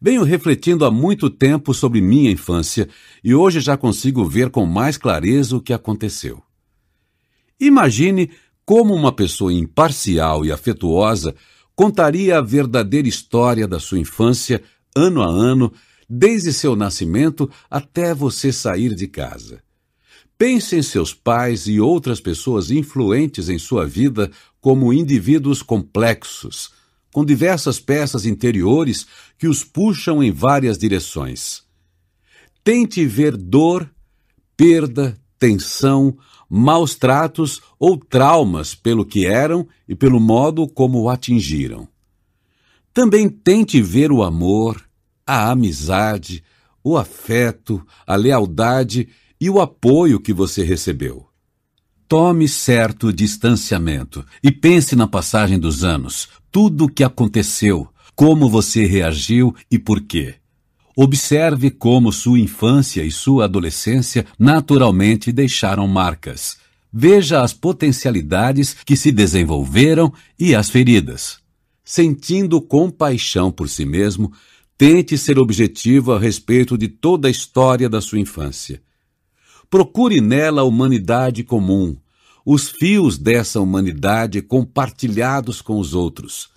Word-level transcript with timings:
Venho 0.00 0.22
refletindo 0.22 0.84
há 0.84 0.90
muito 0.90 1.30
tempo 1.30 1.72
sobre 1.72 2.00
minha 2.00 2.30
infância 2.30 2.88
e 3.22 3.34
hoje 3.34 3.60
já 3.60 3.76
consigo 3.76 4.24
ver 4.24 4.50
com 4.50 4.66
mais 4.66 4.96
clareza 4.96 5.56
o 5.56 5.60
que 5.60 5.72
aconteceu. 5.72 6.42
Imagine 7.58 8.30
como 8.66 8.94
uma 8.94 9.12
pessoa 9.12 9.52
imparcial 9.52 10.44
e 10.44 10.52
afetuosa 10.52 11.34
contaria 11.74 12.38
a 12.38 12.42
verdadeira 12.42 13.08
história 13.08 13.66
da 13.66 13.80
sua 13.80 13.98
infância, 13.98 14.62
ano 14.94 15.22
a 15.22 15.26
ano, 15.26 15.72
desde 16.08 16.52
seu 16.52 16.76
nascimento 16.76 17.50
até 17.70 18.14
você 18.14 18.52
sair 18.52 18.94
de 18.94 19.06
casa. 19.06 19.62
Pense 20.36 20.76
em 20.76 20.82
seus 20.82 21.14
pais 21.14 21.66
e 21.66 21.80
outras 21.80 22.20
pessoas 22.20 22.70
influentes 22.70 23.48
em 23.48 23.58
sua 23.58 23.86
vida 23.86 24.30
como 24.60 24.92
indivíduos 24.92 25.62
complexos, 25.62 26.72
com 27.14 27.24
diversas 27.24 27.78
peças 27.78 28.26
interiores 28.26 29.06
que 29.38 29.46
os 29.46 29.62
puxam 29.62 30.20
em 30.20 30.32
várias 30.32 30.76
direções. 30.76 31.62
Tente 32.64 33.06
ver 33.06 33.36
dor, 33.36 33.88
perda, 34.56 35.16
tensão, 35.38 36.18
maus 36.50 36.96
tratos 36.96 37.62
ou 37.78 37.96
traumas 37.96 38.74
pelo 38.74 39.06
que 39.06 39.26
eram 39.26 39.64
e 39.88 39.94
pelo 39.94 40.18
modo 40.18 40.66
como 40.66 41.02
o 41.02 41.08
atingiram. 41.08 41.86
Também 42.92 43.28
tente 43.28 43.80
ver 43.80 44.10
o 44.10 44.24
amor, 44.24 44.84
a 45.24 45.52
amizade, 45.52 46.42
o 46.82 46.98
afeto, 46.98 47.80
a 48.04 48.16
lealdade 48.16 49.08
e 49.40 49.48
o 49.48 49.60
apoio 49.60 50.18
que 50.18 50.32
você 50.32 50.64
recebeu. 50.64 51.28
Tome 52.08 52.48
certo 52.48 53.12
distanciamento 53.12 54.26
e 54.42 54.50
pense 54.50 54.96
na 54.96 55.06
passagem 55.06 55.60
dos 55.60 55.84
anos, 55.84 56.28
tudo 56.54 56.84
o 56.84 56.88
que 56.88 57.02
aconteceu, 57.02 57.88
como 58.14 58.48
você 58.48 58.86
reagiu 58.86 59.52
e 59.68 59.76
por 59.76 60.00
quê. 60.00 60.36
Observe 60.96 61.68
como 61.68 62.12
sua 62.12 62.38
infância 62.38 63.02
e 63.02 63.10
sua 63.10 63.46
adolescência 63.46 64.24
naturalmente 64.38 65.32
deixaram 65.32 65.88
marcas. 65.88 66.56
Veja 66.92 67.42
as 67.42 67.52
potencialidades 67.52 68.76
que 68.86 68.96
se 68.96 69.10
desenvolveram 69.10 70.12
e 70.38 70.54
as 70.54 70.70
feridas. 70.70 71.38
Sentindo 71.84 72.60
compaixão 72.60 73.50
por 73.50 73.68
si 73.68 73.84
mesmo, 73.84 74.32
tente 74.78 75.18
ser 75.18 75.40
objetivo 75.40 76.12
a 76.12 76.20
respeito 76.20 76.78
de 76.78 76.86
toda 76.86 77.26
a 77.26 77.30
história 77.32 77.88
da 77.88 78.00
sua 78.00 78.20
infância. 78.20 78.80
Procure 79.68 80.20
nela 80.20 80.60
a 80.60 80.64
humanidade 80.64 81.42
comum, 81.42 81.96
os 82.44 82.68
fios 82.68 83.18
dessa 83.18 83.60
humanidade 83.60 84.42
compartilhados 84.42 85.62
com 85.62 85.78
os 85.78 85.94
outros 85.94 86.54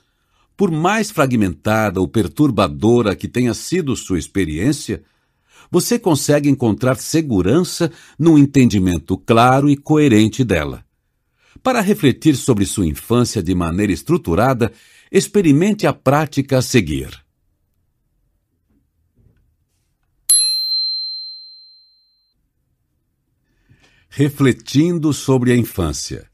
por 0.58 0.72
mais 0.72 1.12
fragmentada 1.12 2.02
ou 2.02 2.08
perturbadora 2.08 3.16
que 3.16 3.28
tenha 3.28 3.54
sido 3.54 3.96
sua 3.96 4.18
experiência, 4.18 5.04
você 5.70 6.00
consegue 6.00 6.50
encontrar 6.50 6.98
segurança 6.98 7.92
num 8.18 8.38
entendimento 8.38 9.16
claro 9.16 9.70
e 9.70 9.78
coerente 9.78 10.44
dela. 10.44 10.84
Para 11.62 11.80
refletir 11.80 12.36
sobre 12.36 12.66
sua 12.66 12.88
infância 12.88 13.44
de 13.44 13.54
maneira 13.54 13.94
estruturada, 13.94 14.72
experimente 15.12 15.86
a 15.86 15.94
prática 15.94 16.58
a 16.58 16.62
seguir. 16.62 17.27
Refletindo 24.20 25.14
sobre 25.14 25.52
a 25.52 25.56
infância. 25.56 26.28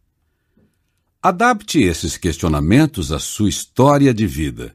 Adapte 1.21 1.81
esses 1.81 2.15
questionamentos 2.15 3.11
à 3.11 3.19
sua 3.19 3.49
história 3.49 4.13
de 4.13 4.25
vida. 4.25 4.73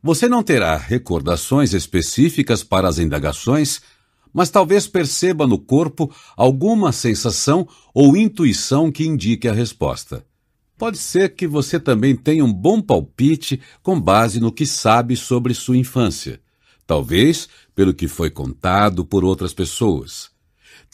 Você 0.00 0.28
não 0.28 0.40
terá 0.40 0.76
recordações 0.76 1.74
específicas 1.74 2.62
para 2.62 2.86
as 2.86 3.00
indagações, 3.00 3.80
mas 4.32 4.48
talvez 4.48 4.86
perceba 4.86 5.44
no 5.44 5.58
corpo 5.58 6.08
alguma 6.36 6.92
sensação 6.92 7.66
ou 7.92 8.16
intuição 8.16 8.92
que 8.92 9.04
indique 9.04 9.48
a 9.48 9.52
resposta. 9.52 10.24
Pode 10.78 10.98
ser 10.98 11.34
que 11.34 11.48
você 11.48 11.80
também 11.80 12.14
tenha 12.14 12.44
um 12.44 12.52
bom 12.52 12.80
palpite 12.80 13.60
com 13.82 14.00
base 14.00 14.38
no 14.38 14.52
que 14.52 14.66
sabe 14.66 15.16
sobre 15.16 15.52
sua 15.52 15.76
infância, 15.76 16.40
talvez 16.86 17.48
pelo 17.74 17.92
que 17.92 18.06
foi 18.06 18.30
contado 18.30 19.04
por 19.04 19.24
outras 19.24 19.52
pessoas. 19.52 20.29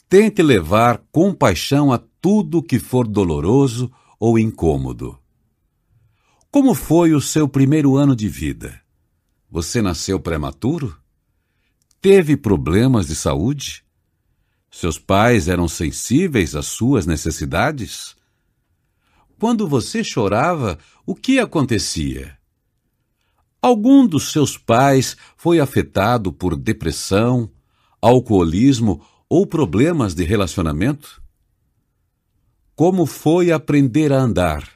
Tente 0.09 0.41
levar 0.41 1.03
compaixão 1.11 1.91
a 1.91 1.97
tudo 1.97 2.63
que 2.63 2.79
for 2.79 3.05
doloroso 3.05 3.91
ou 4.17 4.39
incômodo. 4.39 5.19
Como 6.49 6.73
foi 6.73 7.13
o 7.13 7.19
seu 7.19 7.45
primeiro 7.45 7.97
ano 7.97 8.15
de 8.15 8.29
vida? 8.29 8.79
Você 9.51 9.81
nasceu 9.81 10.17
prematuro? 10.17 10.97
Teve 11.99 12.37
problemas 12.37 13.07
de 13.07 13.15
saúde? 13.15 13.83
Seus 14.71 14.97
pais 14.97 15.49
eram 15.49 15.67
sensíveis 15.67 16.55
às 16.55 16.67
suas 16.67 17.05
necessidades? 17.05 18.15
Quando 19.37 19.67
você 19.67 20.05
chorava, 20.05 20.79
o 21.05 21.13
que 21.13 21.37
acontecia? 21.37 22.37
Algum 23.61 24.07
dos 24.07 24.31
seus 24.31 24.57
pais 24.57 25.17
foi 25.35 25.59
afetado 25.59 26.31
por 26.31 26.55
depressão, 26.55 27.51
alcoolismo 28.01 29.05
ou 29.29 29.45
problemas 29.45 30.13
de 30.13 30.23
relacionamento? 30.23 31.21
Como 32.75 33.05
foi 33.05 33.51
aprender 33.51 34.13
a 34.13 34.19
andar? 34.19 34.69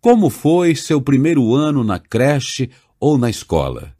Como 0.00 0.30
foi 0.30 0.74
seu 0.74 1.00
primeiro 1.00 1.54
ano 1.54 1.82
na 1.82 1.98
creche 1.98 2.70
ou 2.98 3.18
na 3.18 3.28
escola? 3.28 3.94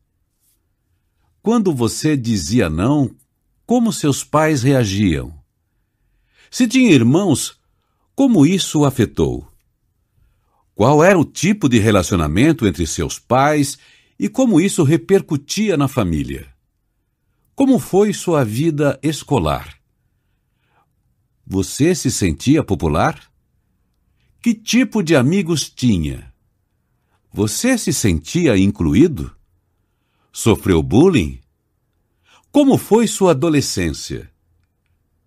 Quando 1.42 1.74
você 1.74 2.16
dizia 2.16 2.70
não, 2.70 3.14
como 3.66 3.92
seus 3.92 4.24
pais 4.24 4.62
reagiam? 4.62 5.34
Se 6.50 6.66
tinha 6.66 6.90
irmãos, 6.90 7.58
como 8.14 8.46
isso 8.46 8.80
o 8.80 8.84
afetou? 8.84 9.46
Qual 10.74 11.02
era 11.02 11.18
o 11.18 11.24
tipo 11.24 11.68
de 11.68 11.78
relacionamento 11.78 12.66
entre 12.66 12.86
seus 12.86 13.18
pais 13.18 13.78
e 14.18 14.28
como 14.28 14.60
isso 14.60 14.82
repercutia 14.82 15.76
na 15.76 15.88
família? 15.88 16.55
Como 17.56 17.78
foi 17.78 18.12
sua 18.12 18.44
vida 18.44 19.00
escolar? 19.02 19.78
Você 21.46 21.94
se 21.94 22.10
sentia 22.10 22.62
popular? 22.62 23.32
Que 24.42 24.52
tipo 24.52 25.02
de 25.02 25.16
amigos 25.16 25.70
tinha? 25.70 26.34
Você 27.32 27.78
se 27.78 27.94
sentia 27.94 28.58
incluído? 28.58 29.34
Sofreu 30.30 30.82
bullying? 30.82 31.40
Como 32.52 32.76
foi 32.76 33.06
sua 33.06 33.30
adolescência? 33.30 34.30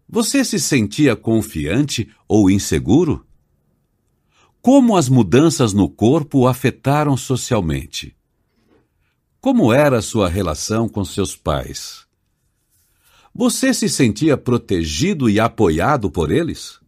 Você 0.07 0.45
se 0.45 0.59
sentia 0.59 1.15
confiante 1.15 2.11
ou 2.27 2.47
inseguro? 2.47 3.25
Como 4.61 4.95
as 4.95 5.09
mudanças 5.09 5.73
no 5.73 5.89
corpo 5.89 6.41
o 6.41 6.47
afetaram 6.47 7.17
socialmente? 7.17 8.15
Como 9.41 9.73
era 9.73 9.99
sua 9.99 10.29
relação 10.29 10.87
com 10.87 11.03
seus 11.03 11.35
pais? 11.35 12.07
Você 13.33 13.73
se 13.73 13.87
sentia 13.87 14.35
protegido 14.35 15.29
e 15.29 15.39
apoiado 15.39 16.09
por 16.09 16.31
eles? 16.31 16.79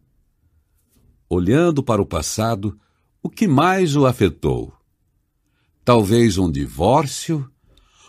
Olhando 1.28 1.82
para 1.82 2.02
o 2.02 2.06
passado, 2.06 2.78
o 3.22 3.30
que 3.30 3.46
mais 3.46 3.96
o 3.96 4.06
afetou? 4.06 4.72
Talvez 5.84 6.38
um 6.38 6.50
divórcio, 6.50 7.48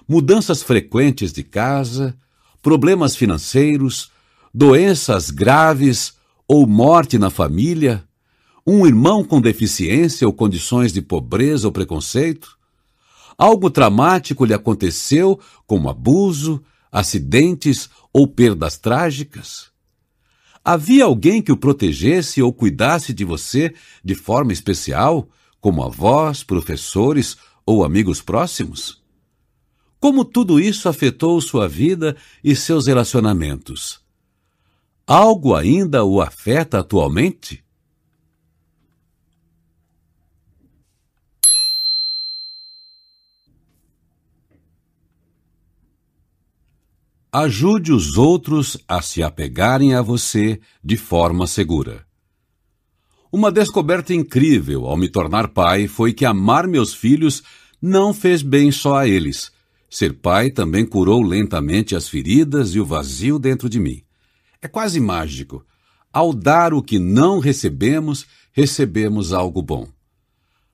mudanças 0.08 0.62
frequentes 0.62 1.32
de 1.32 1.44
casa, 1.44 2.18
problemas 2.62 3.16
financeiros, 3.16 4.12
doenças 4.54 5.30
graves 5.30 6.14
ou 6.48 6.68
morte 6.68 7.18
na 7.18 7.30
família, 7.30 8.04
um 8.66 8.86
irmão 8.86 9.24
com 9.24 9.42
deficiência 9.42 10.28
ou 10.28 10.34
condições 10.34 10.92
de 10.92 11.02
pobreza 11.02 11.68
ou 11.68 11.72
preconceito? 11.72 12.58
Algo 13.38 13.70
traumático 13.70 14.46
lhe 14.46 14.54
aconteceu, 14.54 15.40
como 15.66 15.90
abuso, 15.90 16.64
acidentes 16.92 17.90
ou 18.14 18.28
perdas 18.28 18.78
trágicas? 18.78 19.72
Havia 20.64 21.06
alguém 21.06 21.42
que 21.42 21.52
o 21.52 21.58
protegesse 21.58 22.42
ou 22.42 22.54
cuidasse 22.54 23.14
de 23.14 23.26
você 23.26 23.74
de 24.04 24.16
forma 24.16 24.54
especial, 24.54 25.28
como 25.60 25.84
avós, 25.84 26.44
professores 26.44 27.36
ou 27.66 27.84
amigos 27.84 28.22
próximos? 28.22 29.02
Como 30.00 30.24
tudo 30.24 30.60
isso 30.60 30.88
afetou 30.88 31.40
sua 31.42 31.68
vida 31.68 32.16
e 32.44 32.56
seus 32.56 32.88
relacionamentos? 32.88 34.02
Algo 35.08 35.56
ainda 35.56 36.04
o 36.04 36.22
afeta 36.22 36.80
atualmente? 36.80 37.63
Ajude 47.34 47.92
os 47.92 48.18
outros 48.18 48.78
a 48.88 49.02
se 49.02 49.24
apegarem 49.24 49.96
a 49.96 50.02
você 50.02 50.62
de 50.84 50.96
forma 50.96 51.48
segura. 51.48 52.06
Uma 53.32 53.52
descoberta 53.52 54.14
incrível 54.14 54.86
ao 54.86 54.96
me 54.96 55.10
tornar 55.10 55.48
pai 55.48 55.88
foi 55.88 56.14
que 56.14 56.26
amar 56.26 56.68
meus 56.68 56.94
filhos 56.94 57.42
não 57.82 58.14
fez 58.14 58.44
bem 58.44 58.72
só 58.72 58.98
a 58.98 59.08
eles, 59.08 59.52
Ser 59.94 60.12
pai 60.12 60.50
também 60.50 60.84
curou 60.84 61.22
lentamente 61.22 61.96
as 61.96 62.10
feridas 62.10 62.74
e 62.74 62.80
o 62.80 62.86
vazio 62.86 63.38
dentro 63.38 63.70
de 63.70 63.80
mim. 63.80 64.02
É 64.60 64.68
quase 64.68 65.00
mágico. 65.00 65.64
Ao 66.12 66.34
dar 66.34 66.74
o 66.74 66.82
que 66.82 66.98
não 66.98 67.38
recebemos, 67.38 68.26
recebemos 68.52 69.32
algo 69.32 69.62
bom. 69.62 69.88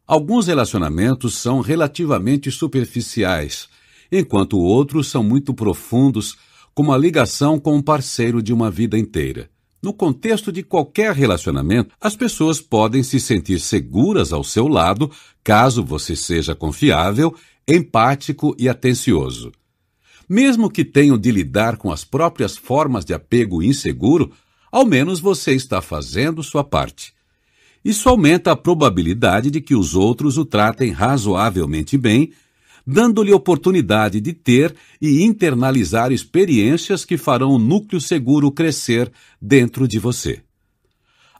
Alguns 0.07 0.47
relacionamentos 0.47 1.35
são 1.35 1.59
relativamente 1.59 2.49
superficiais, 2.49 3.67
enquanto 4.09 4.57
outros 4.57 5.09
são 5.09 5.21
muito 5.21 5.53
profundos, 5.53 6.37
como 6.79 6.93
a 6.93 6.97
ligação 6.97 7.59
com 7.59 7.75
um 7.75 7.81
parceiro 7.81 8.41
de 8.41 8.53
uma 8.53 8.71
vida 8.71 8.97
inteira. 8.97 9.49
No 9.83 9.91
contexto 9.91 10.49
de 10.49 10.63
qualquer 10.63 11.13
relacionamento, 11.13 11.93
as 11.99 12.15
pessoas 12.15 12.61
podem 12.61 13.03
se 13.03 13.19
sentir 13.19 13.59
seguras 13.59 14.31
ao 14.31 14.45
seu 14.45 14.65
lado 14.65 15.11
caso 15.43 15.83
você 15.83 16.15
seja 16.15 16.55
confiável, 16.55 17.35
empático 17.67 18.55
e 18.57 18.69
atencioso. 18.69 19.51
Mesmo 20.29 20.69
que 20.69 20.85
tenham 20.85 21.17
de 21.17 21.31
lidar 21.31 21.75
com 21.75 21.91
as 21.91 22.05
próprias 22.05 22.55
formas 22.55 23.03
de 23.03 23.13
apego 23.13 23.61
inseguro, 23.61 24.31
ao 24.71 24.85
menos 24.85 25.19
você 25.19 25.51
está 25.51 25.81
fazendo 25.81 26.41
sua 26.41 26.63
parte. 26.63 27.13
Isso 27.83 28.07
aumenta 28.07 28.53
a 28.53 28.55
probabilidade 28.55 29.51
de 29.51 29.59
que 29.59 29.75
os 29.75 29.95
outros 29.95 30.37
o 30.37 30.45
tratem 30.45 30.91
razoavelmente 30.91 31.97
bem, 31.97 32.31
dando-lhe 32.91 33.31
oportunidade 33.31 34.19
de 34.19 34.33
ter 34.33 34.75
e 34.99 35.21
internalizar 35.21 36.11
experiências 36.11 37.05
que 37.05 37.19
farão 37.19 37.51
o 37.51 37.59
núcleo 37.59 38.01
seguro 38.01 38.51
crescer 38.51 39.11
dentro 39.39 39.87
de 39.87 39.99
você. 39.99 40.41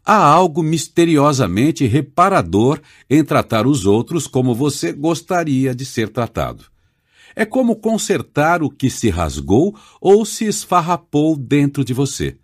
Há 0.06 0.16
algo 0.16 0.62
misteriosamente 0.62 1.88
reparador 1.88 2.80
em 3.10 3.24
tratar 3.24 3.66
os 3.66 3.88
outros 3.88 4.28
como 4.28 4.54
você 4.54 4.92
gostaria 4.92 5.74
de 5.74 5.86
ser 5.86 6.10
tratado. 6.10 6.66
É 7.36 7.46
como 7.46 7.78
consertar 7.78 8.62
o 8.62 8.69
que 8.69 8.88
se 8.88 9.10
rasgou 9.10 9.75
ou 10.00 10.24
se 10.25 10.46
esfarrapou 10.46 11.36
dentro 11.36 11.84
de 11.84 11.96
você. 11.96 12.38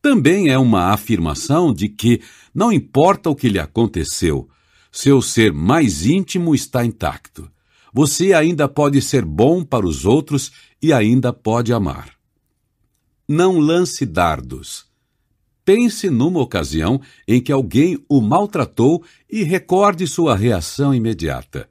Também 0.00 0.48
é 0.48 0.56
uma 0.56 0.94
afirmação 0.94 1.74
de 1.74 1.90
que, 1.90 2.22
não 2.54 2.72
importa 2.72 3.28
o 3.28 3.36
que 3.36 3.50
lhe 3.50 3.58
aconteceu, 3.58 4.48
seu 4.90 5.20
ser 5.20 5.52
mais 5.52 6.06
íntimo 6.06 6.54
está 6.54 6.82
intacto. 6.86 7.46
Você 7.92 8.32
ainda 8.32 8.68
pode 8.68 9.02
ser 9.02 9.24
bom 9.24 9.64
para 9.64 9.86
os 9.86 10.04
outros 10.04 10.52
e 10.80 10.92
ainda 10.92 11.32
pode 11.32 11.72
amar. 11.72 12.14
Não 13.28 13.58
lance 13.58 14.06
dardos. 14.06 14.86
Pense 15.64 16.10
numa 16.10 16.40
ocasião 16.40 17.00
em 17.28 17.40
que 17.40 17.52
alguém 17.52 17.98
o 18.08 18.20
maltratou 18.20 19.04
e 19.30 19.42
recorde 19.42 20.06
sua 20.06 20.36
reação 20.36 20.94
imediata. 20.94 21.68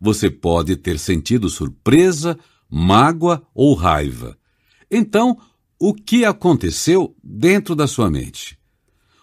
Você 0.00 0.30
pode 0.30 0.76
ter 0.76 0.98
sentido 0.98 1.48
surpresa, 1.48 2.38
mágoa 2.70 3.42
ou 3.54 3.74
raiva. 3.74 4.36
Então, 4.90 5.38
o 5.78 5.92
que 5.92 6.24
aconteceu 6.24 7.14
dentro 7.22 7.74
da 7.74 7.86
sua 7.86 8.10
mente? 8.10 8.58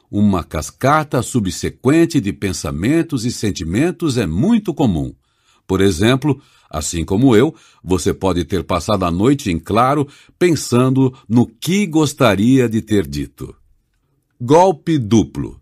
Uma 0.09 0.43
cascata 0.43 1.21
subsequente 1.21 2.19
de 2.19 2.33
pensamentos 2.33 3.25
e 3.25 3.31
sentimentos 3.31 4.17
é 4.17 4.27
muito 4.27 4.73
comum. 4.73 5.15
Por 5.71 5.79
exemplo, 5.79 6.37
assim 6.69 7.05
como 7.05 7.33
eu, 7.33 7.55
você 7.81 8.13
pode 8.13 8.43
ter 8.43 8.61
passado 8.61 9.05
a 9.05 9.09
noite 9.09 9.49
em 9.49 9.57
claro 9.57 10.05
pensando 10.37 11.17
no 11.29 11.47
que 11.47 11.87
gostaria 11.87 12.67
de 12.67 12.81
ter 12.81 13.07
dito. 13.07 13.55
Golpe 14.37 14.97
duplo. 14.97 15.61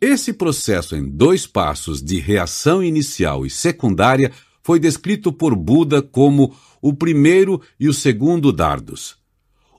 Esse 0.00 0.32
processo 0.32 0.96
em 0.96 1.08
dois 1.08 1.46
passos 1.46 2.02
de 2.02 2.18
reação 2.18 2.82
inicial 2.82 3.46
e 3.46 3.50
secundária 3.50 4.32
foi 4.60 4.80
descrito 4.80 5.32
por 5.32 5.54
Buda 5.54 6.02
como 6.02 6.52
o 6.82 6.92
primeiro 6.92 7.62
e 7.78 7.88
o 7.88 7.94
segundo 7.94 8.52
dardos. 8.52 9.18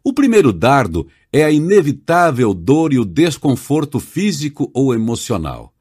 O 0.01 0.13
primeiro 0.13 0.53
dardo 0.53 1.05
é 1.33 1.43
a 1.43 1.51
inevitável 1.51 2.53
dor 2.53 2.93
e 2.93 2.97
o 2.97 3.03
desconforto 3.03 3.99
físico 3.99 4.71
ou 4.73 4.93
emocional. 4.93 5.73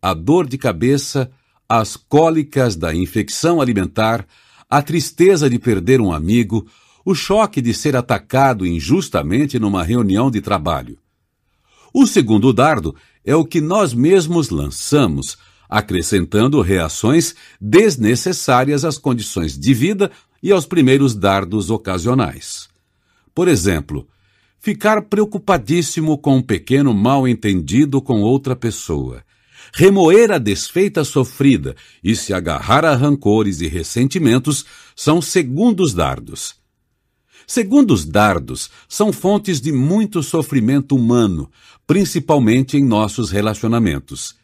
A 0.00 0.14
dor 0.14 0.46
de 0.46 0.56
cabeça, 0.56 1.32
as 1.68 1.96
cólicas 1.96 2.76
da 2.76 2.94
infecção 2.94 3.60
alimentar, 3.60 4.26
a 4.68 4.82
tristeza 4.82 5.48
de 5.48 5.58
perder 5.58 6.00
um 6.00 6.12
amigo, 6.12 6.66
o 7.04 7.14
choque 7.14 7.60
de 7.60 7.74
ser 7.74 7.96
atacado 7.96 8.66
injustamente 8.66 9.58
numa 9.58 9.82
reunião 9.82 10.30
de 10.30 10.40
trabalho. 10.40 10.98
O 11.92 12.06
segundo 12.06 12.52
dardo 12.52 12.94
é 13.24 13.36
o 13.36 13.44
que 13.44 13.60
nós 13.60 13.94
mesmos 13.94 14.50
lançamos, 14.50 15.38
acrescentando 15.68 16.60
reações 16.60 17.34
desnecessárias 17.60 18.84
às 18.84 18.98
condições 18.98 19.58
de 19.58 19.72
vida 19.72 20.10
e 20.42 20.50
aos 20.52 20.66
primeiros 20.66 21.14
dardos 21.14 21.70
ocasionais. 21.70 22.68
Por 23.34 23.48
exemplo, 23.48 24.06
ficar 24.58 25.02
preocupadíssimo 25.02 26.18
com 26.18 26.36
um 26.36 26.42
pequeno 26.42 26.92
mal-entendido 26.92 28.00
com 28.00 28.22
outra 28.22 28.54
pessoa, 28.54 29.22
remoer 29.72 30.30
a 30.30 30.38
desfeita 30.38 31.04
sofrida 31.04 31.74
e 32.02 32.14
se 32.14 32.32
agarrar 32.34 32.84
a 32.84 32.94
rancores 32.94 33.60
e 33.60 33.66
ressentimentos 33.66 34.64
são 34.94 35.22
segundos 35.22 35.94
dardos. 35.94 36.56
Segundos 37.46 38.04
dardos 38.04 38.70
são 38.88 39.12
fontes 39.12 39.60
de 39.60 39.70
muito 39.70 40.22
sofrimento 40.22 40.96
humano, 40.96 41.50
principalmente 41.86 42.76
em 42.76 42.84
nossos 42.84 43.30
relacionamentos. 43.30 44.34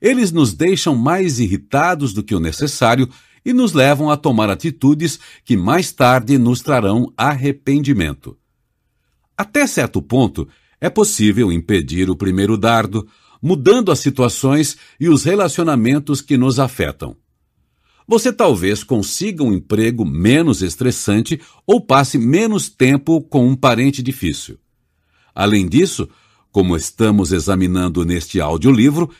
Eles 0.00 0.32
nos 0.32 0.52
deixam 0.52 0.96
mais 0.96 1.38
irritados 1.38 2.12
do 2.12 2.22
que 2.22 2.34
o 2.34 2.40
necessário 2.40 3.08
e 3.44 3.52
nos 3.52 3.72
levam 3.72 4.10
a 4.10 4.16
tomar 4.16 4.50
atitudes 4.50 5.18
que 5.44 5.56
mais 5.56 5.92
tarde 5.92 6.36
nos 6.36 6.60
trarão 6.60 7.12
arrependimento. 7.16 8.36
Até 9.36 9.66
certo 9.66 10.02
ponto, 10.02 10.48
é 10.80 10.90
possível 10.90 11.50
impedir 11.50 12.10
o 12.10 12.16
primeiro 12.16 12.56
dardo, 12.56 13.06
mudando 13.42 13.90
as 13.90 13.98
situações 13.98 14.76
e 14.98 15.08
os 15.08 15.24
relacionamentos 15.24 16.20
que 16.20 16.36
nos 16.36 16.58
afetam. 16.58 17.16
Você 18.06 18.32
talvez 18.32 18.82
consiga 18.82 19.44
um 19.44 19.52
emprego 19.52 20.04
menos 20.04 20.62
estressante 20.62 21.40
ou 21.66 21.80
passe 21.80 22.16
menos 22.16 22.68
tempo 22.68 23.20
com 23.20 23.46
um 23.46 23.54
parente 23.54 24.02
difícil. 24.02 24.58
Além 25.34 25.68
disso, 25.68 26.08
como 26.50 26.74
estamos 26.74 27.32
examinando 27.32 28.04
neste 28.04 28.40
audiolivro, 28.40 29.10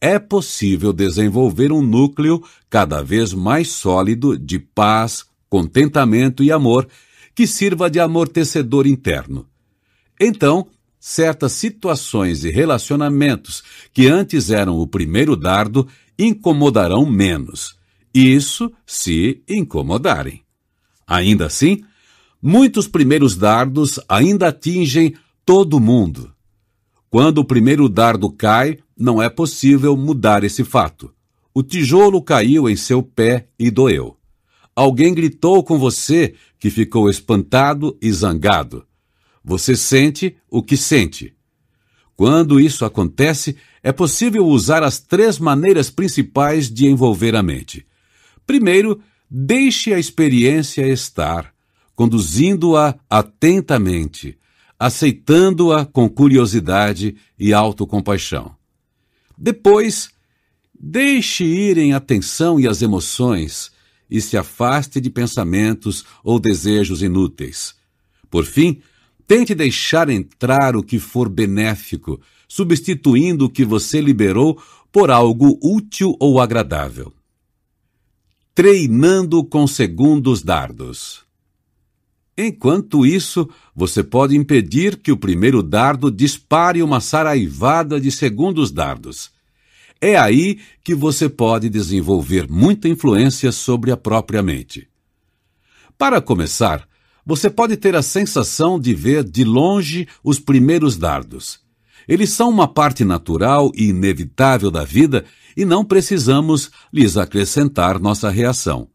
é 0.00 0.18
possível 0.18 0.92
desenvolver 0.92 1.72
um 1.72 1.82
núcleo 1.82 2.42
cada 2.70 3.02
vez 3.02 3.34
mais 3.34 3.68
sólido 3.68 4.38
de 4.38 4.58
paz, 4.58 5.24
contentamento 5.48 6.42
e 6.42 6.50
amor 6.50 6.88
que 7.34 7.46
sirva 7.46 7.90
de 7.90 8.00
amortecedor 8.00 8.86
interno. 8.86 9.46
Então, 10.18 10.66
certas 11.00 11.52
situações 11.52 12.44
e 12.44 12.50
relacionamentos 12.50 13.62
que 13.92 14.06
antes 14.06 14.50
eram 14.50 14.78
o 14.78 14.86
primeiro 14.86 15.36
dardo 15.36 15.86
incomodarão 16.18 17.06
menos. 17.06 17.76
Isso 18.12 18.72
se 18.86 19.42
incomodarem. 19.48 20.42
Ainda 21.06 21.46
assim, 21.46 21.82
muitos 22.42 22.88
primeiros 22.88 23.36
dardos 23.36 24.00
ainda 24.08 24.48
atingem 24.48 25.14
todo 25.44 25.80
mundo. 25.80 26.32
Quando 27.10 27.38
o 27.38 27.44
primeiro 27.44 27.88
dardo 27.88 28.30
cai, 28.30 28.78
não 28.96 29.22
é 29.22 29.30
possível 29.30 29.96
mudar 29.96 30.44
esse 30.44 30.64
fato. 30.64 31.12
O 31.54 31.62
tijolo 31.62 32.20
caiu 32.20 32.68
em 32.68 32.76
seu 32.76 33.02
pé 33.02 33.48
e 33.58 33.70
doeu. 33.70 34.16
Alguém 34.76 35.14
gritou 35.14 35.64
com 35.64 35.78
você 35.78 36.34
que 36.58 36.70
ficou 36.70 37.08
espantado 37.08 37.96
e 38.00 38.12
zangado. 38.12 38.84
Você 39.48 39.74
sente 39.74 40.36
o 40.50 40.62
que 40.62 40.76
sente. 40.76 41.34
Quando 42.14 42.60
isso 42.60 42.84
acontece, 42.84 43.56
é 43.82 43.90
possível 43.90 44.44
usar 44.44 44.82
as 44.82 44.98
três 45.00 45.38
maneiras 45.38 45.88
principais 45.88 46.70
de 46.70 46.86
envolver 46.86 47.34
a 47.34 47.42
mente. 47.42 47.86
Primeiro, 48.46 49.00
deixe 49.30 49.94
a 49.94 49.98
experiência 49.98 50.86
estar, 50.86 51.54
conduzindo-a 51.96 52.94
atentamente, 53.08 54.36
aceitando-a 54.78 55.86
com 55.86 56.10
curiosidade 56.10 57.16
e 57.38 57.54
autocompaixão. 57.54 58.54
Depois, 59.36 60.10
deixe 60.78 61.44
irem 61.44 61.94
a 61.94 61.96
atenção 61.96 62.60
e 62.60 62.68
as 62.68 62.82
emoções 62.82 63.72
e 64.10 64.20
se 64.20 64.36
afaste 64.36 65.00
de 65.00 65.08
pensamentos 65.08 66.04
ou 66.22 66.38
desejos 66.38 67.00
inúteis. 67.00 67.74
Por 68.30 68.44
fim, 68.44 68.82
tente 69.28 69.54
deixar 69.54 70.08
entrar 70.08 70.74
o 70.74 70.82
que 70.82 70.98
for 70.98 71.28
benéfico, 71.28 72.18
substituindo 72.48 73.44
o 73.44 73.50
que 73.50 73.62
você 73.62 74.00
liberou 74.00 74.60
por 74.90 75.10
algo 75.10 75.58
útil 75.62 76.16
ou 76.18 76.40
agradável. 76.40 77.12
Treinando 78.54 79.44
com 79.44 79.66
segundos 79.66 80.42
dardos. 80.42 81.22
Enquanto 82.36 83.04
isso, 83.04 83.48
você 83.74 84.02
pode 84.02 84.34
impedir 84.34 84.96
que 84.96 85.12
o 85.12 85.16
primeiro 85.16 85.62
dardo 85.62 86.10
dispare 86.10 86.82
uma 86.82 87.00
saraivada 87.00 88.00
de 88.00 88.10
segundos 88.10 88.70
dardos. 88.70 89.30
É 90.00 90.16
aí 90.16 90.58
que 90.82 90.94
você 90.94 91.28
pode 91.28 91.68
desenvolver 91.68 92.48
muita 92.48 92.88
influência 92.88 93.52
sobre 93.52 93.90
a 93.90 93.96
própria 93.96 94.42
mente. 94.42 94.88
Para 95.98 96.20
começar, 96.20 96.87
você 97.28 97.50
pode 97.50 97.76
ter 97.76 97.94
a 97.94 98.00
sensação 98.00 98.80
de 98.80 98.94
ver 98.94 99.22
de 99.22 99.44
longe 99.44 100.08
os 100.24 100.40
primeiros 100.40 100.96
dardos. 100.96 101.60
Eles 102.08 102.30
são 102.30 102.48
uma 102.48 102.66
parte 102.66 103.04
natural 103.04 103.70
e 103.74 103.90
inevitável 103.90 104.70
da 104.70 104.82
vida 104.82 105.26
e 105.54 105.62
não 105.62 105.84
precisamos 105.84 106.70
lhes 106.90 107.18
acrescentar 107.18 108.00
nossa 108.00 108.30
reação. 108.30 108.88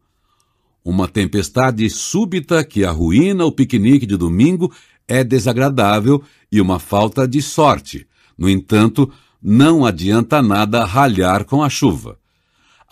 Uma 0.84 1.06
tempestade 1.06 1.88
súbita 1.88 2.64
que 2.64 2.84
arruína 2.84 3.44
o 3.44 3.52
piquenique 3.52 4.04
de 4.04 4.16
domingo 4.16 4.74
é 5.06 5.22
desagradável 5.22 6.20
e 6.50 6.60
uma 6.60 6.80
falta 6.80 7.28
de 7.28 7.40
sorte. 7.40 8.04
No 8.36 8.50
entanto, 8.50 9.12
não 9.40 9.86
adianta 9.86 10.42
nada 10.42 10.84
ralhar 10.84 11.44
com 11.44 11.62
a 11.62 11.70
chuva. 11.70 12.18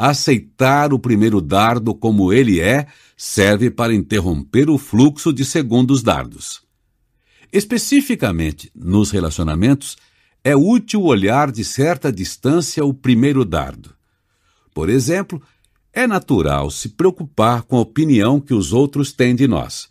Aceitar 0.04 0.92
o 0.92 0.99
primeiro 0.99 1.40
dardo 1.40 1.94
como 1.94 2.32
ele 2.32 2.59
é 2.59 2.88
serve 3.16 3.71
para 3.71 3.94
interromper 3.94 4.68
o 4.68 4.76
fluxo 4.76 5.32
de 5.32 5.44
segundos 5.44 6.02
dardos. 6.02 6.61
Especificamente 7.52 8.68
nos 8.75 9.12
relacionamentos, 9.12 9.97
é 10.42 10.56
útil 10.56 11.02
olhar 11.02 11.52
de 11.52 11.62
certa 11.62 12.12
distância 12.12 12.85
o 12.85 12.92
primeiro 12.92 13.44
dardo. 13.44 13.94
Por 14.75 14.90
exemplo, 14.90 15.40
é 15.92 16.04
natural 16.04 16.68
se 16.68 16.88
preocupar 16.88 17.62
com 17.62 17.76
a 17.76 17.82
opinião 17.82 18.40
que 18.40 18.54
os 18.54 18.73
outros 18.73 19.12
têm 19.12 19.37
de 19.37 19.47
nós. 19.47 19.88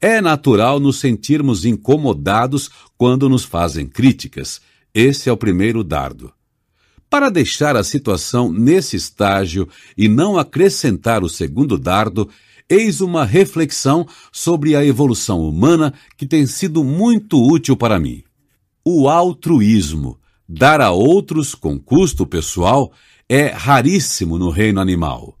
É 0.00 0.20
natural 0.20 0.78
nos 0.78 1.00
sentirmos 1.00 1.64
incomodados 1.64 2.70
quando 2.96 3.28
nos 3.28 3.44
fazem 3.44 3.88
críticas. 3.88 4.60
Esse 4.94 5.28
é 5.28 5.32
o 5.32 5.36
primeiro 5.36 5.82
dardo. 5.82 6.32
Para 7.12 7.28
deixar 7.28 7.76
a 7.76 7.84
situação 7.84 8.50
nesse 8.50 8.96
estágio 8.96 9.68
e 9.98 10.08
não 10.08 10.38
acrescentar 10.38 11.22
o 11.22 11.28
segundo 11.28 11.76
dardo, 11.76 12.26
eis 12.66 13.02
uma 13.02 13.22
reflexão 13.22 14.08
sobre 14.32 14.74
a 14.74 14.82
evolução 14.82 15.46
humana 15.46 15.92
que 16.16 16.24
tem 16.24 16.46
sido 16.46 16.82
muito 16.82 17.38
útil 17.38 17.76
para 17.76 18.00
mim. 18.00 18.22
O 18.82 19.10
altruísmo, 19.10 20.18
dar 20.48 20.80
a 20.80 20.90
outros 20.90 21.54
com 21.54 21.78
custo 21.78 22.26
pessoal, 22.26 22.90
é 23.28 23.48
raríssimo 23.48 24.38
no 24.38 24.48
reino 24.48 24.80
animal. 24.80 25.36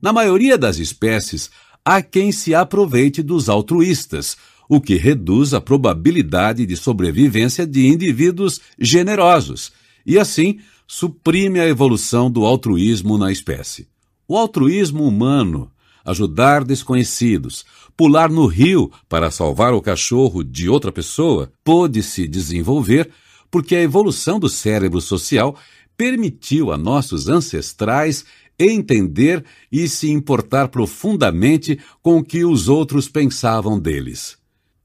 Na 0.00 0.12
maioria 0.12 0.56
das 0.56 0.78
espécies, 0.78 1.50
há 1.84 2.00
quem 2.00 2.30
se 2.30 2.54
aproveite 2.54 3.24
dos 3.24 3.48
altruístas, 3.48 4.36
o 4.68 4.80
que 4.80 4.94
reduz 4.94 5.52
a 5.52 5.60
probabilidade 5.60 6.64
de 6.64 6.76
sobrevivência 6.76 7.66
de 7.66 7.88
indivíduos 7.88 8.60
generosos 8.78 9.72
e, 10.06 10.16
assim, 10.16 10.60
suprime 10.94 11.58
a 11.58 11.66
evolução 11.66 12.30
do 12.30 12.44
altruísmo 12.44 13.16
na 13.16 13.32
espécie. 13.32 13.88
O 14.28 14.36
altruísmo 14.36 15.08
humano, 15.08 15.70
ajudar 16.04 16.62
desconhecidos, 16.64 17.64
pular 17.96 18.28
no 18.28 18.44
rio 18.44 18.92
para 19.08 19.30
salvar 19.30 19.72
o 19.72 19.80
cachorro 19.80 20.44
de 20.44 20.68
outra 20.68 20.92
pessoa, 20.92 21.50
pôde 21.64 22.02
se 22.02 22.28
desenvolver 22.28 23.10
porque 23.50 23.74
a 23.74 23.80
evolução 23.80 24.38
do 24.38 24.50
cérebro 24.50 25.00
social 25.00 25.56
permitiu 25.96 26.70
a 26.70 26.76
nossos 26.76 27.26
ancestrais 27.26 28.26
entender 28.58 29.42
e 29.72 29.88
se 29.88 30.10
importar 30.10 30.68
profundamente 30.68 31.78
com 32.02 32.18
o 32.18 32.22
que 32.22 32.44
os 32.44 32.68
outros 32.68 33.08
pensavam 33.08 33.80
deles. 33.80 34.36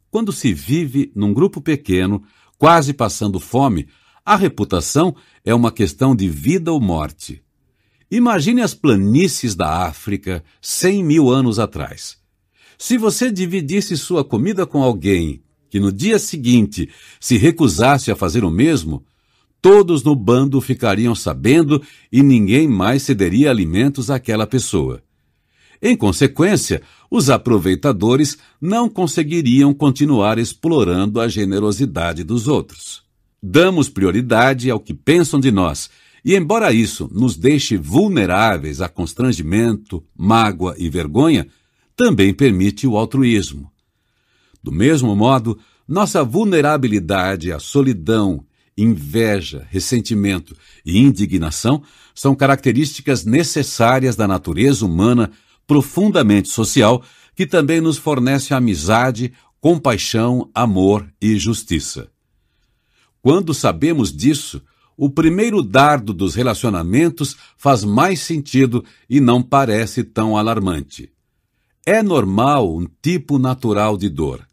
Quando 0.09 0.31
se 0.31 0.53
vive 0.53 1.11
num 1.13 1.33
grupo 1.33 1.59
pequeno, 1.59 2.23
quase 2.57 2.93
passando 2.93 3.41
fome, 3.41 3.89
a 4.27 4.36
reputação 4.36 5.15
é 5.46 5.55
uma 5.55 5.72
questão 5.72 6.13
de 6.13 6.27
vida 6.27 6.69
ou 6.69 6.81
morte. 6.81 7.41
Imagine 8.12 8.62
as 8.62 8.74
planícies 8.74 9.55
da 9.55 9.88
África 9.88 10.43
cem 10.62 11.01
mil 11.01 11.29
anos 11.29 11.60
atrás. 11.60 12.17
Se 12.77 12.98
você 12.98 13.31
dividisse 13.31 13.96
sua 13.96 14.25
comida 14.25 14.65
com 14.65 14.84
alguém 14.84 15.41
que 15.69 15.79
no 15.79 15.93
dia 15.93 16.19
seguinte 16.19 16.89
se 17.22 17.38
recusasse 17.38 18.12
a 18.12 18.17
fazer 18.17 18.43
o 18.43 18.51
mesmo, 18.51 19.01
todos 19.62 20.03
no 20.03 20.13
bando 20.13 20.60
ficariam 20.60 21.15
sabendo 21.15 21.81
e 22.12 22.22
ninguém 22.22 22.67
mais 22.67 23.03
cederia 23.03 23.50
alimentos 23.50 24.12
àquela 24.12 24.46
pessoa. 24.46 25.01
Em 25.81 25.96
consequência, 25.96 26.81
os 27.10 27.29
aproveitadores 27.29 28.38
não 28.60 28.89
conseguiriam 28.89 29.74
continuar 29.74 30.38
explorando 30.38 31.22
a 31.22 31.29
generosidade 31.29 32.25
dos 32.25 32.50
outros. 32.50 33.06
Damos 33.41 33.89
prioridade 33.89 34.70
ao 34.70 34.79
que 34.79 34.94
pensam 34.94 35.39
de 35.39 35.51
nós, 35.51 35.89
e 36.25 36.36
embora 36.36 36.74
isso 36.74 37.10
nos 37.13 37.38
deixe 37.38 37.77
vulneráveis 37.77 38.82
a 38.82 38.89
constrangimento, 38.89 40.03
mágoa 40.17 40.75
e 40.77 40.89
vergonha, 40.89 41.48
também 41.96 42.34
permite 42.34 42.86
o 42.86 42.98
altruísmo. 42.98 43.72
Do 44.62 44.72
mesmo 44.72 45.15
modo, 45.15 45.58
nossa 45.88 46.24
vulnerabilidade 46.24 47.51
à 47.51 47.60
solidão 47.60 48.44
inveja, 48.77 49.65
ressentimento 49.72 50.56
e 50.86 51.00
indignação 51.00 51.82
são 52.13 52.36
características 52.36 53.25
necessárias 53.25 54.15
da 54.15 54.27
natureza 54.27 54.86
humana 54.86 55.32
profundamente 55.65 56.50
social 56.50 57.03
que 57.36 57.46
também 57.46 57.82
nos 57.82 57.98
fornece 57.98 58.53
amizade, 58.53 59.34
compaixão, 59.60 60.50
amor 60.53 61.08
e 61.22 61.38
justiça. 61.38 62.10
Quando 63.27 63.53
sabemos 63.53 64.15
disso, 64.15 64.62
o 64.96 65.10
primeiro 65.10 65.62
dardo 65.62 66.13
dos 66.13 66.34
relacionamentos 66.34 67.36
faz 67.57 67.84
mais 67.84 68.22
sentido 68.22 68.86
e 69.10 69.19
não 69.19 69.43
parece 69.43 70.01
tão 70.01 70.38
alarmante. 70.38 71.12
É 71.86 72.01
normal 72.01 72.74
um 72.74 72.88
tipo 73.01 73.38
natural 73.38 73.98
de 73.98 74.07
dor. 74.07 74.48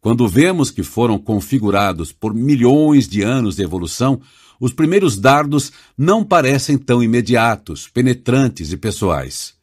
Quando 0.00 0.26
vemos 0.26 0.72
que 0.72 0.82
foram 0.82 1.20
configurados 1.20 2.10
por 2.10 2.34
milhões 2.34 3.06
de 3.06 3.22
anos 3.22 3.54
de 3.54 3.62
evolução, 3.62 4.20
os 4.58 4.72
primeiros 4.72 5.16
dardos 5.16 5.70
não 5.96 6.24
parecem 6.24 6.76
tão 6.76 7.00
imediatos, 7.00 7.86
penetrantes 7.86 8.72
e 8.72 8.76
pessoais. 8.76 9.54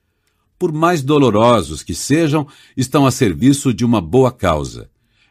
Por 0.58 0.72
mais 0.72 1.01
dolorosos 1.01 1.84
que 1.84 1.94
sejam, 1.94 2.48
estão 2.77 3.06
a 3.06 3.12
serviço 3.12 3.74
de 3.74 3.84
uma 3.84 4.00
boa 4.00 4.32
causa. 4.32 4.89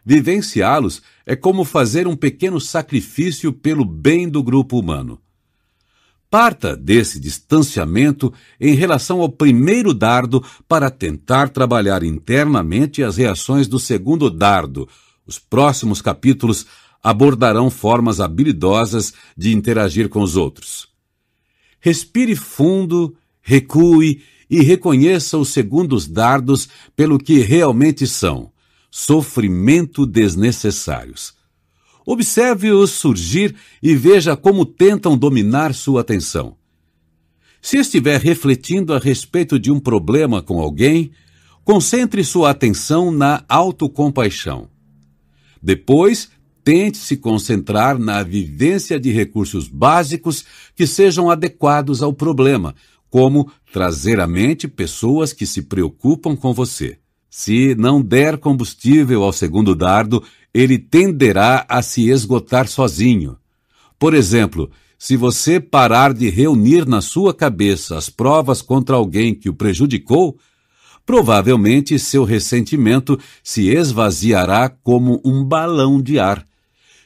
Vivenciá-los 0.09 1.03
é 1.27 1.35
como 1.35 1.65
fazer 1.65 2.07
um 2.07 2.15
pequeno 2.15 2.61
sacrifício 2.61 3.53
pelo 3.53 3.85
bem 3.85 4.29
do 4.29 4.41
grupo 4.41 4.79
humano. 4.79 5.21
Parta 6.31 6.77
desse 6.77 7.19
distanciamento 7.19 8.33
em 8.61 8.75
relação 8.75 9.21
ao 9.21 9.29
primeiro 9.29 9.93
dardo 9.93 10.45
para 10.69 10.91
tentar 10.91 11.49
trabalhar 11.49 12.05
internamente 12.05 13.03
as 13.03 13.17
reações 13.17 13.67
do 13.67 13.81
segundo 13.81 14.31
dardo. 14.31 14.89
Os 15.27 15.41
próximos 15.41 16.01
capítulos 16.01 16.67
abordarão 17.03 17.69
formas 17.69 18.21
habilidosas 18.21 19.13
de 19.37 19.53
interagir 19.53 20.09
com 20.09 20.21
os 20.21 20.37
outros. 20.37 20.89
Respire 21.81 22.37
fundo, 22.37 23.17
recue 23.43 24.23
e 24.49 24.63
reconheça 24.63 25.37
os 25.37 25.49
segundos 25.49 26.07
dardos 26.07 26.69
pelo 26.95 27.19
que 27.19 27.41
realmente 27.41 28.07
são: 28.07 28.53
sofrimento 28.97 30.07
desnecessários. 30.07 31.35
Observe-os 32.07 32.93
surgir 32.93 33.55
e 33.83 33.95
veja 33.95 34.35
como 34.35 34.65
tentam 34.65 35.19
dominar 35.19 35.75
sua 35.75 36.01
atenção. 36.01 36.57
Se 37.61 37.77
estiver 37.77 38.19
refletindo 38.19 38.95
a 38.95 38.99
respeito 38.99 39.59
de 39.59 39.71
um 39.71 39.79
problema 39.79 40.41
com 40.41 40.59
alguém, 40.59 41.11
concentre 41.63 42.25
sua 42.25 42.49
atenção 42.49 43.11
na 43.11 43.45
autocompaixão. 43.51 44.71
Depois, 45.63 46.31
tente 46.65 46.97
se 46.97 47.19
concentrar 47.19 47.99
na 47.99 48.23
vivência 48.23 48.99
de 48.99 49.11
recursos 49.11 49.69
básicos 49.69 50.43
que 50.75 50.87
sejam 50.87 51.29
adequados 51.29 52.03
ao 52.03 52.15
problema, 52.15 52.75
como 53.11 53.53
trazer 53.71 54.21
à 54.21 54.27
mente 54.27 54.67
pessoas 54.67 55.35
que 55.35 55.45
se 55.45 55.61
preocupam 55.61 56.35
com 56.35 56.55
você. 56.55 56.99
Se 57.39 57.75
não 57.75 58.01
der 58.01 58.39
combustível 58.39 59.23
ao 59.23 59.31
segundo 59.31 59.75
dardo, 59.75 60.25
ele 60.55 60.79
tenderá 60.79 61.67
a 61.69 61.83
se 61.83 62.09
esgotar 62.09 62.67
sozinho. 62.67 63.37
Por 63.99 64.15
exemplo, 64.15 64.71
se 64.99 65.19
você 65.19 65.61
parar 65.61 66.15
de 66.15 66.31
reunir 66.31 66.89
na 66.89 67.03
sua 67.03 67.35
cabeça 67.35 67.99
as 67.99 68.09
provas 68.09 68.63
contra 68.63 68.97
alguém 68.97 69.35
que 69.35 69.51
o 69.51 69.55
prejudicou, 69.55 70.39
provavelmente 71.05 71.99
seu 71.99 72.25
ressentimento 72.25 73.21
se 73.45 73.69
esvaziará 73.69 74.71
como 74.71 75.21
um 75.23 75.45
balão 75.45 76.01
de 76.01 76.19
ar. 76.19 76.43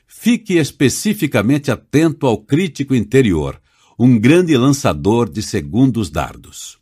Fique 0.07 0.59
especificamente 0.59 1.73
atento 1.73 2.25
ao 2.25 2.39
crítico 2.39 2.95
interior, 2.95 3.61
um 3.99 4.17
grande 4.17 4.57
lançador 4.57 5.29
de 5.29 5.43
segundos 5.43 6.09
dardos. 6.09 6.80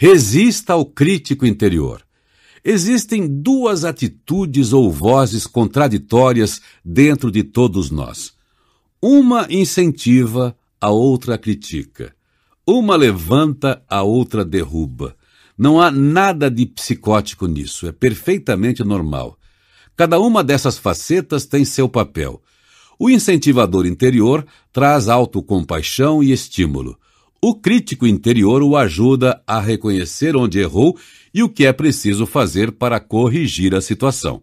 Resista 0.00 0.74
ao 0.74 0.86
crítico 0.86 1.44
interior. 1.44 2.06
Existem 2.64 3.26
duas 3.26 3.84
atitudes 3.84 4.72
ou 4.72 4.92
vozes 4.92 5.44
contraditórias 5.44 6.60
dentro 6.84 7.32
de 7.32 7.42
todos 7.42 7.90
nós. 7.90 8.32
Uma 9.02 9.48
incentiva, 9.50 10.56
a 10.80 10.90
outra 10.90 11.36
critica. 11.36 12.14
Uma 12.64 12.94
levanta, 12.94 13.82
a 13.88 14.04
outra 14.04 14.44
derruba. 14.44 15.16
Não 15.58 15.80
há 15.80 15.90
nada 15.90 16.48
de 16.48 16.64
psicótico 16.64 17.48
nisso, 17.48 17.88
é 17.88 17.90
perfeitamente 17.90 18.84
normal. 18.84 19.36
Cada 19.96 20.20
uma 20.20 20.44
dessas 20.44 20.78
facetas 20.78 21.44
tem 21.44 21.64
seu 21.64 21.88
papel. 21.88 22.40
O 22.96 23.10
incentivador 23.10 23.84
interior 23.84 24.46
traz 24.72 25.08
autocompaixão 25.08 26.22
e 26.22 26.30
estímulo. 26.30 26.96
O 27.40 27.54
crítico 27.54 28.04
interior 28.04 28.62
o 28.64 28.76
ajuda 28.76 29.40
a 29.46 29.60
reconhecer 29.60 30.36
onde 30.36 30.58
errou 30.58 30.98
e 31.32 31.40
o 31.42 31.48
que 31.48 31.66
é 31.66 31.72
preciso 31.72 32.26
fazer 32.26 32.72
para 32.72 32.98
corrigir 32.98 33.76
a 33.76 33.80
situação. 33.80 34.42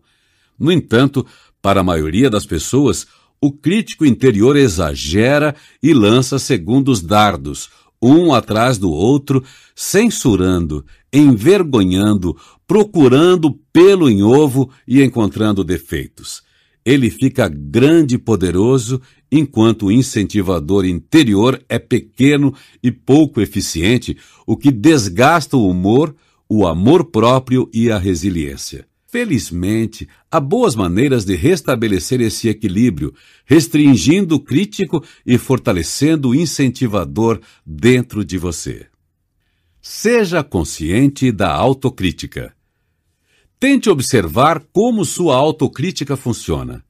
No 0.58 0.72
entanto, 0.72 1.26
para 1.62 1.82
a 1.82 1.84
maioria 1.84 2.30
das 2.30 2.46
pessoas, 2.46 3.06
o 3.42 3.52
crítico 3.52 4.06
interior 4.06 4.56
exagera 4.56 5.54
e 5.84 5.94
lança 5.94 6.40
segundos 6.40 7.02
dardos, 7.02 7.70
um 8.02 8.34
atrás 8.34 8.78
do 8.78 8.90
outro, 8.90 9.44
censurando, 9.76 10.86
envergonhando, 11.12 12.38
procurando 12.66 13.60
pelo 13.74 14.10
em 14.10 14.24
ovo 14.24 14.72
e 14.88 15.04
encontrando 15.04 15.66
defeitos. 15.66 16.44
Ele 16.86 17.10
fica 17.10 17.50
grande 17.50 18.16
e 18.16 18.18
poderoso, 18.18 19.02
enquanto 19.32 19.88
o 19.88 19.92
incentivador 19.92 20.86
interior 20.86 21.62
é 21.68 21.80
pequeno 21.80 22.54
e 22.82 22.92
pouco 22.92 23.42
eficiente, 23.42 24.18
o 24.46 24.56
que 24.56 24.72
desgasta 24.72 25.58
o 25.58 25.70
humor, 25.70 26.16
o 26.48 26.68
amor 26.68 27.06
próprio 27.06 27.70
e 27.74 27.92
a 27.92 27.98
resiliência. 27.98 28.88
Felizmente, 29.08 30.10
há 30.30 30.42
boas 30.42 30.76
maneiras 30.76 31.24
de 31.24 31.36
restabelecer 31.36 32.20
esse 32.20 32.50
equilíbrio, 32.50 33.14
restringindo 33.46 34.36
o 34.36 34.40
crítico 34.40 35.02
e 35.26 35.38
fortalecendo 35.38 36.30
o 36.30 36.36
incentivador 36.36 37.40
dentro 37.66 38.26
de 38.26 38.38
você. 38.38 38.88
Seja 39.82 40.44
consciente 40.44 41.32
da 41.32 41.54
autocrítica. 41.54 42.54
Tente 43.58 43.90
observar 43.90 44.62
como 44.74 45.06
sua 45.06 45.38
autocrítica 45.38 46.18
funciona. 46.18 46.84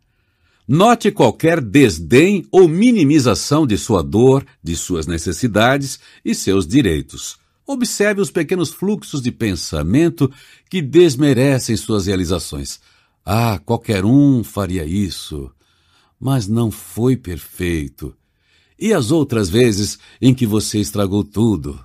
Note 0.67 1.11
qualquer 1.11 1.61
desdém 1.61 2.43
ou 2.51 2.67
minimização 2.67 3.67
de 3.67 3.77
sua 3.77 4.01
dor, 4.01 4.43
de 4.63 4.75
suas 4.75 5.05
necessidades 5.05 5.99
e 6.23 6.33
seus 6.33 6.65
direitos. 6.65 7.37
Observe 7.67 8.19
os 8.19 8.31
pequenos 8.31 8.71
fluxos 8.71 9.21
de 9.21 9.31
pensamento 9.31 10.31
que 10.67 10.81
desmerecem 10.81 11.77
suas 11.77 12.07
realizações. 12.07 12.79
Ah, 13.23 13.59
qualquer 13.63 14.03
um 14.05 14.43
faria 14.43 14.85
isso. 14.85 15.51
Mas 16.19 16.47
não 16.47 16.71
foi 16.71 17.15
perfeito. 17.15 18.15
E 18.77 18.91
as 18.91 19.11
outras 19.11 19.49
vezes 19.49 19.99
em 20.19 20.33
que 20.33 20.47
você 20.47 20.79
estragou 20.79 21.23
tudo? 21.23 21.79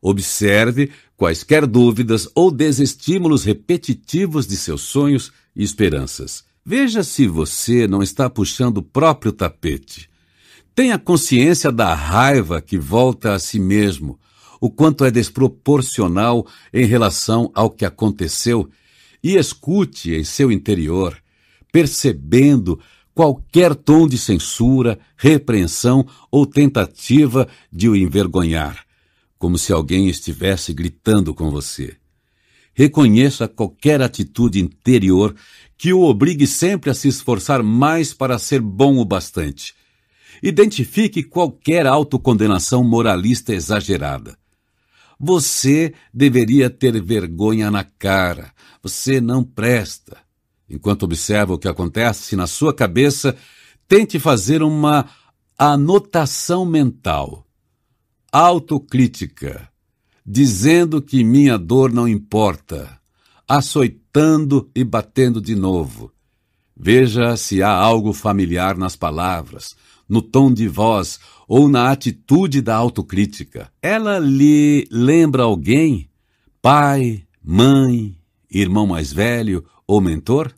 Observe 0.00 0.90
quaisquer 1.14 1.66
dúvidas 1.66 2.26
ou 2.34 2.50
desestímulos 2.50 3.44
repetitivos 3.44 4.46
de 4.46 4.56
seus 4.56 4.80
sonhos 4.80 5.30
e 5.54 5.62
esperanças. 5.62 6.47
Veja 6.64 7.02
se 7.02 7.26
você 7.26 7.86
não 7.86 8.02
está 8.02 8.28
puxando 8.28 8.78
o 8.78 8.82
próprio 8.82 9.32
tapete. 9.32 10.08
Tenha 10.74 10.98
consciência 10.98 11.72
da 11.72 11.94
raiva 11.94 12.60
que 12.60 12.78
volta 12.78 13.32
a 13.32 13.38
si 13.38 13.58
mesmo, 13.58 14.18
o 14.60 14.70
quanto 14.70 15.04
é 15.04 15.10
desproporcional 15.10 16.46
em 16.72 16.84
relação 16.84 17.50
ao 17.54 17.70
que 17.70 17.84
aconteceu 17.84 18.68
e 19.22 19.36
escute 19.36 20.14
em 20.14 20.24
seu 20.24 20.52
interior, 20.52 21.16
percebendo 21.72 22.78
qualquer 23.14 23.74
tom 23.74 24.06
de 24.06 24.16
censura, 24.16 24.98
repreensão 25.16 26.06
ou 26.30 26.46
tentativa 26.46 27.48
de 27.72 27.88
o 27.88 27.96
envergonhar, 27.96 28.84
como 29.38 29.58
se 29.58 29.72
alguém 29.72 30.08
estivesse 30.08 30.72
gritando 30.72 31.34
com 31.34 31.50
você. 31.50 31.96
Reconheça 32.78 33.48
qualquer 33.48 34.00
atitude 34.00 34.60
interior 34.60 35.34
que 35.76 35.92
o 35.92 36.02
obrigue 36.02 36.46
sempre 36.46 36.88
a 36.88 36.94
se 36.94 37.08
esforçar 37.08 37.60
mais 37.60 38.14
para 38.14 38.38
ser 38.38 38.60
bom 38.60 38.98
o 38.98 39.04
bastante. 39.04 39.74
Identifique 40.40 41.24
qualquer 41.24 41.88
autocondenação 41.88 42.84
moralista 42.84 43.52
exagerada. 43.52 44.38
Você 45.18 45.92
deveria 46.14 46.70
ter 46.70 47.02
vergonha 47.02 47.68
na 47.68 47.82
cara. 47.82 48.52
Você 48.80 49.20
não 49.20 49.42
presta. 49.42 50.16
Enquanto 50.70 51.02
observa 51.02 51.54
o 51.54 51.58
que 51.58 51.66
acontece 51.66 52.36
na 52.36 52.46
sua 52.46 52.72
cabeça, 52.72 53.34
tente 53.88 54.20
fazer 54.20 54.62
uma 54.62 55.10
anotação 55.58 56.64
mental. 56.64 57.44
Autocrítica. 58.30 59.68
Dizendo 60.30 61.00
que 61.00 61.24
minha 61.24 61.56
dor 61.56 61.90
não 61.90 62.06
importa. 62.06 63.00
Açoitando 63.48 64.70
e 64.74 64.84
batendo 64.84 65.40
de 65.40 65.54
novo. 65.54 66.12
Veja 66.76 67.34
se 67.34 67.62
há 67.62 67.70
algo 67.70 68.12
familiar 68.12 68.76
nas 68.76 68.94
palavras, 68.94 69.74
no 70.06 70.20
tom 70.20 70.52
de 70.52 70.68
voz 70.68 71.18
ou 71.48 71.66
na 71.66 71.90
atitude 71.90 72.60
da 72.60 72.76
autocrítica. 72.76 73.72
Ela 73.80 74.18
lhe 74.18 74.86
lembra 74.90 75.44
alguém? 75.44 76.10
Pai, 76.60 77.22
mãe, 77.42 78.14
irmão 78.50 78.86
mais 78.86 79.10
velho 79.10 79.64
ou 79.86 79.98
mentor? 79.98 80.52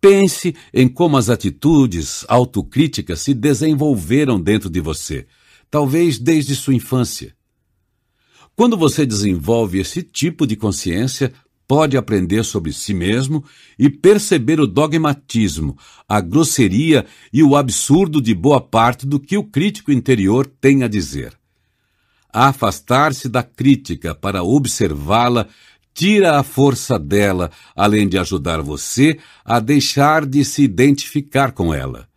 Pense 0.00 0.52
em 0.74 0.88
como 0.88 1.16
as 1.16 1.30
atitudes 1.30 2.24
autocríticas 2.26 3.20
se 3.20 3.34
desenvolveram 3.34 4.40
dentro 4.40 4.68
de 4.68 4.80
você, 4.80 5.28
talvez 5.70 6.18
desde 6.18 6.56
sua 6.56 6.74
infância. 6.74 7.37
Quando 8.58 8.76
você 8.76 9.06
desenvolve 9.06 9.78
esse 9.78 10.02
tipo 10.02 10.44
de 10.44 10.56
consciência, 10.56 11.32
pode 11.68 11.96
aprender 11.96 12.44
sobre 12.44 12.72
si 12.72 12.92
mesmo 12.92 13.44
e 13.78 13.88
perceber 13.88 14.58
o 14.58 14.66
dogmatismo, 14.66 15.78
a 16.08 16.20
grosseria 16.20 17.06
e 17.32 17.40
o 17.40 17.54
absurdo 17.54 18.20
de 18.20 18.34
boa 18.34 18.60
parte 18.60 19.06
do 19.06 19.20
que 19.20 19.38
o 19.38 19.44
crítico 19.44 19.92
interior 19.92 20.44
tem 20.44 20.82
a 20.82 20.88
dizer. 20.88 21.38
Afastar-se 22.32 23.28
da 23.28 23.44
crítica 23.44 24.12
para 24.12 24.42
observá-la 24.42 25.46
tira 25.94 26.36
a 26.36 26.42
força 26.42 26.98
dela, 26.98 27.52
além 27.76 28.08
de 28.08 28.18
ajudar 28.18 28.60
você 28.60 29.20
a 29.44 29.60
deixar 29.60 30.26
de 30.26 30.44
se 30.44 30.64
identificar 30.64 31.52
com 31.52 31.72
ela. 31.72 32.08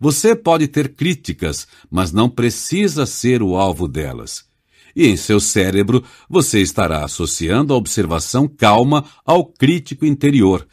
Você 0.00 0.34
pode 0.34 0.66
ter 0.66 0.94
críticas, 0.94 1.68
mas 1.90 2.10
não 2.10 2.30
precisa 2.30 3.04
ser 3.04 3.42
o 3.42 3.54
alvo 3.54 3.86
delas 3.86 4.53
e 4.94 5.06
em 5.06 5.16
seu 5.16 5.40
cérebro 5.40 6.04
você 6.28 6.60
estará 6.60 7.04
associando 7.04 7.72
a 7.72 7.76
observação 7.76 8.46
calma 8.46 9.04
ao 9.24 9.44
crítico 9.44 10.06
interior, 10.06 10.66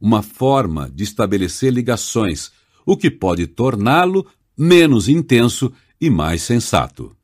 uma 0.00 0.22
forma 0.22 0.90
de 0.90 1.04
estabelecer 1.04 1.72
ligações, 1.72 2.50
o 2.84 2.96
que 2.96 3.10
pode 3.10 3.46
torná-lo 3.46 4.26
menos 4.56 5.08
intenso 5.08 5.72
e 6.00 6.08
mais 6.08 6.42
sensato. 6.42 7.14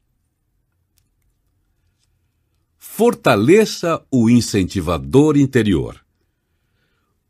Fortaleça 2.79 4.05
o 4.11 4.29
incentivador 4.29 5.37
interior. 5.37 5.99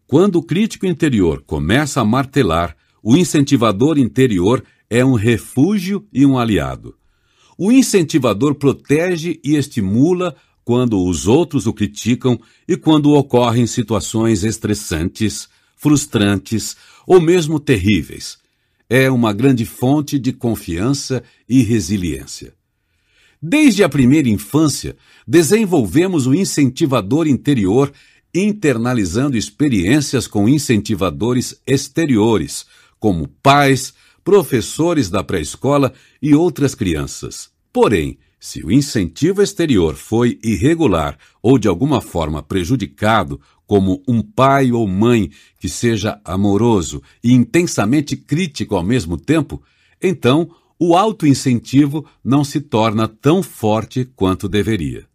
Quando 0.06 0.37
o 0.37 0.42
crítico 0.42 0.87
interior 0.87 1.42
começa 1.46 2.00
a 2.00 2.04
martelar, 2.04 2.76
o 3.02 3.16
incentivador 3.16 3.98
interior 3.98 4.64
é 4.90 5.04
um 5.04 5.14
refúgio 5.14 6.06
e 6.12 6.26
um 6.26 6.38
aliado. 6.38 6.96
O 7.56 7.70
incentivador 7.70 8.54
protege 8.54 9.40
e 9.44 9.56
estimula 9.56 10.34
quando 10.64 11.04
os 11.04 11.26
outros 11.26 11.66
o 11.66 11.72
criticam 11.72 12.40
e 12.66 12.76
quando 12.76 13.12
ocorrem 13.12 13.66
situações 13.66 14.44
estressantes, 14.44 15.48
frustrantes 15.76 16.76
ou 17.06 17.20
mesmo 17.20 17.58
terríveis. 17.58 18.38
É 18.88 19.10
uma 19.10 19.32
grande 19.32 19.64
fonte 19.64 20.18
de 20.18 20.32
confiança 20.32 21.22
e 21.48 21.62
resiliência. 21.62 22.54
Desde 23.40 23.82
a 23.82 23.88
primeira 23.88 24.28
infância, 24.28 24.96
desenvolvemos 25.26 26.28
o 26.28 26.34
incentivador 26.34 27.26
interior, 27.26 27.92
internalizando 28.32 29.36
experiências 29.36 30.28
com 30.28 30.48
incentivadores 30.48 31.60
exteriores, 31.66 32.64
como 33.00 33.26
pais, 33.26 33.92
professores 34.24 35.11
da 35.11 35.22
pré-escola 35.22 35.92
e 36.20 36.35
outras 36.35 36.74
crianças. 36.74 37.50
Porém, 37.72 38.18
se 38.38 38.64
o 38.64 38.72
incentivo 38.72 39.40
exterior 39.40 39.94
foi 39.94 40.38
irregular 40.42 41.16
ou 41.40 41.58
de 41.58 41.68
alguma 41.68 42.00
forma 42.00 42.42
prejudicado, 42.42 43.40
como 43.66 44.02
um 44.06 44.20
pai 44.20 44.72
ou 44.72 44.87
mãe 44.87 45.30
que 45.58 45.68
seja 45.68 46.20
amoroso 46.24 47.02
e 47.22 47.32
intensamente 47.32 48.16
crítico 48.16 48.74
ao 48.74 48.82
mesmo 48.82 49.16
tempo, 49.16 49.62
então 50.02 50.50
o 50.78 50.96
autoincentivo 50.96 52.04
não 52.24 52.42
se 52.42 52.61
torna 52.61 53.06
tão 53.06 53.42
forte 53.42 54.04
quanto 54.16 54.48
deveria. 54.48 55.06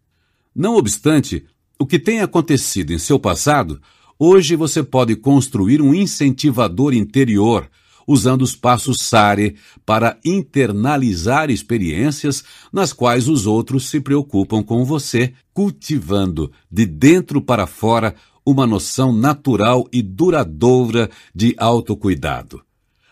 Não 0.54 0.76
obstante, 0.76 1.44
o 1.78 1.86
que 1.86 1.98
tem 1.98 2.20
acontecido 2.20 2.92
em 2.92 2.98
seu 2.98 3.18
passado, 3.18 3.80
hoje 4.18 4.56
você 4.56 4.82
pode 4.82 5.14
construir 5.14 5.82
um 5.82 5.94
incentivador 5.94 6.94
interior 6.94 7.70
usando 8.08 8.40
os 8.40 8.56
passos 8.56 9.02
SARE 9.02 9.56
para 9.84 10.18
internalizar 10.24 11.50
experiências 11.50 12.42
nas 12.72 12.90
quais 12.90 13.28
os 13.28 13.46
outros 13.46 13.90
se 13.90 14.00
preocupam 14.00 14.62
com 14.62 14.82
você, 14.82 15.34
cultivando 15.52 16.50
de 16.72 16.86
dentro 16.86 17.42
para 17.42 17.66
fora 17.66 18.14
uma 18.46 18.66
noção 18.66 19.12
natural 19.12 19.86
e 19.92 20.00
duradoura 20.00 21.10
de 21.34 21.54
autocuidado. 21.58 22.62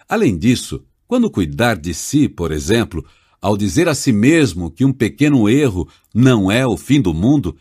Além 0.09 0.39
disso, 0.39 0.83
quando 1.07 1.31
cuidar 1.31 1.77
de 1.77 1.93
si, 1.93 2.27
por 2.27 2.51
exemplo, 2.51 3.05
ao 3.39 3.55
dizer 3.55 3.89
a 3.91 3.95
si 3.95 4.13
mesmo 4.13 4.71
que 4.71 4.83
um 4.83 4.95
pequeno 4.95 5.47
erro 5.47 5.87
não 6.15 6.51
é 6.51 6.67
o 6.67 6.75
fim 6.75 7.03
do 7.03 7.13
mundo, 7.13 7.55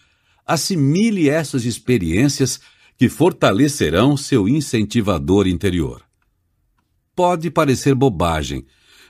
assimile 0.47 1.27
essas 1.27 1.65
experiências 1.65 2.61
que 2.97 3.09
fortalecerão 3.09 4.15
seu 4.15 4.47
incentivador 4.47 5.47
interior. 5.47 6.04
Pode 7.15 7.49
parecer 7.49 7.95
bobagem, 7.95 8.65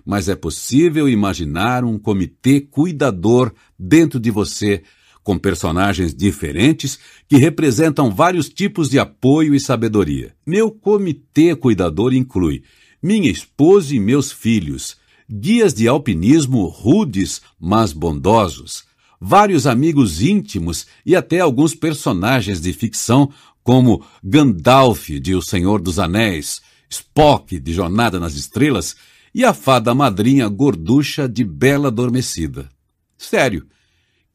mas 0.05 0.29
é 0.29 0.35
possível 0.35 1.09
imaginar 1.09 1.83
um 1.83 1.97
comitê 1.97 2.61
cuidador 2.61 3.51
dentro 3.77 4.19
de 4.19 4.29
você, 4.29 4.83
com 5.23 5.39
personagens 5.39 6.13
diferentes 6.13 6.99
que 7.27 7.37
representam 7.37 8.11
vários 8.13 8.47
tipos 8.47 8.91
de 8.91 8.99
apoio 8.99 9.55
e 9.55 9.59
sabedoria. 9.59 10.35
Meu 10.45 10.69
comitê 10.69 11.55
cuidador 11.55 12.13
inclui 12.13 12.61
minha 13.01 13.31
esposa 13.31 13.95
e 13.95 13.99
meus 13.99 14.31
filhos, 14.31 14.97
guias 15.27 15.73
de 15.73 15.87
alpinismo 15.87 16.67
rudes, 16.67 17.41
mas 17.59 17.91
bondosos, 17.91 18.83
vários 19.19 19.65
amigos 19.65 20.21
íntimos 20.21 20.85
e 21.03 21.15
até 21.15 21.39
alguns 21.39 21.73
personagens 21.73 22.61
de 22.61 22.71
ficção, 22.71 23.31
como 23.63 24.05
Gandalf 24.23 25.09
de 25.09 25.33
O 25.33 25.41
Senhor 25.41 25.81
dos 25.81 25.97
Anéis, 25.97 26.61
Spock 26.89 27.59
de 27.59 27.73
Jornada 27.73 28.19
nas 28.19 28.35
Estrelas 28.35 28.95
e 29.33 29.43
a 29.43 29.53
fada 29.53 29.93
madrinha 29.93 30.47
gorducha 30.47 31.27
de 31.27 31.43
Bela 31.43 31.89
Adormecida. 31.89 32.69
Sério, 33.17 33.67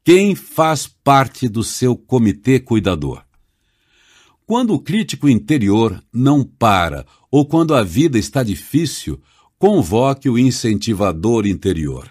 quem 0.05 0.35
faz 0.35 0.87
parte 0.87 1.49
do 1.49 1.63
seu 1.63 1.97
comitê 1.97 2.59
cuidador? 2.59 3.23
Quando 4.47 4.75
o 4.75 4.81
crítico 4.81 5.29
interior 5.29 6.03
não 6.13 6.43
para 6.43 7.07
ou 7.31 7.47
quando 7.47 7.75
a 7.75 7.83
vida 7.83 8.19
está 8.19 8.43
difícil, 8.43 9.21
convoque 9.59 10.29
o 10.29 10.39
incentivador 10.39 11.47
interior. 11.47 12.11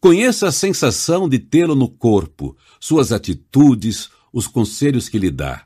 Conheça 0.00 0.48
a 0.48 0.52
sensação 0.52 1.28
de 1.28 1.38
tê-lo 1.38 1.74
no 1.74 1.88
corpo, 1.88 2.56
suas 2.78 3.10
atitudes, 3.10 4.10
os 4.32 4.46
conselhos 4.46 5.08
que 5.08 5.18
lhe 5.18 5.30
dá. 5.30 5.64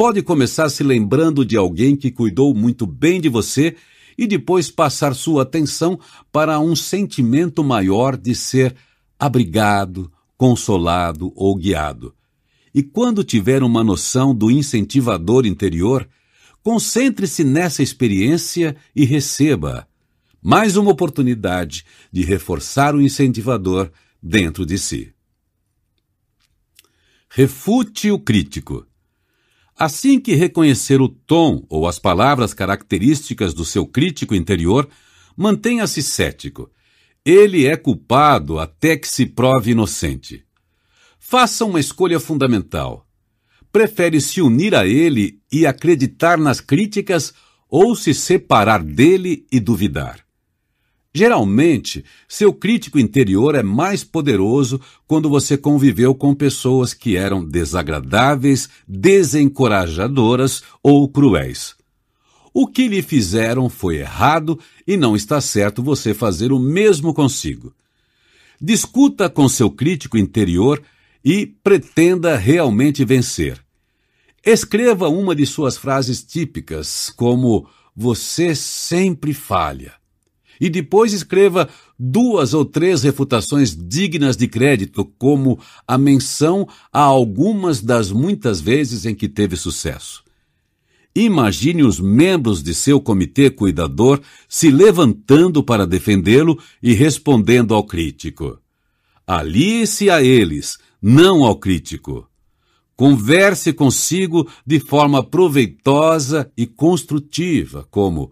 Pode 0.00 0.22
começar 0.22 0.70
se 0.70 0.82
lembrando 0.82 1.44
de 1.44 1.58
alguém 1.58 1.94
que 1.94 2.10
cuidou 2.10 2.54
muito 2.54 2.86
bem 2.86 3.20
de 3.20 3.28
você 3.28 3.76
e 4.16 4.26
depois 4.26 4.70
passar 4.70 5.14
sua 5.14 5.42
atenção 5.42 6.00
para 6.32 6.58
um 6.58 6.74
sentimento 6.74 7.62
maior 7.62 8.16
de 8.16 8.34
ser 8.34 8.74
abrigado, 9.18 10.10
consolado 10.38 11.30
ou 11.36 11.54
guiado. 11.54 12.14
E 12.74 12.82
quando 12.82 13.22
tiver 13.22 13.62
uma 13.62 13.84
noção 13.84 14.34
do 14.34 14.50
incentivador 14.50 15.44
interior, 15.44 16.08
concentre-se 16.62 17.44
nessa 17.44 17.82
experiência 17.82 18.74
e 18.96 19.04
receba 19.04 19.86
mais 20.40 20.78
uma 20.78 20.92
oportunidade 20.92 21.84
de 22.10 22.22
reforçar 22.22 22.94
o 22.94 23.02
incentivador 23.02 23.90
dentro 24.22 24.64
de 24.64 24.78
si. 24.78 25.12
Refute 27.28 28.10
o 28.10 28.18
crítico. 28.18 28.86
Assim 29.80 30.20
que 30.20 30.34
reconhecer 30.34 31.00
o 31.00 31.08
tom 31.08 31.64
ou 31.66 31.88
as 31.88 31.98
palavras 31.98 32.52
características 32.52 33.54
do 33.54 33.64
seu 33.64 33.86
crítico 33.86 34.34
interior, 34.34 34.86
mantenha-se 35.34 36.02
cético. 36.02 36.70
Ele 37.24 37.66
é 37.66 37.78
culpado 37.78 38.58
até 38.58 38.94
que 38.94 39.08
se 39.08 39.24
prove 39.24 39.70
inocente. 39.70 40.44
Faça 41.18 41.64
uma 41.64 41.80
escolha 41.80 42.20
fundamental. 42.20 43.06
Prefere 43.72 44.20
se 44.20 44.42
unir 44.42 44.74
a 44.74 44.86
ele 44.86 45.40
e 45.50 45.66
acreditar 45.66 46.36
nas 46.36 46.60
críticas 46.60 47.32
ou 47.66 47.96
se 47.96 48.12
separar 48.12 48.82
dele 48.82 49.46
e 49.50 49.58
duvidar? 49.58 50.20
Geralmente, 51.12 52.04
seu 52.28 52.52
crítico 52.52 52.96
interior 52.96 53.56
é 53.56 53.64
mais 53.64 54.04
poderoso 54.04 54.80
quando 55.08 55.28
você 55.28 55.58
conviveu 55.58 56.14
com 56.14 56.32
pessoas 56.32 56.94
que 56.94 57.16
eram 57.16 57.44
desagradáveis, 57.44 58.68
desencorajadoras 58.86 60.62
ou 60.80 61.08
cruéis. 61.08 61.74
O 62.54 62.66
que 62.66 62.86
lhe 62.86 63.02
fizeram 63.02 63.68
foi 63.68 63.96
errado 63.98 64.58
e 64.86 64.96
não 64.96 65.16
está 65.16 65.40
certo 65.40 65.82
você 65.82 66.14
fazer 66.14 66.52
o 66.52 66.60
mesmo 66.60 67.12
consigo. 67.12 67.74
Discuta 68.60 69.28
com 69.28 69.48
seu 69.48 69.68
crítico 69.68 70.16
interior 70.16 70.80
e 71.24 71.44
pretenda 71.44 72.36
realmente 72.36 73.04
vencer. 73.04 73.60
Escreva 74.44 75.08
uma 75.08 75.34
de 75.34 75.44
suas 75.44 75.76
frases 75.76 76.22
típicas, 76.22 77.12
como 77.16 77.68
você 77.96 78.54
sempre 78.54 79.34
falha 79.34 79.99
e 80.60 80.68
depois 80.68 81.12
escreva 81.12 81.68
duas 81.98 82.52
ou 82.52 82.64
três 82.64 83.02
refutações 83.02 83.74
dignas 83.74 84.36
de 84.36 84.46
crédito, 84.46 85.04
como 85.18 85.58
a 85.88 85.96
menção 85.96 86.68
a 86.92 87.00
algumas 87.00 87.80
das 87.80 88.12
muitas 88.12 88.60
vezes 88.60 89.06
em 89.06 89.14
que 89.14 89.28
teve 89.28 89.56
sucesso. 89.56 90.22
Imagine 91.14 91.82
os 91.82 91.98
membros 91.98 92.62
de 92.62 92.72
seu 92.72 93.00
comitê 93.00 93.50
cuidador 93.50 94.20
se 94.48 94.70
levantando 94.70 95.62
para 95.62 95.86
defendê-lo 95.86 96.58
e 96.80 96.92
respondendo 96.92 97.74
ao 97.74 97.82
crítico. 97.82 98.58
Alie-se 99.26 100.08
a 100.08 100.22
eles, 100.22 100.78
não 101.02 101.44
ao 101.44 101.56
crítico. 101.56 102.28
Converse 102.94 103.72
consigo 103.72 104.48
de 104.64 104.78
forma 104.78 105.22
proveitosa 105.22 106.50
e 106.56 106.66
construtiva, 106.66 107.86
como 107.90 108.30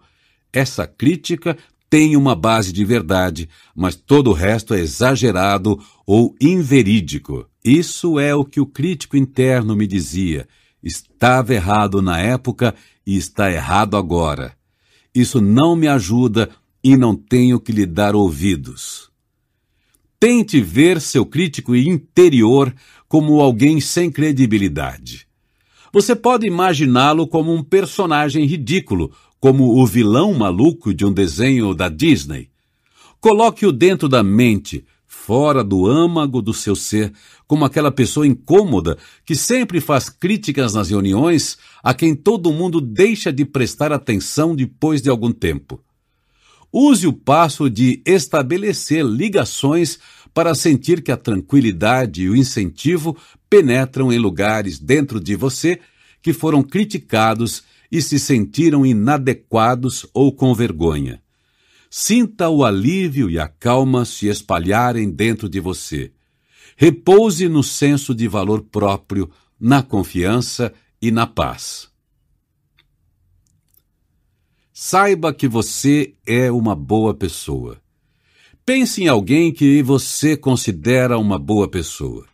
essa 0.53 0.87
crítica 0.87 1.57
tem 1.89 2.15
uma 2.15 2.35
base 2.35 2.71
de 2.71 2.85
verdade, 2.85 3.49
mas 3.75 3.95
todo 3.95 4.29
o 4.29 4.33
resto 4.33 4.73
é 4.73 4.79
exagerado 4.79 5.79
ou 6.05 6.35
inverídico. 6.39 7.47
Isso 7.65 8.19
é 8.19 8.35
o 8.35 8.45
que 8.45 8.61
o 8.61 8.65
crítico 8.65 9.17
interno 9.17 9.75
me 9.75 9.87
dizia. 9.87 10.47
Estava 10.83 11.53
errado 11.53 12.01
na 12.01 12.19
época 12.19 12.75
e 13.05 13.17
está 13.17 13.51
errado 13.51 13.97
agora. 13.97 14.53
Isso 15.13 15.41
não 15.41 15.75
me 15.75 15.87
ajuda 15.87 16.49
e 16.83 16.95
não 16.95 17.15
tenho 17.15 17.59
que 17.59 17.71
lhe 17.71 17.85
dar 17.85 18.15
ouvidos. 18.15 19.09
Tente 20.19 20.61
ver 20.61 21.01
seu 21.01 21.25
crítico 21.25 21.75
interior 21.75 22.73
como 23.07 23.41
alguém 23.41 23.81
sem 23.81 24.11
credibilidade. 24.11 25.27
Você 25.91 26.15
pode 26.15 26.45
imaginá-lo 26.45 27.25
como 27.25 27.51
um 27.51 27.63
personagem 27.63 28.45
ridículo, 28.45 29.11
como 29.39 29.81
o 29.81 29.85
vilão 29.85 30.33
maluco 30.33 30.93
de 30.93 31.05
um 31.05 31.13
desenho 31.13 31.73
da 31.73 31.87
Disney. 31.87 32.49
Coloque-o 33.21 33.71
dentro 33.71 34.09
da 34.09 34.21
mente, 34.21 34.85
fora 35.07 35.63
do 35.63 35.85
âmago 35.85 36.41
do 36.41 36.53
seu 36.53 36.75
ser, 36.75 37.13
como 37.47 37.65
aquela 37.65 37.91
pessoa 37.91 38.27
incômoda 38.27 38.97
que 39.25 39.35
sempre 39.35 39.81
faz 39.81 40.09
críticas 40.09 40.73
nas 40.73 40.89
reuniões 40.89 41.57
a 41.83 41.93
quem 41.93 42.15
todo 42.15 42.51
mundo 42.51 42.79
deixa 42.79 43.31
de 43.31 43.45
prestar 43.45 43.91
atenção 43.91 44.55
depois 44.55 45.01
de 45.01 45.09
algum 45.09 45.31
tempo. 45.31 45.81
Use 46.71 47.07
o 47.07 47.13
passo 47.13 47.69
de 47.69 48.01
estabelecer 48.05 49.03
ligações 49.03 49.97
para 50.33 50.53
sentir 50.53 51.01
que 51.01 51.11
a 51.11 51.17
tranquilidade 51.17 52.23
e 52.23 52.29
o 52.29 52.35
incentivo 52.35 53.17
penetram 53.49 54.13
em 54.13 54.19
lugares 54.19 54.77
dentro 54.77 55.19
de 55.19 55.35
você 55.35 55.79
que 56.21 56.33
foram 56.33 56.61
criticados 56.61 57.63
e 57.91 58.01
se 58.01 58.19
sentiram 58.19 58.85
inadequados 58.85 60.05
ou 60.13 60.31
com 60.31 60.53
vergonha. 60.53 61.21
Sinta 61.89 62.49
o 62.49 62.63
alívio 62.63 63.29
e 63.29 63.39
a 63.39 63.47
calma 63.47 64.05
se 64.05 64.27
espalharem 64.27 65.09
dentro 65.09 65.49
de 65.49 65.59
você. 65.59 66.11
Repouse 66.77 67.49
no 67.49 67.63
senso 67.63 68.13
de 68.13 68.27
valor 68.27 68.61
próprio, 68.61 69.29
na 69.59 69.81
confiança 69.81 70.71
e 71.01 71.09
na 71.11 71.25
paz. 71.25 71.89
Saiba 74.71 75.33
que 75.33 75.47
você 75.47 76.13
é 76.25 76.49
uma 76.49 76.75
boa 76.75 77.13
pessoa. 77.13 77.81
Pense 78.65 79.01
em 79.01 79.07
alguém 79.07 79.51
que 79.51 79.81
você 79.81 80.37
considera 80.37 81.17
uma 81.17 81.39
boa 81.39 81.67
pessoa. 81.67 82.25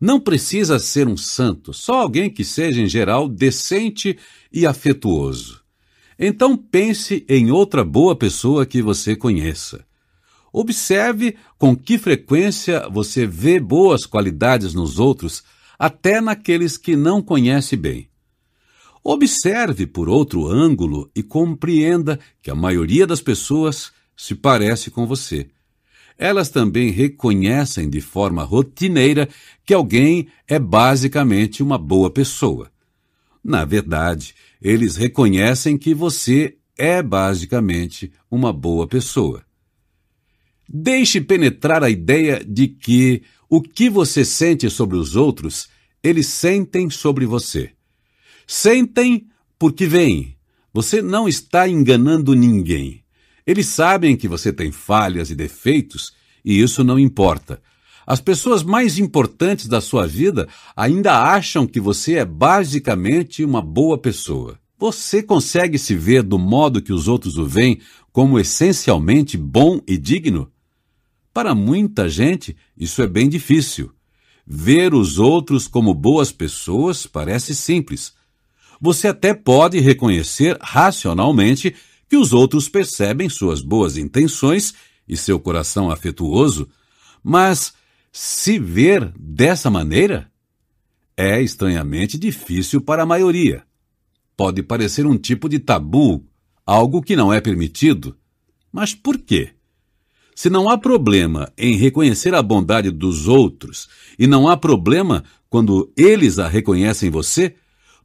Não 0.00 0.18
precisa 0.18 0.78
ser 0.78 1.06
um 1.06 1.16
santo, 1.16 1.74
só 1.74 2.00
alguém 2.00 2.30
que 2.30 2.42
seja, 2.42 2.80
em 2.80 2.88
geral, 2.88 3.28
decente 3.28 4.18
e 4.50 4.64
afetuoso. 4.64 5.60
Então 6.18 6.56
pense 6.56 7.24
em 7.28 7.50
outra 7.50 7.84
boa 7.84 8.16
pessoa 8.16 8.64
que 8.64 8.80
você 8.80 9.14
conheça. 9.14 9.84
Observe 10.52 11.36
com 11.58 11.76
que 11.76 11.98
frequência 11.98 12.88
você 12.88 13.26
vê 13.26 13.60
boas 13.60 14.06
qualidades 14.06 14.74
nos 14.74 14.98
outros, 14.98 15.44
até 15.78 16.20
naqueles 16.20 16.76
que 16.76 16.96
não 16.96 17.22
conhece 17.22 17.76
bem. 17.76 18.08
Observe 19.02 19.86
por 19.86 20.08
outro 20.08 20.46
ângulo 20.46 21.10
e 21.14 21.22
compreenda 21.22 22.18
que 22.42 22.50
a 22.50 22.54
maioria 22.54 23.06
das 23.06 23.20
pessoas 23.20 23.92
se 24.16 24.34
parece 24.34 24.90
com 24.90 25.06
você. 25.06 25.48
Elas 26.22 26.50
também 26.50 26.90
reconhecem 26.90 27.88
de 27.88 28.02
forma 28.02 28.44
rotineira 28.44 29.26
que 29.64 29.72
alguém 29.72 30.28
é 30.46 30.58
basicamente 30.58 31.62
uma 31.62 31.78
boa 31.78 32.10
pessoa. 32.10 32.70
Na 33.42 33.64
verdade, 33.64 34.34
eles 34.60 34.96
reconhecem 34.96 35.78
que 35.78 35.94
você 35.94 36.58
é 36.76 37.02
basicamente 37.02 38.12
uma 38.30 38.52
boa 38.52 38.86
pessoa. 38.86 39.42
Deixe 40.68 41.22
penetrar 41.22 41.82
a 41.82 41.88
ideia 41.88 42.44
de 42.46 42.68
que 42.68 43.22
o 43.48 43.62
que 43.62 43.88
você 43.88 44.22
sente 44.22 44.68
sobre 44.68 44.98
os 44.98 45.16
outros, 45.16 45.70
eles 46.02 46.26
sentem 46.26 46.90
sobre 46.90 47.24
você. 47.24 47.70
Sentem 48.46 49.26
porque 49.58 49.86
veem. 49.86 50.36
Você 50.70 51.00
não 51.00 51.26
está 51.26 51.66
enganando 51.66 52.34
ninguém. 52.34 53.02
Eles 53.46 53.66
sabem 53.66 54.16
que 54.16 54.28
você 54.28 54.52
tem 54.52 54.70
falhas 54.70 55.30
e 55.30 55.34
defeitos, 55.34 56.12
e 56.44 56.60
isso 56.60 56.84
não 56.84 56.98
importa. 56.98 57.60
As 58.06 58.20
pessoas 58.20 58.62
mais 58.62 58.98
importantes 58.98 59.68
da 59.68 59.80
sua 59.80 60.06
vida 60.06 60.48
ainda 60.76 61.22
acham 61.22 61.66
que 61.66 61.80
você 61.80 62.16
é 62.16 62.24
basicamente 62.24 63.44
uma 63.44 63.62
boa 63.62 63.96
pessoa. 63.96 64.58
Você 64.78 65.22
consegue 65.22 65.78
se 65.78 65.94
ver 65.94 66.22
do 66.22 66.38
modo 66.38 66.82
que 66.82 66.92
os 66.92 67.06
outros 67.06 67.36
o 67.36 67.46
veem 67.46 67.80
como 68.12 68.38
essencialmente 68.38 69.36
bom 69.36 69.80
e 69.86 69.96
digno? 69.96 70.50
Para 71.32 71.54
muita 71.54 72.08
gente, 72.08 72.56
isso 72.76 73.02
é 73.02 73.06
bem 73.06 73.28
difícil. 73.28 73.92
Ver 74.46 74.94
os 74.94 75.18
outros 75.18 75.68
como 75.68 75.94
boas 75.94 76.32
pessoas 76.32 77.06
parece 77.06 77.54
simples, 77.54 78.12
você 78.80 79.08
até 79.08 79.34
pode 79.34 79.78
reconhecer 79.78 80.56
racionalmente 80.60 81.74
que 82.10 82.16
os 82.16 82.32
outros 82.32 82.68
percebem 82.68 83.28
suas 83.28 83.62
boas 83.62 83.96
intenções 83.96 84.74
e 85.08 85.16
seu 85.16 85.38
coração 85.38 85.92
afetuoso, 85.92 86.68
mas 87.22 87.72
se 88.10 88.58
ver 88.58 89.12
dessa 89.16 89.70
maneira 89.70 90.28
é 91.16 91.40
estranhamente 91.40 92.18
difícil 92.18 92.80
para 92.80 93.04
a 93.04 93.06
maioria. 93.06 93.62
Pode 94.36 94.60
parecer 94.60 95.06
um 95.06 95.16
tipo 95.16 95.48
de 95.48 95.60
tabu, 95.60 96.24
algo 96.66 97.00
que 97.00 97.14
não 97.14 97.32
é 97.32 97.40
permitido. 97.40 98.16
Mas 98.72 98.92
por 98.92 99.16
quê? 99.16 99.50
Se 100.34 100.50
não 100.50 100.68
há 100.68 100.76
problema 100.76 101.52
em 101.56 101.76
reconhecer 101.76 102.34
a 102.34 102.42
bondade 102.42 102.90
dos 102.90 103.28
outros 103.28 103.88
e 104.18 104.26
não 104.26 104.48
há 104.48 104.56
problema 104.56 105.22
quando 105.48 105.92
eles 105.96 106.40
a 106.40 106.48
reconhecem 106.48 107.08
em 107.08 107.12
você, 107.12 107.54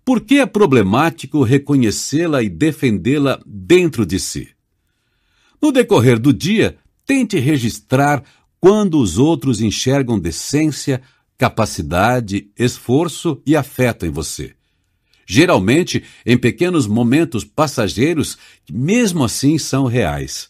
por 0.06 0.22
que 0.22 0.36
é 0.36 0.46
problemático 0.46 1.42
reconhecê-la 1.42 2.44
e 2.44 2.48
defendê-la 2.48 3.42
dentro 3.44 4.06
de 4.06 4.20
si? 4.20 4.50
No 5.60 5.72
decorrer 5.72 6.20
do 6.20 6.32
dia, 6.32 6.78
tente 7.04 7.40
registrar 7.40 8.24
quando 8.60 9.00
os 9.00 9.18
outros 9.18 9.62
enxergam 9.62 10.20
decência, 10.20 11.02
capacidade, 11.36 12.52
esforço 12.58 13.42
e 13.48 13.56
afeto 13.56 14.06
em 14.06 14.12
você. 14.12 14.54
Geralmente 15.26 16.04
em 16.24 16.38
pequenos 16.38 16.86
momentos 16.86 17.44
passageiros 17.44 18.38
que, 18.64 18.72
mesmo 18.72 19.24
assim, 19.24 19.58
são 19.58 19.86
reais. 19.86 20.50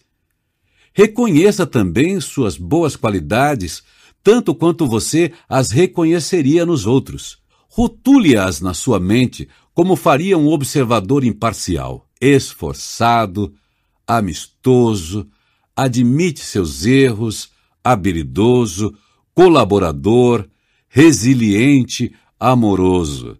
Reconheça 0.93 1.65
também 1.65 2.19
suas 2.19 2.57
boas 2.57 2.97
qualidades, 2.97 3.83
tanto 4.21 4.53
quanto 4.53 4.85
você 4.85 5.31
as 5.47 5.71
reconheceria 5.71 6.65
nos 6.65 6.85
outros. 6.85 7.44
Rotule-as 7.77 8.61
na 8.61 8.73
sua 8.73 9.01
mente 9.01 9.49
como 9.73 9.97
faria 9.97 10.37
um 10.37 10.47
observador 10.47 11.25
imparcial, 11.25 12.07
esforçado, 12.21 13.53
amistoso, 14.07 15.27
admite 15.75 16.39
seus 16.39 16.85
erros, 16.85 17.49
habilidoso, 17.83 18.95
colaborador, 19.33 20.47
resiliente, 20.87 22.13
amoroso. 22.39 23.37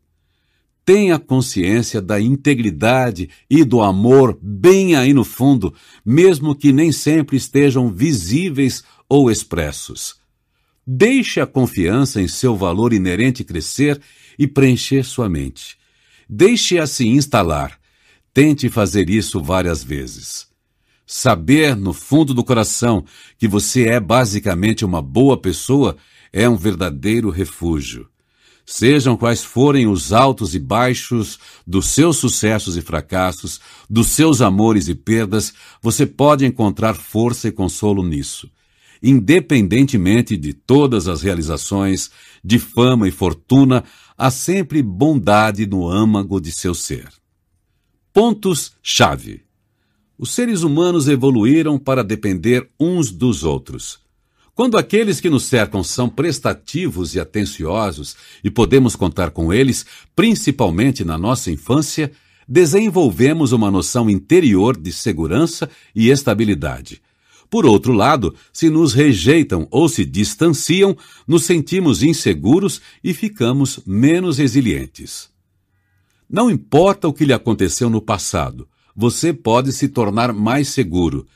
Tenha 0.84 1.17
consciência 1.17 2.02
da 2.02 2.19
integridade 2.19 3.30
e 3.50 3.63
do 3.63 3.82
amor 3.82 4.38
bem 4.41 4.98
aí 4.98 5.13
no 5.13 5.24
fundo, 5.24 5.74
mesmo 6.06 6.54
que 6.54 6.74
nem 6.74 6.91
sempre 6.91 7.38
estejam 7.38 7.89
visíveis 7.89 8.84
ou 9.08 9.32
expressos. 9.32 10.17
Deixe 10.86 11.39
a 11.39 11.48
confiança 11.48 12.21
em 12.21 12.28
seu 12.28 12.56
valor 12.56 12.93
inerente 12.93 13.43
crescer 13.43 14.00
e 14.38 14.48
preencher 14.48 15.04
sua 15.04 15.30
mente. 15.30 15.78
Deixe-a 16.28 16.88
se 16.88 17.08
instalar. 17.08 17.80
Tente 18.34 18.69
fazer 18.69 19.10
isso 19.10 19.41
várias 19.41 19.84
vezes. 19.84 20.48
Saber 21.06 21.76
no 21.76 21.93
fundo 21.93 22.34
do 22.34 22.43
coração 22.43 23.06
que 23.38 23.48
você 23.48 23.88
é 23.88 24.00
basicamente 24.00 24.84
uma 24.84 25.02
boa 25.02 25.38
pessoa 25.38 25.95
é 26.34 26.50
um 26.50 26.58
verdadeiro 26.58 27.30
refúgio. 27.30 28.08
Sejam 28.65 29.15
quais 29.15 29.43
forem 29.43 29.88
os 29.88 30.12
altos 30.12 30.56
e 30.56 30.60
baixos 30.60 31.38
dos 31.67 31.89
seus 31.89 32.17
sucessos 32.17 32.76
e 32.76 32.82
fracassos, 32.82 33.62
dos 33.88 34.08
seus 34.08 34.41
amores 34.41 34.88
e 34.88 34.95
perdas, 34.95 35.54
você 35.80 36.06
pode 36.06 36.43
encontrar 36.45 36.95
força 36.95 37.48
e 37.48 37.52
consolo 37.52 38.04
nisso 38.04 38.50
independentemente 39.01 40.38
de 40.38 40.53
todas 40.53 41.08
as 41.08 41.21
realizações, 41.21 42.10
de 42.43 42.60
fama 42.60 43.08
e 43.08 43.12
fortuna, 43.12 43.84
há 44.17 44.31
sempre 44.31 44.81
bondade 44.81 45.65
no 45.65 45.88
âmago 45.88 46.39
de 46.39 46.51
seu 46.51 46.73
ser. 46.73 47.08
Pontos-chave. 48.13 49.41
Os 50.17 50.34
seres 50.34 50.63
humanos 50.63 51.08
evoluíram 51.08 51.77
para 51.77 52.03
depender 52.03 52.69
uns 52.79 53.12
dos 53.12 53.43
outros. 53.43 53.99
Quando 54.53 54.77
aqueles 54.77 55.19
que 55.19 55.29
nos 55.29 55.43
cercam 55.43 55.84
são 55.84 56.08
prestativos 56.08 57.13
e 57.13 57.19
atenciosos 57.19 58.15
e 58.41 58.49
podemos 58.49 58.95
contar 58.95 59.31
com 59.31 59.51
eles, 59.51 59.86
principalmente 60.15 61.03
na 61.03 61.17
nossa 61.17 61.51
infância, 61.51 62.10
desenvolvemos 62.47 63.51
uma 63.51 63.69
noção 63.69 64.10
interior 64.10 64.77
de 64.77 64.93
segurança 64.93 65.69
e 65.93 66.10
estabilidade. 66.10 67.01
Por 67.49 67.65
outro 67.65 67.93
lado, 67.93 68.34
se 68.51 68.69
nos 68.69 68.93
rejeitam 68.93 69.67
ou 69.71 69.88
se 69.88 70.03
distanciam, 70.03 70.97
nos 71.27 71.43
sentimos 71.43 72.03
inseguros 72.03 72.81
e 73.03 73.13
ficamos 73.13 73.79
menos 73.86 74.38
resilientes. 74.38 75.29
Não 76.29 76.49
importa 76.49 77.08
o 77.08 77.13
que 77.13 77.25
lhe 77.25 77.34
aconteceu 77.34 77.89
no 77.89 78.01
passado, 78.01 78.67
você 78.95 79.34
pode 79.34 79.71
se 79.71 79.89
tornar 79.89 80.34
mais 80.34 80.69
seguro. 80.69 81.27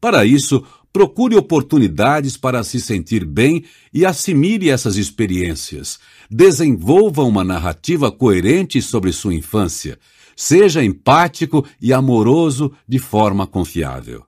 Para 0.00 0.24
isso, 0.24 0.62
procure 0.92 1.36
oportunidades 1.36 2.36
para 2.36 2.62
se 2.62 2.80
sentir 2.80 3.24
bem 3.24 3.64
e 3.92 4.04
assimile 4.04 4.70
essas 4.70 4.96
experiências. 4.96 5.98
Desenvolva 6.30 7.22
uma 7.22 7.42
narrativa 7.42 8.10
coerente 8.12 8.80
sobre 8.80 9.12
sua 9.12 9.34
infância. 9.34 9.98
Seja 10.34 10.84
empático 10.84 11.66
e 11.80 11.92
amoroso 11.92 12.72
de 12.86 12.98
forma 12.98 13.46
confiável. 13.46 14.24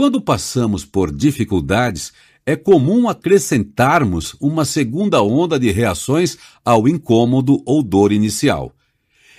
Quando 0.00 0.18
passamos 0.18 0.82
por 0.82 1.12
dificuldades, 1.14 2.10
é 2.46 2.56
comum 2.56 3.06
acrescentarmos 3.06 4.34
uma 4.40 4.64
segunda 4.64 5.22
onda 5.22 5.60
de 5.60 5.70
reações 5.70 6.38
ao 6.64 6.88
incômodo 6.88 7.62
ou 7.66 7.82
dor 7.82 8.10
inicial. 8.10 8.74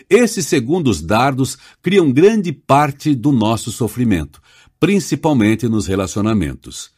Esses 0.07 0.45
segundos 0.45 1.01
dardos 1.01 1.57
criam 1.81 2.11
grande 2.11 2.53
parte 2.53 3.15
do 3.15 3.31
nosso 3.31 3.71
sofrimento, 3.71 4.39
principalmente 4.79 5.67
nos 5.67 5.87
relacionamentos. 5.87 6.91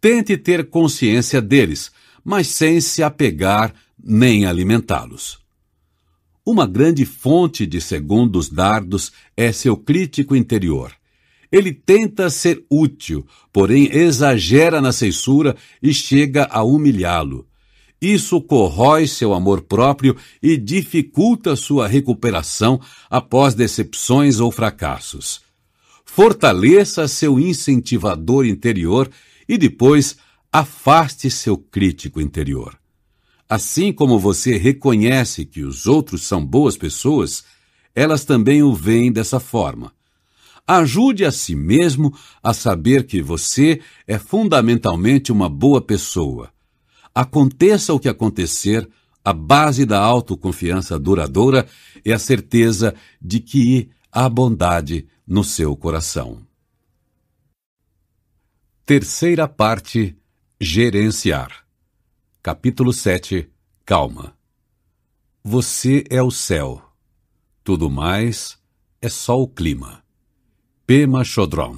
Tente 0.00 0.36
ter 0.36 0.70
consciência 0.70 1.42
deles, 1.42 1.90
mas 2.24 2.46
sem 2.46 2.80
se 2.80 3.02
apegar 3.02 3.74
nem 4.00 4.46
alimentá-los. 4.46 5.40
Uma 6.46 6.64
grande 6.64 7.04
fonte 7.04 7.66
de 7.66 7.80
segundos 7.80 8.48
dardos 8.48 9.10
é 9.36 9.50
seu 9.50 9.76
crítico 9.76 10.36
interior. 10.36 10.99
Ele 11.50 11.72
tenta 11.72 12.30
ser 12.30 12.64
útil, 12.70 13.26
porém 13.52 13.88
exagera 13.92 14.80
na 14.80 14.92
censura 14.92 15.56
e 15.82 15.92
chega 15.92 16.48
a 16.50 16.62
humilhá-lo. 16.62 17.46
Isso 18.00 18.40
corrói 18.40 19.06
seu 19.06 19.34
amor 19.34 19.62
próprio 19.62 20.16
e 20.42 20.56
dificulta 20.56 21.54
sua 21.54 21.86
recuperação 21.86 22.80
após 23.10 23.54
decepções 23.54 24.40
ou 24.40 24.50
fracassos. 24.50 25.42
Fortaleça 26.04 27.06
seu 27.06 27.38
incentivador 27.38 28.46
interior 28.46 29.10
e 29.48 29.58
depois 29.58 30.16
afaste 30.50 31.30
seu 31.30 31.58
crítico 31.58 32.20
interior. 32.20 32.78
Assim 33.48 33.92
como 33.92 34.18
você 34.18 34.56
reconhece 34.56 35.44
que 35.44 35.62
os 35.62 35.86
outros 35.86 36.22
são 36.22 36.44
boas 36.44 36.76
pessoas, 36.76 37.44
elas 37.94 38.24
também 38.24 38.62
o 38.62 38.72
veem 38.72 39.12
dessa 39.12 39.38
forma. 39.38 39.92
Ajude 40.72 41.24
a 41.24 41.32
si 41.32 41.56
mesmo 41.56 42.16
a 42.40 42.54
saber 42.54 43.04
que 43.04 43.20
você 43.20 43.82
é 44.06 44.20
fundamentalmente 44.20 45.32
uma 45.32 45.48
boa 45.48 45.80
pessoa. 45.80 46.52
Aconteça 47.12 47.92
o 47.92 47.98
que 47.98 48.08
acontecer, 48.08 48.88
a 49.24 49.32
base 49.32 49.84
da 49.84 49.98
autoconfiança 49.98 50.96
duradoura 50.96 51.66
é 52.04 52.12
a 52.12 52.20
certeza 52.20 52.94
de 53.20 53.40
que 53.40 53.90
há 54.12 54.28
bondade 54.28 55.08
no 55.26 55.42
seu 55.42 55.74
coração. 55.76 56.40
Terceira 58.86 59.48
parte: 59.48 60.16
Gerenciar. 60.60 61.66
Capítulo 62.40 62.92
7 62.92 63.50
Calma. 63.84 64.38
Você 65.42 66.04
é 66.08 66.22
o 66.22 66.30
céu. 66.30 66.80
Tudo 67.64 67.90
mais 67.90 68.56
é 69.02 69.08
só 69.08 69.42
o 69.42 69.48
clima. 69.48 69.99
Pema 70.90 71.22
Chodron. 71.22 71.76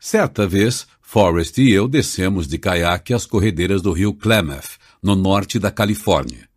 Certa 0.00 0.46
vez, 0.46 0.86
Forrest 1.02 1.58
e 1.58 1.70
eu 1.70 1.86
descemos 1.86 2.48
de 2.48 2.56
caiaque 2.56 3.12
às 3.12 3.26
corredeiras 3.26 3.82
do 3.82 3.92
rio 3.92 4.14
Klamath, 4.14 4.78
no 5.02 5.14
norte 5.14 5.58
da 5.58 5.70
Califórnia. 5.70 6.48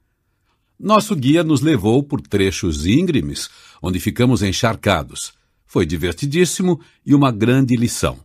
Nosso 0.79 1.13
guia 1.13 1.43
nos 1.43 1.59
levou 1.59 2.01
por 2.01 2.21
trechos 2.21 2.85
íngremes, 2.85 3.49
onde 3.81 3.99
ficamos 3.99 4.41
encharcados. 4.41 5.33
Foi 5.65 5.85
divertidíssimo 5.85 6.79
e 7.05 7.13
uma 7.13 7.29
grande 7.29 7.75
lição. 7.75 8.19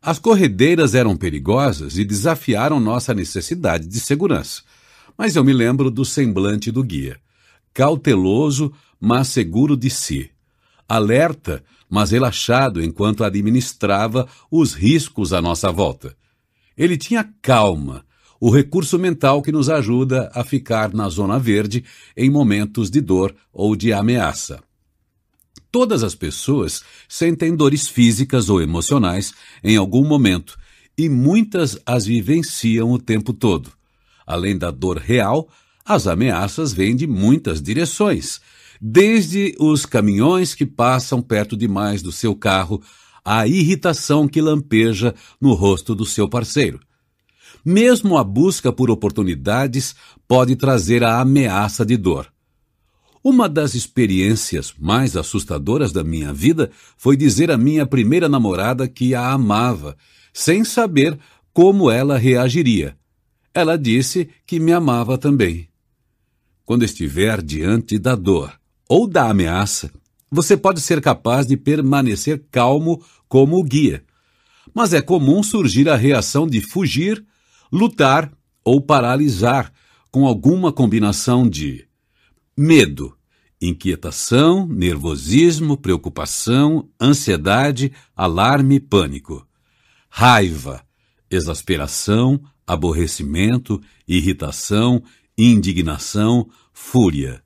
As 0.00 0.18
corredeiras 0.18 0.94
eram 0.94 1.14
perigosas 1.14 1.98
e 1.98 2.06
desafiaram 2.06 2.80
nossa 2.80 3.12
necessidade 3.12 3.86
de 3.86 4.00
segurança. 4.00 4.62
Mas 5.14 5.36
eu 5.36 5.44
me 5.44 5.52
lembro 5.52 5.90
do 5.90 6.06
semblante 6.06 6.70
do 6.70 6.82
guia. 6.82 7.20
Cauteloso, 7.74 8.72
mas 8.98 9.28
seguro 9.28 9.76
de 9.76 9.90
si. 9.90 10.30
Alerta, 10.88 11.62
mas 11.88 12.10
relaxado 12.10 12.82
enquanto 12.82 13.24
administrava 13.24 14.28
os 14.50 14.74
riscos 14.74 15.32
à 15.32 15.40
nossa 15.40 15.72
volta. 15.72 16.16
Ele 16.76 16.96
tinha 16.96 17.28
calma, 17.42 18.04
o 18.40 18.50
recurso 18.50 18.98
mental 18.98 19.42
que 19.42 19.50
nos 19.50 19.68
ajuda 19.68 20.30
a 20.34 20.44
ficar 20.44 20.92
na 20.94 21.08
zona 21.08 21.38
verde 21.38 21.84
em 22.16 22.30
momentos 22.30 22.90
de 22.90 23.00
dor 23.00 23.34
ou 23.52 23.74
de 23.74 23.92
ameaça. 23.92 24.62
Todas 25.70 26.02
as 26.02 26.14
pessoas 26.14 26.82
sentem 27.08 27.54
dores 27.54 27.88
físicas 27.88 28.48
ou 28.48 28.62
emocionais 28.62 29.34
em 29.62 29.76
algum 29.76 30.06
momento 30.06 30.56
e 30.96 31.08
muitas 31.08 31.78
as 31.84 32.06
vivenciam 32.06 32.90
o 32.92 32.98
tempo 32.98 33.32
todo. 33.32 33.70
Além 34.26 34.56
da 34.56 34.70
dor 34.70 34.98
real, 34.98 35.48
as 35.84 36.06
ameaças 36.06 36.72
vêm 36.72 36.94
de 36.94 37.06
muitas 37.06 37.62
direções, 37.62 38.40
desde 38.80 39.54
os 39.58 39.84
caminhões 39.84 40.54
que 40.54 40.66
passam 40.66 41.20
perto 41.20 41.56
demais 41.56 42.02
do 42.02 42.12
seu 42.12 42.34
carro 42.34 42.82
à 43.24 43.46
irritação 43.46 44.26
que 44.26 44.40
lampeja 44.40 45.14
no 45.40 45.52
rosto 45.52 45.94
do 45.94 46.06
seu 46.06 46.28
parceiro. 46.28 46.80
Mesmo 47.64 48.16
a 48.16 48.24
busca 48.24 48.72
por 48.72 48.90
oportunidades 48.90 49.94
pode 50.26 50.56
trazer 50.56 51.02
a 51.02 51.20
ameaça 51.20 51.84
de 51.84 51.96
dor. 51.96 52.32
Uma 53.22 53.48
das 53.48 53.74
experiências 53.74 54.72
mais 54.78 55.16
assustadoras 55.16 55.92
da 55.92 56.04
minha 56.04 56.32
vida 56.32 56.70
foi 56.96 57.16
dizer 57.16 57.50
à 57.50 57.58
minha 57.58 57.84
primeira 57.84 58.28
namorada 58.28 58.88
que 58.88 59.14
a 59.14 59.32
amava, 59.32 59.96
sem 60.32 60.64
saber 60.64 61.18
como 61.52 61.90
ela 61.90 62.16
reagiria. 62.16 62.96
Ela 63.52 63.76
disse 63.76 64.28
que 64.46 64.60
me 64.60 64.72
amava 64.72 65.18
também. 65.18 65.68
Quando 66.64 66.84
estiver 66.84 67.42
diante 67.42 67.98
da 67.98 68.14
dor 68.14 68.58
ou 68.88 69.06
da 69.06 69.28
ameaça, 69.28 69.92
você 70.30 70.56
pode 70.56 70.80
ser 70.80 71.00
capaz 71.00 71.46
de 71.46 71.56
permanecer 71.56 72.44
calmo 72.50 73.02
como 73.28 73.58
o 73.58 73.62
guia. 73.62 74.04
Mas 74.74 74.92
é 74.92 75.00
comum 75.00 75.42
surgir 75.42 75.88
a 75.88 75.96
reação 75.96 76.46
de 76.46 76.60
fugir, 76.60 77.24
lutar 77.70 78.32
ou 78.64 78.80
paralisar 78.80 79.72
com 80.10 80.26
alguma 80.26 80.72
combinação 80.72 81.48
de 81.48 81.86
medo, 82.56 83.16
inquietação, 83.60 84.66
nervosismo, 84.66 85.76
preocupação, 85.76 86.88
ansiedade, 87.00 87.92
alarme, 88.16 88.80
pânico, 88.80 89.46
raiva, 90.08 90.82
exasperação, 91.30 92.40
aborrecimento, 92.66 93.80
irritação, 94.06 95.02
indignação, 95.36 96.48
fúria, 96.72 97.42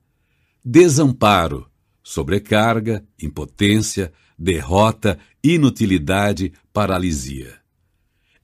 desamparo, 0.65 1.67
sobrecarga, 2.03 3.05
impotência, 3.21 4.13
derrota, 4.39 5.19
inutilidade, 5.43 6.53
paralisia. 6.73 7.55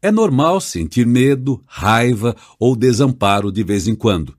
É 0.01 0.11
normal 0.11 0.61
sentir 0.61 1.07
medo, 1.07 1.63
raiva 1.67 2.37
ou 2.59 2.77
desamparo 2.77 3.51
de 3.51 3.63
vez 3.65 3.89
em 3.89 3.95
quando, 3.95 4.39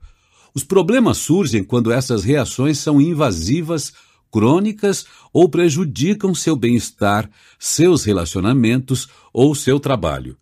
os 0.54 0.64
problemas 0.64 1.18
surgem 1.18 1.62
quando 1.62 1.92
essas 1.92 2.24
reações 2.24 2.78
são 2.78 3.00
invasivas, 3.00 3.92
crônicas 4.30 5.06
ou 5.32 5.48
prejudicam 5.48 6.34
seu 6.34 6.56
bem-estar, 6.56 7.30
seus 7.58 8.04
relacionamentos 8.04 9.08
ou 9.32 9.54
seu 9.54 9.78
trabalho. 9.78 10.36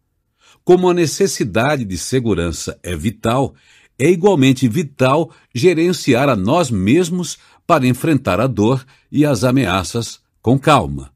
Como 0.65 0.89
a 0.89 0.95
necessidade 0.95 1.85
de 1.85 1.97
segurança 1.97 2.79
é 2.83 2.97
vital, 2.97 3.55
é 3.99 4.11
igualmente 4.11 4.69
vital 4.69 5.31
gerenciar 5.55 6.29
a 6.29 6.37
nós 6.37 6.71
mesmos 6.71 7.39
para 7.67 7.87
enfrentar 7.87 8.41
a 8.41 8.47
dor 8.47 8.87
e 9.11 9.27
as 9.27 9.45
ameaças 9.45 10.21
com 10.41 10.59
calma. 10.59 11.11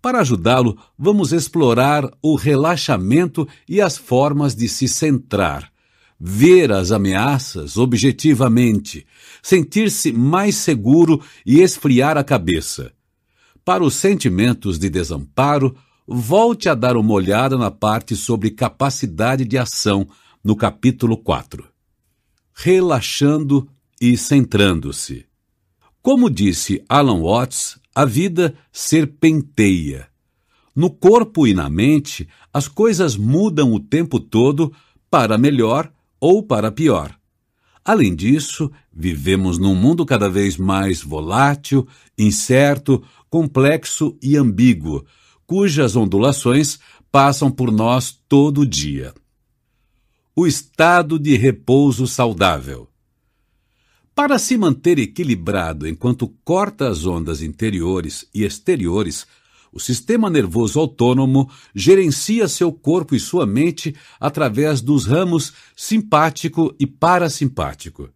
Para 0.00 0.20
ajudá-lo, 0.20 0.76
vamos 0.98 1.32
explorar 1.32 2.10
o 2.20 2.34
relaxamento 2.34 3.48
e 3.68 3.80
as 3.80 3.96
formas 3.96 4.54
de 4.54 4.68
se 4.68 4.88
centrar, 4.88 5.72
ver 6.20 6.72
as 6.72 6.90
ameaças 6.90 7.76
objetivamente, 7.76 9.06
sentir-se 9.42 10.12
mais 10.12 10.56
seguro 10.56 11.22
e 11.46 11.60
esfriar 11.60 12.18
a 12.18 12.24
cabeça. 12.24 12.92
Para 13.64 13.84
os 13.84 13.94
sentimentos 13.94 14.76
de 14.76 14.90
desamparo, 14.90 15.74
volte 16.06 16.68
a 16.68 16.74
dar 16.74 16.96
uma 16.96 17.12
olhada 17.12 17.56
na 17.56 17.70
parte 17.70 18.16
sobre 18.16 18.50
capacidade 18.50 19.44
de 19.44 19.56
ação 19.56 20.06
no 20.42 20.56
capítulo 20.56 21.16
4. 21.16 21.71
Relaxando 22.64 23.68
e 24.00 24.16
centrando-se. 24.16 25.26
Como 26.00 26.30
disse 26.30 26.80
Alan 26.88 27.20
Watts, 27.20 27.76
a 27.92 28.04
vida 28.04 28.54
serpenteia. 28.70 30.06
No 30.72 30.88
corpo 30.88 31.44
e 31.44 31.54
na 31.54 31.68
mente, 31.68 32.28
as 32.54 32.68
coisas 32.68 33.16
mudam 33.16 33.72
o 33.72 33.80
tempo 33.80 34.20
todo 34.20 34.72
para 35.10 35.36
melhor 35.36 35.92
ou 36.20 36.40
para 36.40 36.70
pior. 36.70 37.12
Além 37.84 38.14
disso, 38.14 38.70
vivemos 38.92 39.58
num 39.58 39.74
mundo 39.74 40.06
cada 40.06 40.30
vez 40.30 40.56
mais 40.56 41.02
volátil, 41.02 41.84
incerto, 42.16 43.02
complexo 43.28 44.16
e 44.22 44.36
ambíguo, 44.36 45.04
cujas 45.44 45.96
ondulações 45.96 46.78
passam 47.10 47.50
por 47.50 47.72
nós 47.72 48.16
todo 48.28 48.64
dia. 48.64 49.12
O 50.34 50.46
estado 50.46 51.18
de 51.18 51.36
repouso 51.36 52.06
saudável. 52.06 52.88
Para 54.14 54.38
se 54.38 54.56
manter 54.56 54.98
equilibrado 54.98 55.86
enquanto 55.86 56.26
corta 56.42 56.88
as 56.88 57.04
ondas 57.04 57.42
interiores 57.42 58.26
e 58.34 58.42
exteriores 58.42 59.26
o 59.70 59.78
sistema 59.78 60.30
nervoso 60.30 60.80
autônomo 60.80 61.50
gerencia 61.74 62.48
seu 62.48 62.72
corpo 62.72 63.14
e 63.14 63.20
sua 63.20 63.44
mente 63.44 63.94
através 64.18 64.80
dos 64.80 65.06
ramos 65.06 65.52
simpático 65.76 66.74
e 66.80 66.86
parasimpático. 66.86 68.08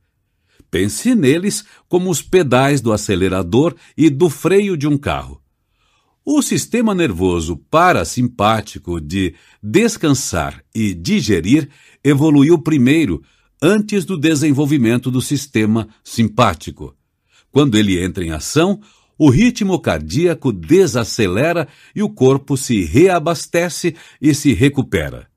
Pense 0.70 1.14
neles 1.14 1.64
como 1.86 2.08
os 2.08 2.22
pedais 2.22 2.80
do 2.80 2.94
acelerador 2.94 3.74
e 3.94 4.08
do 4.08 4.30
freio 4.30 4.74
de 4.74 4.88
um 4.88 4.96
carro. 4.96 5.42
O 6.28 6.42
sistema 6.42 6.92
nervoso 6.92 7.56
parasimpático 7.70 9.00
de 9.00 9.36
descansar 9.62 10.60
e 10.74 10.92
digerir 10.92 11.68
evoluiu 12.02 12.58
primeiro, 12.58 13.22
antes 13.62 14.04
do 14.04 14.18
desenvolvimento 14.18 15.08
do 15.08 15.22
sistema 15.22 15.88
simpático. 16.02 16.96
Quando 17.52 17.78
ele 17.78 18.02
entra 18.02 18.24
em 18.24 18.32
ação, 18.32 18.80
o 19.16 19.30
ritmo 19.30 19.78
cardíaco 19.78 20.50
desacelera 20.52 21.68
e 21.94 22.02
o 22.02 22.10
corpo 22.10 22.56
se 22.56 22.82
reabastece 22.82 23.94
e 24.20 24.34
se 24.34 24.52
recupera. 24.52 25.28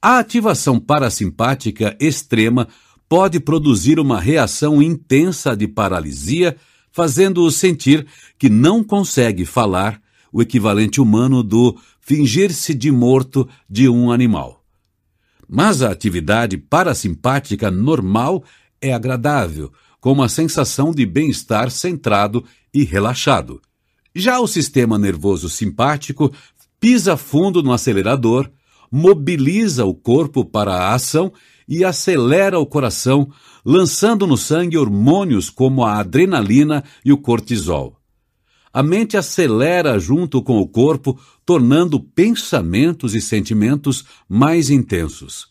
A 0.00 0.20
ativação 0.20 0.78
parasimpática 0.78 1.96
extrema 1.98 2.68
pode 3.08 3.40
produzir 3.40 3.98
uma 3.98 4.20
reação 4.20 4.80
intensa 4.80 5.56
de 5.56 5.66
paralisia, 5.66 6.56
fazendo-o 6.98 7.48
sentir 7.48 8.04
que 8.36 8.48
não 8.48 8.82
consegue 8.82 9.44
falar, 9.44 10.02
o 10.32 10.42
equivalente 10.42 11.00
humano 11.00 11.44
do 11.44 11.78
fingir-se 12.00 12.74
de 12.74 12.90
morto 12.90 13.48
de 13.70 13.88
um 13.88 14.10
animal. 14.10 14.64
Mas 15.48 15.80
a 15.80 15.92
atividade 15.92 16.58
parasimpática 16.58 17.70
normal 17.70 18.42
é 18.80 18.92
agradável, 18.92 19.72
com 20.00 20.10
uma 20.10 20.28
sensação 20.28 20.90
de 20.90 21.06
bem-estar 21.06 21.70
centrado 21.70 22.44
e 22.74 22.82
relaxado. 22.82 23.62
Já 24.12 24.40
o 24.40 24.48
sistema 24.48 24.98
nervoso 24.98 25.48
simpático 25.48 26.32
pisa 26.80 27.16
fundo 27.16 27.62
no 27.62 27.72
acelerador, 27.72 28.50
mobiliza 28.90 29.84
o 29.84 29.94
corpo 29.94 30.44
para 30.44 30.74
a 30.74 30.94
ação 30.94 31.32
e 31.68 31.84
acelera 31.84 32.58
o 32.58 32.64
coração, 32.64 33.30
lançando 33.64 34.26
no 34.26 34.36
sangue 34.36 34.78
hormônios 34.78 35.50
como 35.50 35.84
a 35.84 35.98
adrenalina 35.98 36.82
e 37.04 37.12
o 37.12 37.18
cortisol. 37.18 37.98
A 38.72 38.82
mente 38.82 39.16
acelera 39.16 39.98
junto 39.98 40.42
com 40.42 40.58
o 40.58 40.66
corpo, 40.66 41.18
tornando 41.44 42.00
pensamentos 42.00 43.14
e 43.14 43.20
sentimentos 43.20 44.04
mais 44.28 44.70
intensos. 44.70 45.48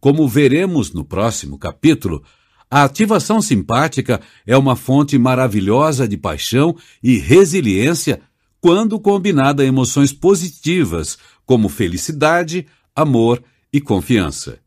Como 0.00 0.28
veremos 0.28 0.92
no 0.92 1.04
próximo 1.04 1.58
capítulo, 1.58 2.22
a 2.70 2.84
ativação 2.84 3.42
simpática 3.42 4.20
é 4.46 4.56
uma 4.56 4.74
fonte 4.74 5.18
maravilhosa 5.18 6.08
de 6.08 6.16
paixão 6.16 6.74
e 7.02 7.18
resiliência 7.18 8.20
quando 8.60 8.98
combinada 8.98 9.62
a 9.62 9.66
emoções 9.66 10.12
positivas, 10.12 11.18
como 11.44 11.68
felicidade, 11.68 12.66
amor 12.96 13.42
e 13.72 13.80
confiança. 13.80 14.61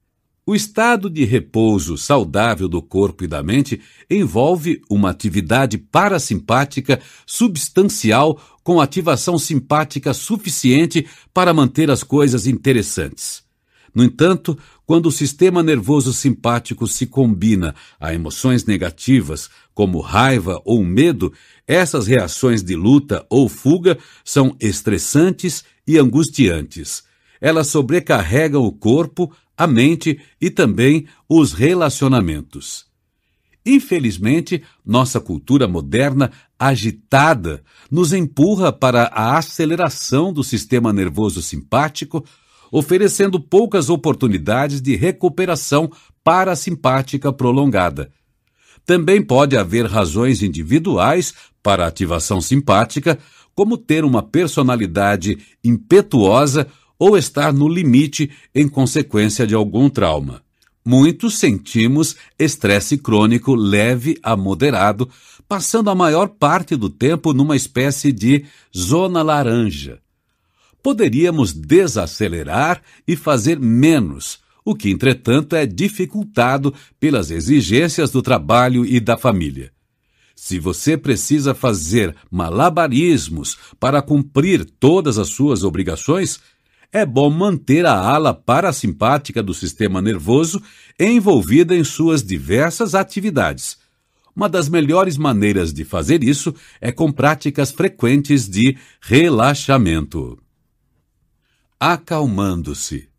O 0.48 0.54
estado 0.54 1.10
de 1.10 1.26
repouso 1.26 1.98
saudável 1.98 2.70
do 2.70 2.80
corpo 2.80 3.24
e 3.24 3.28
da 3.28 3.42
mente 3.42 3.82
envolve 4.08 4.80
uma 4.88 5.10
atividade 5.10 5.76
parasimpática 5.76 7.02
substancial 7.26 8.40
com 8.64 8.80
ativação 8.80 9.40
simpática 9.40 10.14
suficiente 10.14 11.08
para 11.34 11.52
manter 11.52 11.90
as 11.90 12.04
coisas 12.04 12.46
interessantes. 12.46 13.44
No 13.92 14.04
entanto, 14.04 14.56
quando 14.86 15.08
o 15.08 15.12
sistema 15.12 15.64
nervoso 15.64 16.14
simpático 16.14 16.86
se 16.86 17.08
combina 17.08 17.74
a 18.00 18.14
emoções 18.14 18.66
negativas, 18.66 19.50
como 19.74 20.00
raiva 20.00 20.62
ou 20.64 20.84
medo, 20.84 21.34
essas 21.68 22.06
reações 22.06 22.62
de 22.62 22.76
luta 22.76 23.26
ou 23.32 23.50
fuga 23.50 23.98
são 24.24 24.56
estressantes 24.60 25.64
e 25.88 25.98
angustiantes. 25.98 27.04
Elas 27.42 27.68
sobrecarregam 27.68 28.64
o 28.64 28.72
corpo, 28.72 29.32
a 29.58 29.66
mente 29.66 30.20
e 30.40 30.50
também 30.50 31.08
os 31.30 31.54
relacionamentos. 31.54 32.86
Infelizmente, 33.66 34.62
nossa 34.86 35.20
cultura 35.20 35.68
moderna 35.68 36.32
agitada 36.60 37.64
nos 37.90 38.14
empurra 38.14 38.72
para 38.72 39.06
a 39.06 39.38
aceleração 39.38 40.32
do 40.32 40.44
sistema 40.44 40.94
nervoso 40.94 41.42
simpático, 41.42 42.24
oferecendo 42.72 43.40
poucas 43.40 43.90
oportunidades 43.90 44.82
de 44.82 44.96
recuperação 44.96 45.92
parasimpática 46.24 47.34
prolongada. 47.34 48.12
Também 48.86 49.22
pode 49.22 49.58
haver 49.58 49.88
razões 49.88 50.44
individuais 50.44 51.34
para 51.64 51.86
a 51.86 51.88
ativação 51.88 52.40
simpática, 52.40 53.18
como 53.56 53.78
ter 53.78 54.06
uma 54.06 54.22
personalidade 54.22 55.40
impetuosa 55.64 56.68
ou 56.98 57.18
estar 57.18 57.54
no 57.54 57.68
limite 57.68 58.32
em 58.54 58.68
consequência 58.68 59.46
de 59.46 59.54
algum 59.54 59.90
trauma. 59.90 60.42
Muitos 60.88 61.40
sentimos 61.40 62.16
estresse 62.38 62.98
crônico 62.98 63.56
leve 63.56 64.20
a 64.22 64.38
moderado, 64.38 65.10
passando 65.48 65.90
a 65.90 65.96
maior 65.96 66.30
parte 66.30 66.76
do 66.76 66.90
tempo 66.90 67.34
numa 67.34 67.56
espécie 67.56 68.12
de 68.12 68.46
zona 68.76 69.24
laranja. 69.24 70.00
Poderíamos 70.84 71.54
desacelerar 71.54 72.84
e 73.08 73.16
fazer 73.16 73.60
menos, 73.60 74.40
o 74.64 74.76
que, 74.76 74.92
entretanto, 74.92 75.56
é 75.56 75.66
dificultado 75.66 76.72
pelas 77.00 77.32
exigências 77.32 78.12
do 78.12 78.22
trabalho 78.22 78.86
e 78.86 79.00
da 79.00 79.18
família. 79.18 79.72
Se 80.36 80.60
você 80.60 80.96
precisa 80.96 81.56
fazer 81.56 82.16
malabarismos 82.30 83.58
para 83.80 84.02
cumprir 84.02 84.66
todas 84.80 85.18
as 85.18 85.30
suas 85.30 85.64
obrigações, 85.64 86.40
é 86.96 87.06
bom 87.06 87.30
manter 87.30 87.86
a 87.86 87.94
ala 87.94 88.34
parasimpática 88.34 89.44
do 89.44 89.54
sistema 89.54 90.02
nervoso 90.02 90.64
envolvida 90.98 91.76
em 91.76 91.84
suas 91.84 92.24
diversas 92.24 92.96
atividades. 92.96 93.78
Uma 94.34 94.48
das 94.48 94.70
melhores 94.70 95.18
maneiras 95.18 95.74
de 95.74 95.84
fazer 95.84 96.24
isso 96.24 96.56
é 96.80 96.94
com 96.94 97.12
práticas 97.12 97.70
frequentes 97.70 98.48
de 98.48 98.78
relaxamento. 99.02 100.42
Acalmando-se. 101.78 103.10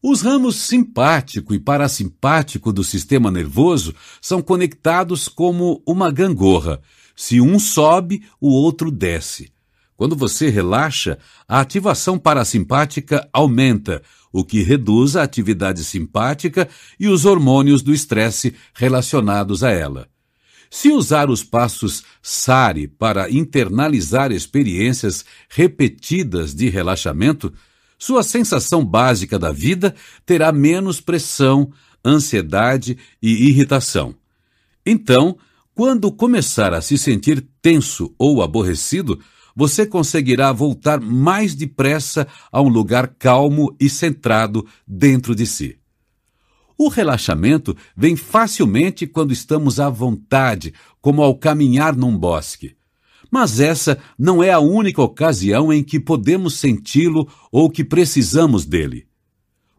Os 0.00 0.22
ramos 0.22 0.54
simpático 0.54 1.52
e 1.52 1.58
parasimpático 1.58 2.72
do 2.72 2.84
sistema 2.84 3.28
nervoso 3.28 3.92
são 4.22 4.40
conectados 4.40 5.26
como 5.26 5.82
uma 5.84 6.12
gangorra. 6.12 6.80
Se 7.16 7.40
um 7.40 7.58
sobe, 7.58 8.22
o 8.40 8.50
outro 8.50 8.92
desce. 8.92 9.55
Quando 9.96 10.14
você 10.14 10.50
relaxa, 10.50 11.18
a 11.48 11.60
ativação 11.60 12.18
parasimpática 12.18 13.28
aumenta, 13.32 14.02
o 14.32 14.44
que 14.44 14.62
reduz 14.62 15.16
a 15.16 15.22
atividade 15.22 15.82
simpática 15.82 16.68
e 17.00 17.08
os 17.08 17.24
hormônios 17.24 17.80
do 17.80 17.94
estresse 17.94 18.54
relacionados 18.74 19.64
a 19.64 19.70
ela. 19.70 20.08
Se 20.68 20.90
usar 20.90 21.30
os 21.30 21.42
passos 21.42 22.04
SARI 22.20 22.86
para 22.86 23.30
internalizar 23.30 24.32
experiências 24.32 25.24
repetidas 25.48 26.54
de 26.54 26.68
relaxamento, 26.68 27.52
sua 27.98 28.22
sensação 28.22 28.84
básica 28.84 29.38
da 29.38 29.50
vida 29.50 29.94
terá 30.26 30.52
menos 30.52 31.00
pressão, 31.00 31.72
ansiedade 32.04 32.98
e 33.22 33.48
irritação. 33.48 34.14
Então, 34.84 35.38
quando 35.74 36.12
começar 36.12 36.74
a 36.74 36.80
se 36.80 36.98
sentir 36.98 37.46
tenso 37.62 38.14
ou 38.18 38.42
aborrecido, 38.42 39.18
você 39.56 39.86
conseguirá 39.86 40.52
voltar 40.52 41.00
mais 41.00 41.54
depressa 41.54 42.28
a 42.52 42.60
um 42.60 42.68
lugar 42.68 43.08
calmo 43.18 43.74
e 43.80 43.88
centrado 43.88 44.66
dentro 44.86 45.34
de 45.34 45.46
si. 45.46 45.78
O 46.76 46.88
relaxamento 46.88 47.74
vem 47.96 48.14
facilmente 48.14 49.06
quando 49.06 49.32
estamos 49.32 49.80
à 49.80 49.88
vontade, 49.88 50.74
como 51.00 51.22
ao 51.22 51.34
caminhar 51.34 51.96
num 51.96 52.16
bosque. 52.16 52.76
Mas 53.30 53.58
essa 53.58 53.98
não 54.18 54.42
é 54.42 54.50
a 54.50 54.60
única 54.60 55.00
ocasião 55.00 55.72
em 55.72 55.82
que 55.82 55.98
podemos 55.98 56.58
senti-lo 56.58 57.26
ou 57.50 57.70
que 57.70 57.82
precisamos 57.82 58.66
dele. 58.66 59.06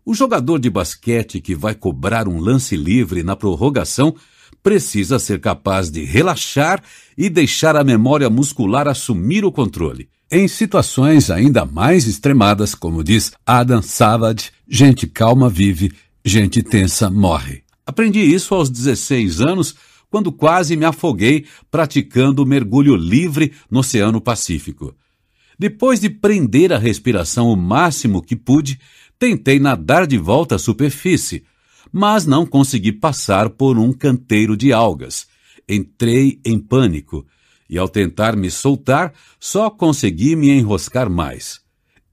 O 0.03 0.15
jogador 0.15 0.57
de 0.57 0.69
basquete 0.69 1.39
que 1.39 1.53
vai 1.53 1.75
cobrar 1.75 2.28
um 2.28 2.39
lance 2.39 2.75
livre 2.75 3.21
na 3.21 3.36
prorrogação 3.36 4.15
precisa 4.62 5.20
ser 5.20 5.39
capaz 5.39 5.89
de 5.89 6.03
relaxar 6.03 6.84
e 7.18 7.30
deixar 7.30 7.76
a 7.76 7.84
memória 7.84 8.30
muscular 8.30 8.88
assumir 8.88 9.45
o 9.45 9.51
controle. 9.51 10.10
Em 10.30 10.47
situações 10.47 11.30
ainda 11.30 11.66
mais 11.66 12.05
extremadas, 12.05 12.76
como 12.76 13.03
diz 13.03 13.32
Adam 13.45 13.82
Savage, 13.82 14.51
gente 14.68 15.08
calma 15.08 15.49
vive, 15.49 15.93
gente 16.24 16.62
tensa 16.62 17.10
morre. 17.10 17.64
Aprendi 17.86 18.20
isso 18.20 18.53
aos 18.53 18.70
16 18.70 19.39
anos, 19.39 19.76
quando 20.10 20.32
quase 20.32 20.76
me 20.76 20.84
afoguei 20.84 21.45
praticando 21.72 22.45
mergulho 22.45 22.95
livre 22.95 23.53
no 23.72 23.80
Oceano 23.80 24.20
Pacífico. 24.20 24.93
Depois 25.58 26.01
de 26.01 26.10
prender 26.10 26.74
a 26.74 26.78
respiração 26.78 27.49
o 27.49 27.55
máximo 27.55 28.22
que 28.22 28.36
pude, 28.36 28.80
tentei 29.18 29.60
nadar 29.60 30.05
de 30.05 30.18
volta 30.18 30.55
à 30.55 30.60
superfície, 30.60 31.43
mas 31.91 32.25
não 32.25 32.45
consegui 32.45 32.91
passar 32.91 33.49
por 33.49 33.77
um 33.77 33.91
canteiro 33.93 34.55
de 34.55 34.71
algas. 34.73 35.27
Entrei 35.67 36.39
em 36.45 36.59
pânico 36.59 37.25
e, 37.69 37.77
ao 37.77 37.89
tentar 37.89 38.35
me 38.35 38.49
soltar, 38.49 39.13
só 39.39 39.69
consegui 39.69 40.35
me 40.35 40.49
enroscar 40.49 41.09
mais. 41.09 41.61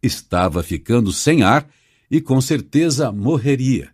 Estava 0.02 0.62
ficando 0.62 1.12
sem 1.12 1.42
ar 1.42 1.68
e 2.10 2.20
com 2.20 2.40
certeza 2.40 3.10
morreria. 3.12 3.90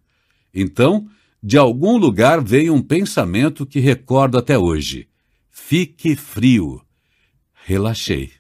Então, 0.54 1.06
de 1.42 1.56
algum 1.56 1.96
lugar 1.96 2.42
veio 2.42 2.74
um 2.74 2.82
pensamento 2.82 3.64
que 3.64 3.80
recordo 3.80 4.36
até 4.36 4.58
hoje. 4.58 5.08
Fique 5.50 6.16
frio. 6.16 6.82
Relaxei. 7.64 8.32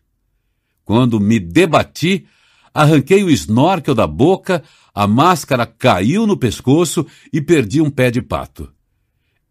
Quando 0.84 1.20
me 1.20 1.38
debati, 1.38 2.26
arranquei 2.74 3.22
o 3.22 3.30
snorkel 3.30 3.94
da 3.94 4.06
boca, 4.06 4.62
a 4.94 5.06
máscara 5.06 5.66
caiu 5.66 6.26
no 6.26 6.36
pescoço 6.36 7.06
e 7.32 7.40
perdi 7.40 7.80
um 7.80 7.90
pé 7.90 8.10
de 8.10 8.20
pato. 8.20 8.70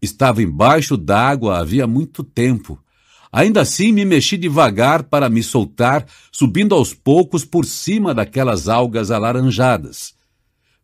Estava 0.00 0.42
embaixo 0.42 0.96
d'água 0.96 1.58
havia 1.58 1.86
muito 1.86 2.24
tempo. 2.24 2.78
Ainda 3.32 3.60
assim 3.60 3.92
me 3.92 4.04
mexi 4.04 4.36
devagar 4.36 5.04
para 5.04 5.28
me 5.28 5.42
soltar, 5.42 6.04
subindo 6.32 6.74
aos 6.74 6.92
poucos 6.92 7.44
por 7.44 7.64
cima 7.64 8.12
daquelas 8.12 8.68
algas 8.68 9.10
alaranjadas. 9.10 10.14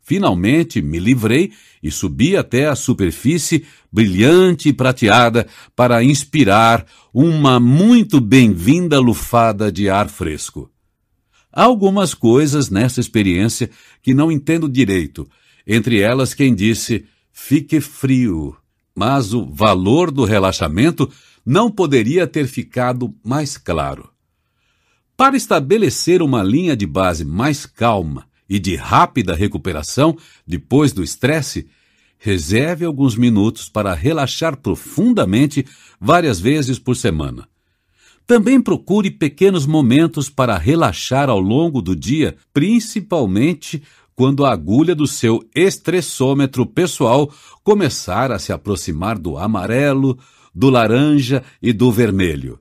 Finalmente 0.03 0.81
me 0.81 1.01
livrei 1.01 1.53
e 1.83 1.91
subi 1.91 2.37
até 2.37 2.69
a 2.69 2.77
superfície 2.77 3.67
brilhante 3.91 4.69
e 4.69 4.73
prateada 4.73 5.49
para 5.75 6.05
inspirar 6.05 6.87
uma 7.13 7.59
muito 7.59 8.21
bem-vinda 8.21 9.01
lufada 9.01 9.73
de 9.73 9.91
ar 9.91 10.09
fresco. 10.09 10.71
Há 11.57 11.65
algumas 11.65 12.13
coisas 12.13 12.69
nessa 12.69 13.01
experiência 13.01 13.71
que 14.03 14.13
não 14.13 14.31
entendo 14.31 14.69
direito, 14.69 15.27
entre 15.67 16.01
elas 16.01 16.35
quem 16.35 16.55
disse 16.55 17.07
fique 17.33 17.81
frio, 17.81 18.55
mas 18.95 19.33
o 19.33 19.47
valor 19.47 20.11
do 20.11 20.27
relaxamento 20.27 21.11
não 21.47 21.71
poderia 21.71 22.27
ter 22.27 22.47
ficado 22.47 23.15
mais 23.25 23.57
claro. 23.57 24.11
Para 25.17 25.35
estabelecer 25.35 26.21
uma 26.21 26.43
linha 26.43 26.77
de 26.77 26.87
base 26.87 27.25
mais 27.25 27.65
calma 27.65 28.27
e 28.47 28.59
de 28.59 28.77
rápida 28.77 29.35
recuperação 29.35 30.15
depois 30.47 30.93
do 30.93 31.03
estresse, 31.03 31.67
reserve 32.19 32.85
alguns 32.85 33.17
minutos 33.17 33.67
para 33.71 33.95
relaxar 33.95 34.59
profundamente 34.59 35.65
várias 35.99 36.39
vezes 36.39 36.79
por 36.79 36.95
semana. 36.97 37.49
Também 38.27 38.61
procure 38.61 39.11
pequenos 39.11 39.67
momentos 39.67 40.29
para 40.29 40.59
relaxar 40.59 41.31
ao 41.31 41.39
longo 41.39 41.81
do 41.81 41.95
dia, 41.95 42.37
principalmente 42.53 43.83
quando 44.17 44.45
a 44.45 44.53
agulha 44.53 44.95
do 44.95 45.07
seu 45.07 45.47
estressômetro 45.55 46.67
pessoal 46.67 47.33
começar 47.63 48.33
a 48.33 48.39
se 48.39 48.53
aproximar 48.53 49.19
do 49.19 49.39
amarelo, 49.39 50.19
do 50.55 50.71
laranja 50.71 51.45
e 51.63 51.73
do 51.73 51.93
vermelho. 51.93 52.59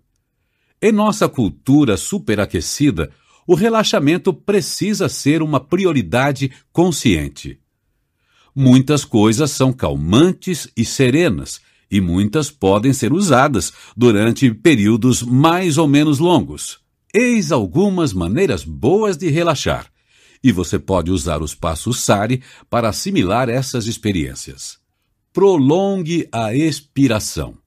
Em 0.81 0.91
nossa 0.91 1.27
cultura 1.27 1.97
superaquecida, 1.97 3.09
o 3.47 3.55
relaxamento 3.55 4.33
precisa 4.33 5.07
ser 5.07 5.41
uma 5.41 5.59
prioridade 5.59 6.51
consciente. 6.71 7.59
Muitas 8.53 9.03
coisas 9.03 9.51
são 9.51 9.73
calmantes 9.73 10.67
e 10.75 10.85
serenas, 10.85 11.59
e 11.89 12.01
muitas 12.01 12.49
podem 12.49 12.93
ser 12.93 13.13
usadas 13.13 13.71
durante 13.95 14.53
períodos 14.53 15.21
mais 15.21 15.77
ou 15.77 15.87
menos 15.87 16.19
longos. 16.19 16.79
Eis 17.13 17.51
algumas 17.51 18.13
maneiras 18.13 18.63
boas 18.63 19.17
de 19.17 19.29
relaxar, 19.29 19.87
e 20.43 20.51
você 20.51 20.77
pode 20.77 21.11
usar 21.11 21.41
os 21.41 21.55
passos 21.55 22.01
SARI 22.01 22.43
para 22.69 22.89
assimilar 22.89 23.49
essas 23.49 23.87
experiências. 23.87 24.77
Prolongue 25.31 26.27
a 26.31 26.53
expiração. 26.53 27.57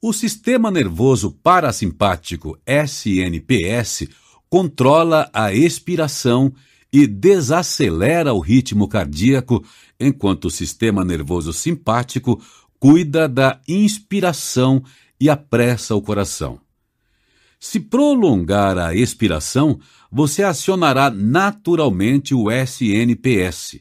O 0.00 0.12
sistema 0.12 0.70
nervoso 0.70 1.30
parasimpático 1.42 2.58
SNPS 2.66 4.08
controla 4.50 5.30
a 5.32 5.52
expiração 5.52 6.52
e 6.92 7.06
desacelera 7.06 8.34
o 8.34 8.40
ritmo 8.40 8.86
cardíaco, 8.86 9.64
enquanto 9.98 10.46
o 10.46 10.50
sistema 10.50 11.04
nervoso 11.04 11.52
simpático 11.52 12.38
cuida 12.82 13.28
da 13.28 13.60
inspiração 13.68 14.82
e 15.20 15.30
apressa 15.30 15.94
o 15.94 16.02
coração. 16.02 16.58
Se 17.60 17.78
prolongar 17.78 18.76
a 18.76 18.92
expiração, 18.92 19.78
você 20.10 20.42
acionará 20.42 21.08
naturalmente 21.08 22.34
o 22.34 22.50
SNPS. 22.50 23.78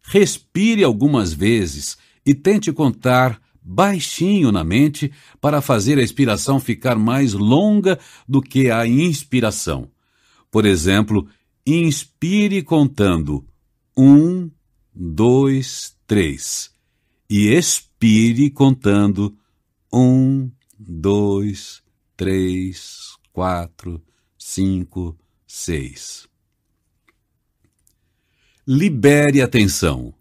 Respire 0.00 0.84
algumas 0.84 1.32
vezes 1.32 1.98
e 2.24 2.32
tente 2.36 2.72
contar 2.72 3.42
baixinho 3.60 4.52
na 4.52 4.62
mente 4.62 5.10
para 5.40 5.60
fazer 5.60 5.98
a 5.98 6.02
expiração 6.02 6.60
ficar 6.60 6.94
mais 6.94 7.32
longa 7.32 7.98
do 8.28 8.40
que 8.40 8.70
a 8.70 8.86
inspiração. 8.86 9.90
Por 10.52 10.64
exemplo, 10.64 11.26
inspire 11.66 12.62
contando 12.62 13.44
um, 13.98 14.48
dois, 14.94 15.96
três 16.06 16.72
e 17.28 17.48
expire 17.48 17.93
contando 18.50 19.34
um, 19.90 20.50
dois, 20.78 21.82
três, 22.14 23.16
quatro, 23.32 24.02
cinco, 24.36 25.16
seis. 25.46 26.28
Libere 28.66 29.40
a 29.40 29.48
tensão. 29.48 30.12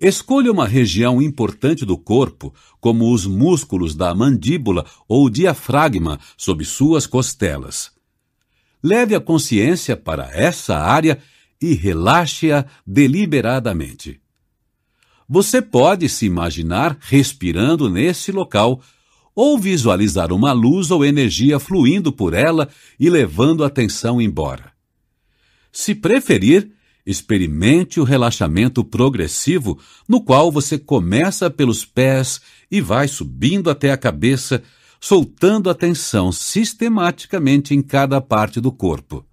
Escolha 0.00 0.52
uma 0.52 0.66
região 0.66 1.20
importante 1.20 1.84
do 1.84 1.98
corpo, 1.98 2.54
como 2.80 3.12
os 3.12 3.26
músculos 3.26 3.96
da 3.96 4.14
mandíbula 4.14 4.86
ou 5.08 5.28
diafragma 5.28 6.20
sob 6.36 6.64
suas 6.64 7.04
costelas. 7.04 7.90
Leve 8.80 9.16
a 9.16 9.20
consciência 9.20 9.96
para 9.96 10.30
essa 10.32 10.78
área 10.78 11.20
e 11.60 11.74
relaxe-a 11.74 12.64
deliberadamente. 12.86 14.21
Você 15.28 15.62
pode 15.62 16.08
se 16.08 16.26
imaginar 16.26 16.96
respirando 17.00 17.88
nesse 17.88 18.32
local 18.32 18.80
ou 19.34 19.58
visualizar 19.58 20.32
uma 20.32 20.52
luz 20.52 20.90
ou 20.90 21.04
energia 21.04 21.58
fluindo 21.58 22.12
por 22.12 22.34
ela 22.34 22.68
e 23.00 23.08
levando 23.08 23.64
a 23.64 23.70
tensão 23.70 24.20
embora. 24.20 24.72
Se 25.72 25.94
preferir, 25.94 26.70
Experimente 27.04 27.98
o 27.98 28.04
relaxamento 28.04 28.84
progressivo, 28.84 29.78
no 30.08 30.22
qual 30.22 30.52
você 30.52 30.78
começa 30.78 31.50
pelos 31.50 31.84
pés 31.84 32.40
e 32.70 32.80
vai 32.80 33.08
subindo 33.08 33.68
até 33.68 33.90
a 33.90 33.96
cabeça, 33.96 34.62
soltando 35.00 35.68
a 35.68 35.74
tensão 35.74 36.30
sistematicamente 36.30 37.74
em 37.74 37.82
cada 37.82 38.20
parte 38.20 38.60
do 38.60 38.70
corpo. 38.70 39.26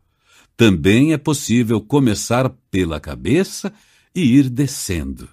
Também 0.58 1.14
é 1.14 1.18
possível 1.18 1.80
começar 1.80 2.50
pela 2.72 3.00
cabeça 3.00 3.72
e 4.16 4.22
ir 4.22 4.50
descendo. 4.50 5.30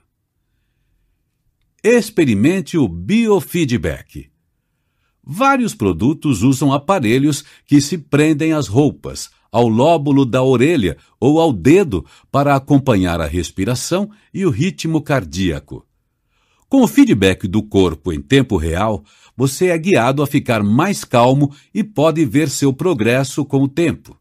Experimente 1.82 2.76
o 2.78 2.88
biofeedback. 2.88 4.30
Vários 5.22 5.74
produtos 5.74 6.42
usam 6.42 6.72
aparelhos 6.72 7.44
que 7.66 7.80
se 7.80 7.98
prendem 7.98 8.52
às 8.52 8.66
roupas, 8.66 9.30
ao 9.52 9.68
lóbulo 9.68 10.24
da 10.24 10.42
orelha 10.42 10.96
ou 11.20 11.40
ao 11.40 11.52
dedo 11.52 12.04
para 12.30 12.54
acompanhar 12.54 13.20
a 13.20 13.26
respiração 13.26 14.10
e 14.32 14.44
o 14.44 14.50
ritmo 14.50 15.00
cardíaco. 15.00 15.86
Com 16.68 16.82
o 16.82 16.88
feedback 16.88 17.46
do 17.46 17.62
corpo 17.62 18.12
em 18.12 18.20
tempo 18.20 18.56
real, 18.56 19.04
você 19.36 19.68
é 19.68 19.78
guiado 19.78 20.22
a 20.22 20.26
ficar 20.26 20.62
mais 20.64 21.04
calmo 21.04 21.54
e 21.72 21.84
pode 21.84 22.24
ver 22.24 22.48
seu 22.48 22.72
progresso 22.72 23.44
com 23.44 23.62
o 23.62 23.68
tempo. 23.68 24.18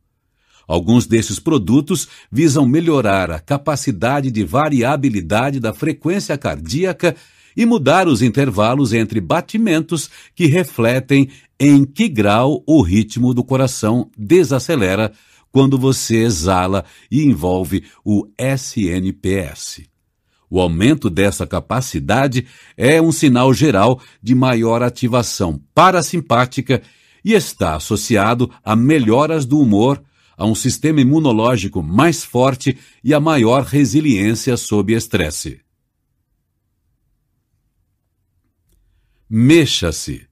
Alguns 0.68 1.06
desses 1.06 1.39
produtos 1.39 2.08
visam 2.32 2.68
melhorar 2.68 3.32
a 3.32 3.39
capacidade 3.39 4.32
de 4.32 4.43
variabilidade 4.43 5.60
da 5.60 5.74
frequência 5.74 6.38
cardíaca 6.38 7.16
e 7.56 7.66
mudar 7.66 8.08
os 8.08 8.22
intervalos 8.22 8.93
entre 8.93 9.22
batimentos 9.22 10.10
que 10.36 10.45
refletem 10.45 11.30
em 11.60 11.86
que 11.86 12.08
grau 12.10 12.64
o 12.68 12.82
ritmo 12.82 13.34
do 13.34 13.43
coração 13.43 14.10
desacelera 14.18 15.12
quando 15.51 15.78
você 15.78 16.18
exala 16.18 16.84
e 17.10 17.24
envolve 17.24 17.86
o 18.03 18.28
SNPS. 18.38 19.84
O 20.49 20.60
aumento 20.60 21.10
dessa 21.10 21.47
capacidade 21.47 22.45
é 22.78 23.01
um 23.01 23.12
sinal 23.12 23.53
geral 23.53 23.99
de 24.22 24.36
maior 24.36 24.84
ativação 24.84 25.62
parasimpática 25.74 26.82
e 27.24 27.34
está 27.34 27.76
associado 27.76 28.51
a 28.64 28.76
melhoras 28.76 29.45
do 29.45 29.60
humor, 29.60 30.01
a 30.38 30.45
um 30.45 30.53
sistema 30.53 31.01
imunológico 31.01 31.82
mais 31.82 32.24
forte 32.24 32.78
e 33.03 33.14
a 33.14 33.20
maior 33.20 33.64
resiliência 33.64 34.56
sob 34.58 34.93
estresse. 34.93 35.64
Mexa-se. 39.30 40.28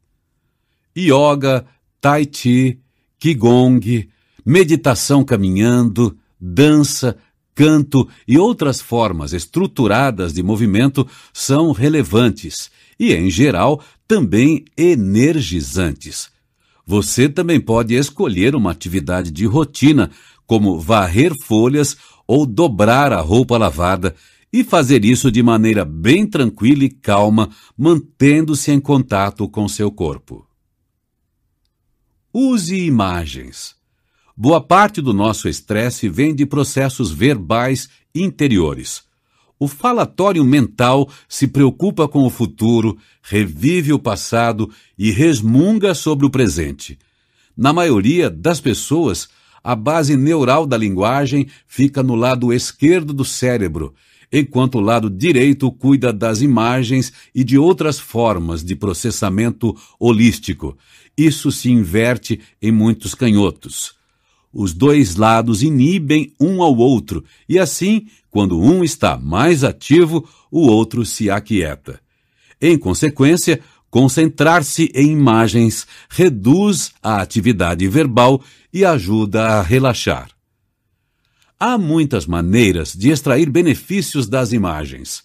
Yoga, 0.95 1.65
Tai 1.99 2.27
Chi, 2.31 2.79
Qigong, 3.19 4.09
meditação 4.45 5.23
caminhando, 5.23 6.17
dança, 6.39 7.17
canto 7.55 8.07
e 8.27 8.37
outras 8.37 8.81
formas 8.81 9.33
estruturadas 9.33 10.33
de 10.33 10.43
movimento 10.43 11.07
são 11.31 11.71
relevantes 11.71 12.69
e, 12.99 13.13
em 13.13 13.29
geral, 13.29 13.81
também 14.07 14.65
energizantes. 14.77 16.29
Você 16.85 17.29
também 17.29 17.59
pode 17.59 17.95
escolher 17.95 18.55
uma 18.55 18.71
atividade 18.71 19.31
de 19.31 19.45
rotina, 19.45 20.11
como 20.45 20.79
varrer 20.79 21.33
folhas 21.33 21.95
ou 22.27 22.45
dobrar 22.45 23.13
a 23.13 23.21
roupa 23.21 23.57
lavada, 23.57 24.13
e 24.53 24.63
fazer 24.63 25.03
isso 25.03 25.31
de 25.31 25.41
maneira 25.41 25.83
bem 25.83 26.27
tranquila 26.27 26.83
e 26.83 26.89
calma, 26.89 27.49
mantendo-se 27.75 28.71
em 28.71 28.79
contato 28.79 29.49
com 29.49 29.67
seu 29.67 29.91
corpo. 29.91 30.47
Use 32.31 32.75
imagens. 32.75 33.75
Boa 34.37 34.61
parte 34.61 35.01
do 35.01 35.11
nosso 35.11 35.49
estresse 35.49 36.07
vem 36.07 36.35
de 36.35 36.45
processos 36.45 37.11
verbais 37.11 37.89
interiores. 38.13 39.03
O 39.57 39.67
falatório 39.67 40.43
mental 40.43 41.09
se 41.27 41.47
preocupa 41.47 42.07
com 42.07 42.23
o 42.23 42.29
futuro, 42.29 42.97
revive 43.23 43.91
o 43.91 43.99
passado 43.99 44.69
e 44.97 45.09
resmunga 45.09 45.95
sobre 45.95 46.27
o 46.27 46.29
presente. 46.29 46.99
Na 47.55 47.73
maioria 47.73 48.29
das 48.29 48.59
pessoas, 48.59 49.29
a 49.63 49.75
base 49.75 50.15
neural 50.15 50.67
da 50.67 50.77
linguagem 50.77 51.47
fica 51.65 52.03
no 52.03 52.13
lado 52.13 52.51
esquerdo 52.53 53.13
do 53.13 53.23
cérebro 53.23 53.95
enquanto 54.33 54.79
o 54.79 54.81
lado 54.81 55.11
direito 55.11 55.71
cuida 55.71 56.11
das 56.11 56.41
imagens 56.41 57.13
e 57.35 57.43
de 57.43 57.55
outras 57.55 57.99
formas 57.99 58.63
de 58.63 58.75
processamento 58.75 59.77
holístico. 59.99 60.75
Isso 61.15 61.51
se 61.51 61.69
inverte 61.69 62.39
em 62.59 62.71
muitos 62.71 63.13
canhotos. 63.13 63.93
Os 64.51 64.73
dois 64.73 65.15
lados 65.15 65.61
inibem 65.61 66.33
um 66.39 66.63
ao 66.63 66.75
outro, 66.75 67.23
e 67.47 67.59
assim, 67.59 68.07
quando 68.29 68.59
um 68.59 68.83
está 68.83 69.17
mais 69.17 69.63
ativo, 69.63 70.27
o 70.51 70.61
outro 70.67 71.05
se 71.05 71.29
aquieta. 71.29 71.99
Em 72.59 72.77
consequência, 72.77 73.59
concentrar-se 73.89 74.91
em 74.95 75.11
imagens 75.11 75.85
reduz 76.09 76.91
a 77.01 77.21
atividade 77.21 77.87
verbal 77.87 78.41
e 78.71 78.83
ajuda 78.83 79.59
a 79.59 79.61
relaxar. 79.61 80.32
Há 81.65 81.77
muitas 81.77 82.27
maneiras 82.27 82.93
de 82.93 83.09
extrair 83.09 83.49
benefícios 83.49 84.27
das 84.27 84.51
imagens. 84.51 85.23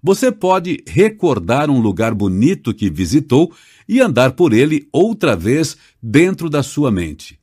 Você 0.00 0.30
pode 0.30 0.84
recordar 0.86 1.68
um 1.68 1.80
lugar 1.80 2.14
bonito 2.14 2.72
que 2.72 2.88
visitou 2.88 3.52
e 3.88 4.00
andar 4.00 4.30
por 4.30 4.52
ele 4.52 4.86
outra 4.92 5.34
vez 5.34 5.76
dentro 6.00 6.48
da 6.48 6.62
sua 6.62 6.92
mente. 6.92 7.40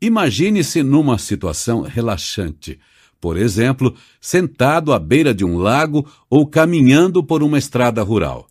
Imagine-se 0.00 0.82
numa 0.82 1.18
situação 1.18 1.82
relaxante, 1.82 2.80
por 3.20 3.36
exemplo, 3.36 3.94
sentado 4.18 4.90
à 4.90 4.98
beira 4.98 5.34
de 5.34 5.44
um 5.44 5.58
lago 5.58 6.10
ou 6.30 6.46
caminhando 6.46 7.22
por 7.22 7.42
uma 7.42 7.58
estrada 7.58 8.02
rural. 8.02 8.48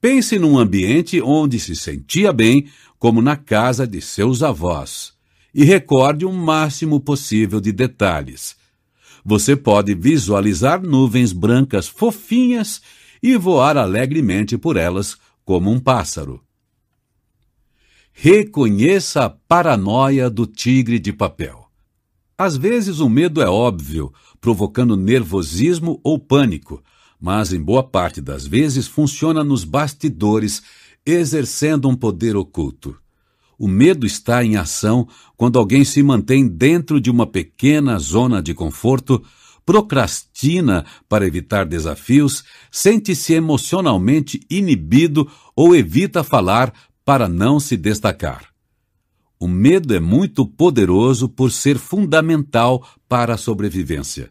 Pense 0.00 0.38
num 0.38 0.58
ambiente 0.58 1.20
onde 1.20 1.60
se 1.60 1.76
sentia 1.76 2.32
bem, 2.32 2.70
como 2.98 3.20
na 3.20 3.36
casa 3.36 3.86
de 3.86 4.00
seus 4.00 4.42
avós, 4.42 5.12
e 5.56 5.64
recorde 5.64 6.24
o 6.24 6.32
máximo 6.32 7.00
possível 7.00 7.60
de 7.60 7.72
detalhes 7.72 8.54
você 9.28 9.56
pode 9.56 9.92
visualizar 9.92 10.80
nuvens 10.80 11.32
brancas 11.32 11.88
fofinhas 11.88 12.80
e 13.20 13.36
voar 13.36 13.76
alegremente 13.76 14.56
por 14.56 14.76
elas 14.76 15.16
como 15.44 15.68
um 15.68 15.80
pássaro. 15.80 16.40
Reconheça 18.12 19.24
a 19.24 19.30
paranoia 19.30 20.30
do 20.30 20.46
tigre 20.46 21.00
de 21.00 21.12
papel. 21.12 21.68
Às 22.38 22.56
vezes 22.56 23.00
o 23.00 23.08
medo 23.08 23.42
é 23.42 23.48
óbvio, 23.48 24.12
provocando 24.40 24.96
nervosismo 24.96 26.00
ou 26.04 26.20
pânico, 26.20 26.80
mas 27.20 27.52
em 27.52 27.60
boa 27.60 27.82
parte 27.82 28.20
das 28.20 28.46
vezes 28.46 28.86
funciona 28.86 29.42
nos 29.42 29.64
bastidores, 29.64 30.62
exercendo 31.04 31.88
um 31.88 31.96
poder 31.96 32.36
oculto. 32.36 32.96
O 33.58 33.66
medo 33.66 34.06
está 34.06 34.44
em 34.44 34.56
ação 34.56 35.08
quando 35.36 35.58
alguém 35.58 35.84
se 35.84 36.02
mantém 36.02 36.46
dentro 36.46 37.00
de 37.00 37.10
uma 37.10 37.26
pequena 37.26 37.98
zona 37.98 38.42
de 38.42 38.52
conforto, 38.52 39.22
procrastina 39.64 40.84
para 41.08 41.26
evitar 41.26 41.64
desafios, 41.64 42.44
sente-se 42.70 43.32
emocionalmente 43.32 44.40
inibido 44.48 45.28
ou 45.56 45.74
evita 45.74 46.22
falar 46.22 46.72
para 47.04 47.28
não 47.28 47.58
se 47.58 47.76
destacar. 47.76 48.46
O 49.38 49.48
medo 49.48 49.94
é 49.94 50.00
muito 50.00 50.46
poderoso 50.46 51.28
por 51.28 51.50
ser 51.50 51.78
fundamental 51.78 52.86
para 53.08 53.34
a 53.34 53.38
sobrevivência. 53.38 54.30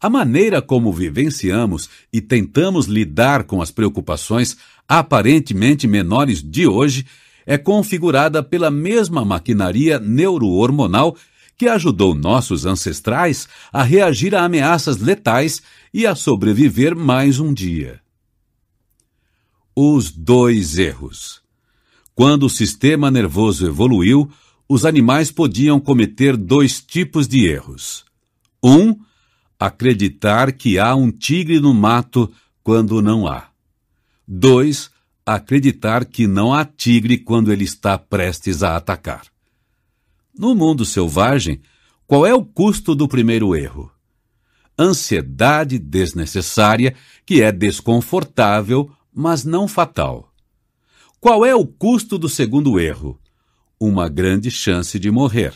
A 0.00 0.08
maneira 0.08 0.60
como 0.60 0.92
vivenciamos 0.92 1.88
e 2.12 2.20
tentamos 2.20 2.86
lidar 2.86 3.44
com 3.44 3.62
as 3.62 3.70
preocupações 3.70 4.56
aparentemente 4.86 5.86
menores 5.86 6.42
de 6.42 6.66
hoje 6.66 7.06
é 7.46 7.58
configurada 7.58 8.42
pela 8.42 8.70
mesma 8.70 9.24
maquinaria 9.24 9.98
neurohormonal 9.98 11.16
que 11.56 11.68
ajudou 11.68 12.14
nossos 12.14 12.66
ancestrais 12.66 13.48
a 13.72 13.82
reagir 13.82 14.34
a 14.34 14.44
ameaças 14.44 14.98
letais 14.98 15.62
e 15.92 16.06
a 16.06 16.14
sobreviver 16.14 16.96
mais 16.96 17.38
um 17.38 17.52
dia. 17.52 18.00
Os 19.76 20.10
dois 20.10 20.78
erros. 20.78 21.42
Quando 22.14 22.46
o 22.46 22.50
sistema 22.50 23.10
nervoso 23.10 23.66
evoluiu, 23.66 24.30
os 24.68 24.84
animais 24.84 25.30
podiam 25.30 25.78
cometer 25.80 26.36
dois 26.36 26.80
tipos 26.80 27.28
de 27.28 27.46
erros. 27.46 28.04
Um, 28.62 28.96
acreditar 29.58 30.52
que 30.52 30.78
há 30.78 30.94
um 30.94 31.10
tigre 31.10 31.60
no 31.60 31.74
mato 31.74 32.32
quando 32.62 33.02
não 33.02 33.26
há. 33.26 33.48
Dois, 34.26 34.90
acreditar 35.26 36.04
que 36.04 36.26
não 36.26 36.52
há 36.52 36.64
tigre 36.64 37.16
quando 37.16 37.52
ele 37.52 37.64
está 37.64 37.96
prestes 37.96 38.62
a 38.62 38.76
atacar. 38.76 39.26
No 40.36 40.54
mundo 40.54 40.84
selvagem, 40.84 41.60
qual 42.06 42.26
é 42.26 42.34
o 42.34 42.44
custo 42.44 42.94
do 42.94 43.08
primeiro 43.08 43.56
erro? 43.56 43.90
Ansiedade 44.78 45.78
desnecessária, 45.78 46.94
que 47.24 47.40
é 47.40 47.50
desconfortável, 47.50 48.90
mas 49.12 49.44
não 49.44 49.66
fatal. 49.66 50.32
Qual 51.20 51.46
é 51.46 51.54
o 51.54 51.64
custo 51.64 52.18
do 52.18 52.28
segundo 52.28 52.78
erro? 52.78 53.18
Uma 53.80 54.08
grande 54.08 54.50
chance 54.50 54.98
de 54.98 55.10
morrer. 55.10 55.54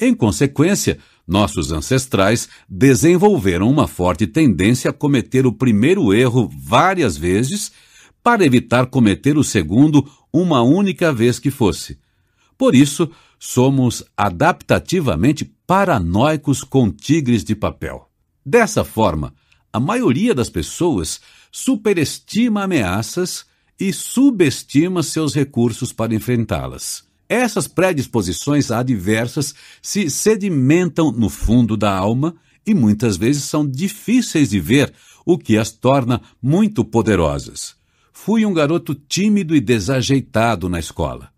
Em 0.00 0.14
consequência, 0.14 0.98
nossos 1.26 1.70
ancestrais 1.70 2.48
desenvolveram 2.68 3.70
uma 3.70 3.86
forte 3.86 4.26
tendência 4.26 4.90
a 4.90 4.92
cometer 4.92 5.46
o 5.46 5.52
primeiro 5.52 6.12
erro 6.12 6.50
várias 6.52 7.16
vezes 7.16 7.72
para 8.26 8.44
evitar 8.44 8.86
cometer 8.86 9.38
o 9.38 9.44
segundo 9.44 10.04
uma 10.32 10.60
única 10.60 11.12
vez 11.12 11.38
que 11.38 11.48
fosse. 11.48 11.96
Por 12.58 12.74
isso, 12.74 13.08
somos 13.38 14.02
adaptativamente 14.16 15.44
paranoicos 15.64 16.64
com 16.64 16.90
tigres 16.90 17.44
de 17.44 17.54
papel. 17.54 18.10
Dessa 18.44 18.82
forma, 18.82 19.32
a 19.72 19.78
maioria 19.78 20.34
das 20.34 20.50
pessoas 20.50 21.20
superestima 21.52 22.64
ameaças 22.64 23.46
e 23.78 23.92
subestima 23.92 25.04
seus 25.04 25.32
recursos 25.32 25.92
para 25.92 26.12
enfrentá-las. 26.12 27.04
Essas 27.28 27.68
predisposições 27.68 28.72
adversas 28.72 29.54
se 29.80 30.10
sedimentam 30.10 31.12
no 31.12 31.28
fundo 31.28 31.76
da 31.76 31.96
alma 31.96 32.34
e 32.66 32.74
muitas 32.74 33.16
vezes 33.16 33.44
são 33.44 33.64
difíceis 33.64 34.50
de 34.50 34.58
ver, 34.58 34.92
o 35.24 35.38
que 35.38 35.56
as 35.56 35.70
torna 35.70 36.20
muito 36.42 36.84
poderosas. 36.84 37.75
Fui 38.18 38.46
um 38.46 38.52
garoto 38.52 38.94
tímido 38.94 39.54
e 39.54 39.60
desajeitado 39.60 40.70
na 40.70 40.80
escola. 40.80 41.28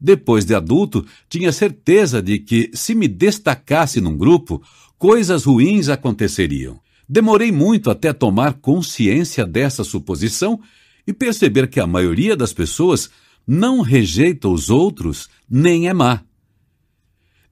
Depois 0.00 0.46
de 0.46 0.54
adulto, 0.54 1.06
tinha 1.28 1.52
certeza 1.52 2.22
de 2.22 2.38
que, 2.38 2.70
se 2.72 2.94
me 2.94 3.06
destacasse 3.06 4.00
num 4.00 4.16
grupo, 4.16 4.60
coisas 4.98 5.44
ruins 5.44 5.88
aconteceriam. 5.88 6.80
Demorei 7.06 7.52
muito 7.52 7.90
até 7.90 8.14
tomar 8.14 8.54
consciência 8.54 9.46
dessa 9.46 9.84
suposição 9.84 10.58
e 11.06 11.12
perceber 11.12 11.68
que 11.68 11.78
a 11.78 11.86
maioria 11.86 12.34
das 12.34 12.52
pessoas 12.52 13.10
não 13.46 13.82
rejeita 13.82 14.48
os 14.48 14.70
outros 14.70 15.28
nem 15.48 15.86
é 15.86 15.92
má. 15.92 16.22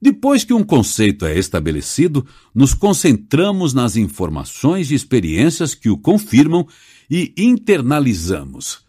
Depois 0.01 0.43
que 0.43 0.53
um 0.53 0.63
conceito 0.63 1.25
é 1.27 1.37
estabelecido, 1.37 2.25
nos 2.53 2.73
concentramos 2.73 3.75
nas 3.75 3.95
informações 3.95 4.89
e 4.89 4.95
experiências 4.95 5.75
que 5.75 5.89
o 5.89 5.97
confirmam 5.97 6.67
e 7.11 7.33
internalizamos. 7.37 8.79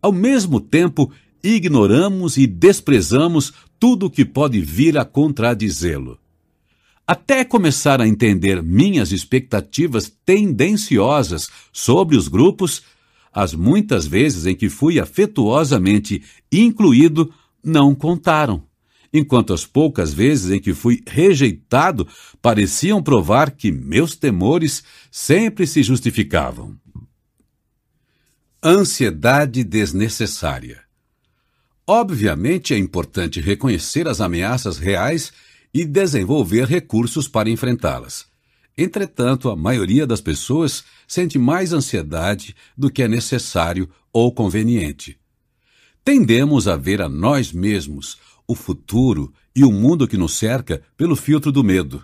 Ao 0.00 0.12
mesmo 0.12 0.60
tempo, 0.60 1.10
ignoramos 1.42 2.36
e 2.36 2.46
desprezamos 2.46 3.52
tudo 3.80 4.08
que 4.08 4.24
pode 4.24 4.60
vir 4.60 4.96
a 4.96 5.04
contradizê-lo. 5.04 6.16
Até 7.04 7.44
começar 7.44 8.00
a 8.00 8.06
entender 8.06 8.62
minhas 8.62 9.10
expectativas 9.10 10.10
tendenciosas 10.24 11.48
sobre 11.72 12.16
os 12.16 12.28
grupos, 12.28 12.82
as 13.32 13.52
muitas 13.52 14.06
vezes 14.06 14.46
em 14.46 14.54
que 14.54 14.70
fui 14.70 15.00
afetuosamente 15.00 16.22
incluído 16.52 17.34
não 17.62 17.94
contaram 17.94 18.62
enquanto 19.14 19.54
as 19.54 19.64
poucas 19.64 20.12
vezes 20.12 20.50
em 20.50 20.60
que 20.60 20.74
fui 20.74 21.00
rejeitado 21.06 22.06
pareciam 22.42 23.00
provar 23.00 23.52
que 23.52 23.70
meus 23.70 24.16
temores 24.16 24.82
sempre 25.08 25.68
se 25.68 25.84
justificavam. 25.84 26.76
Ansiedade 28.66 29.62
desnecessária. 29.62 30.80
Obviamente 31.86 32.72
é 32.72 32.78
importante 32.78 33.38
reconhecer 33.38 34.08
as 34.08 34.22
ameaças 34.22 34.78
reais 34.78 35.34
e 35.74 35.84
desenvolver 35.84 36.64
recursos 36.64 37.28
para 37.28 37.50
enfrentá-las. 37.50 38.24
Entretanto, 38.74 39.50
a 39.50 39.54
maioria 39.54 40.06
das 40.06 40.22
pessoas 40.22 40.82
sente 41.06 41.38
mais 41.38 41.74
ansiedade 41.74 42.56
do 42.74 42.90
que 42.90 43.02
é 43.02 43.06
necessário 43.06 43.86
ou 44.10 44.32
conveniente. 44.32 45.18
Tendemos 46.02 46.66
a 46.66 46.74
ver 46.74 47.02
a 47.02 47.08
nós 47.08 47.52
mesmos 47.52 48.16
o 48.48 48.54
futuro 48.54 49.30
e 49.54 49.62
o 49.62 49.70
mundo 49.70 50.08
que 50.08 50.16
nos 50.16 50.38
cerca 50.38 50.80
pelo 50.96 51.16
filtro 51.16 51.52
do 51.52 51.62
medo. 51.62 52.02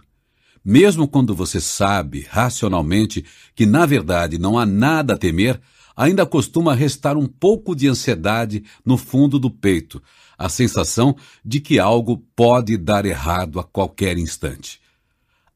Mesmo 0.63 1.09
quando 1.09 1.35
você 1.35 1.59
sabe, 1.59 2.27
racionalmente, 2.29 3.25
que 3.55 3.65
na 3.65 3.87
verdade 3.87 4.37
não 4.37 4.59
há 4.59 4.67
nada 4.67 5.15
a 5.15 5.17
temer, 5.17 5.59
ainda 6.01 6.25
costuma 6.25 6.75
restar 6.75 7.19
um 7.19 7.27
pouco 7.27 7.77
de 7.77 7.87
ansiedade 7.87 8.65
no 8.83 8.97
fundo 8.97 9.39
do 9.39 9.51
peito, 9.51 10.03
a 10.39 10.49
sensação 10.49 11.15
de 11.45 11.61
que 11.61 11.79
algo 11.79 12.25
pode 12.35 12.79
dar 12.79 13.05
errado 13.05 13.61
a 13.61 13.65
qualquer 13.65 14.17
instante. 14.17 14.81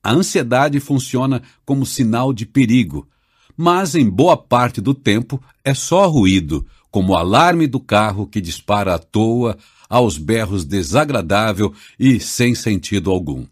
A 0.02 0.12
ansiedade 0.12 0.78
funciona 0.80 1.40
como 1.64 1.86
sinal 1.86 2.30
de 2.30 2.44
perigo, 2.44 3.08
mas 3.56 3.94
em 3.94 4.06
boa 4.06 4.36
parte 4.36 4.82
do 4.82 4.92
tempo 4.92 5.42
é 5.64 5.72
só 5.72 6.06
ruído, 6.08 6.66
como 6.90 7.14
o 7.14 7.16
alarme 7.16 7.66
do 7.66 7.80
carro 7.80 8.26
que 8.26 8.38
dispara 8.38 8.96
à 8.96 8.98
toa 8.98 9.56
aos 9.88 10.18
berros 10.18 10.66
desagradável 10.66 11.72
e 11.98 12.20
sem 12.20 12.54
sentido 12.54 13.10
algum. 13.10 13.46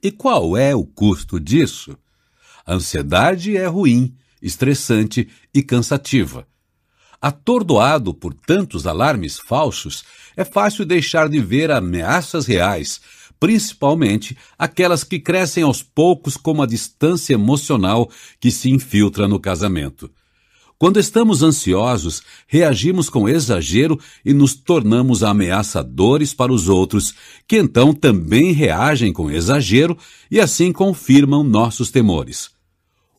E 0.00 0.12
qual 0.12 0.56
é 0.56 0.76
o 0.76 0.84
custo 0.84 1.40
disso? 1.40 1.98
A 2.64 2.74
ansiedade 2.74 3.56
é 3.56 3.66
ruim, 3.66 4.14
estressante 4.42 5.28
e 5.54 5.62
cansativa. 5.62 6.46
Atordoado 7.20 8.14
por 8.14 8.32
tantos 8.32 8.86
alarmes 8.86 9.38
falsos, 9.38 10.04
é 10.36 10.44
fácil 10.44 10.84
deixar 10.84 11.28
de 11.28 11.40
ver 11.40 11.70
ameaças 11.70 12.46
reais, 12.46 13.00
principalmente 13.40 14.36
aquelas 14.56 15.02
que 15.02 15.18
crescem 15.18 15.64
aos 15.64 15.82
poucos 15.82 16.36
como 16.36 16.62
a 16.62 16.66
distância 16.66 17.34
emocional 17.34 18.08
que 18.40 18.50
se 18.50 18.70
infiltra 18.70 19.26
no 19.26 19.40
casamento. 19.40 20.10
Quando 20.78 21.00
estamos 21.00 21.42
ansiosos, 21.42 22.22
reagimos 22.46 23.10
com 23.10 23.28
exagero 23.28 23.98
e 24.24 24.32
nos 24.32 24.54
tornamos 24.54 25.24
ameaçadores 25.24 26.32
para 26.32 26.52
os 26.52 26.68
outros, 26.68 27.12
que 27.48 27.56
então 27.56 27.92
também 27.92 28.52
reagem 28.52 29.12
com 29.12 29.28
exagero 29.28 29.98
e 30.30 30.38
assim 30.38 30.70
confirmam 30.70 31.42
nossos 31.42 31.90
temores. 31.90 32.57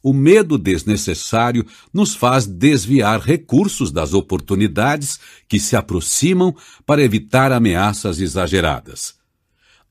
O 0.10 0.14
medo 0.14 0.58
desnecessário 0.58 1.64
nos 1.94 2.16
faz 2.16 2.48
desviar 2.48 3.20
recursos 3.20 3.92
das 3.92 4.12
oportunidades 4.12 5.20
que 5.48 5.60
se 5.60 5.76
aproximam 5.76 6.56
para 6.84 7.04
evitar 7.04 7.52
ameaças 7.52 8.20
exageradas. 8.20 9.14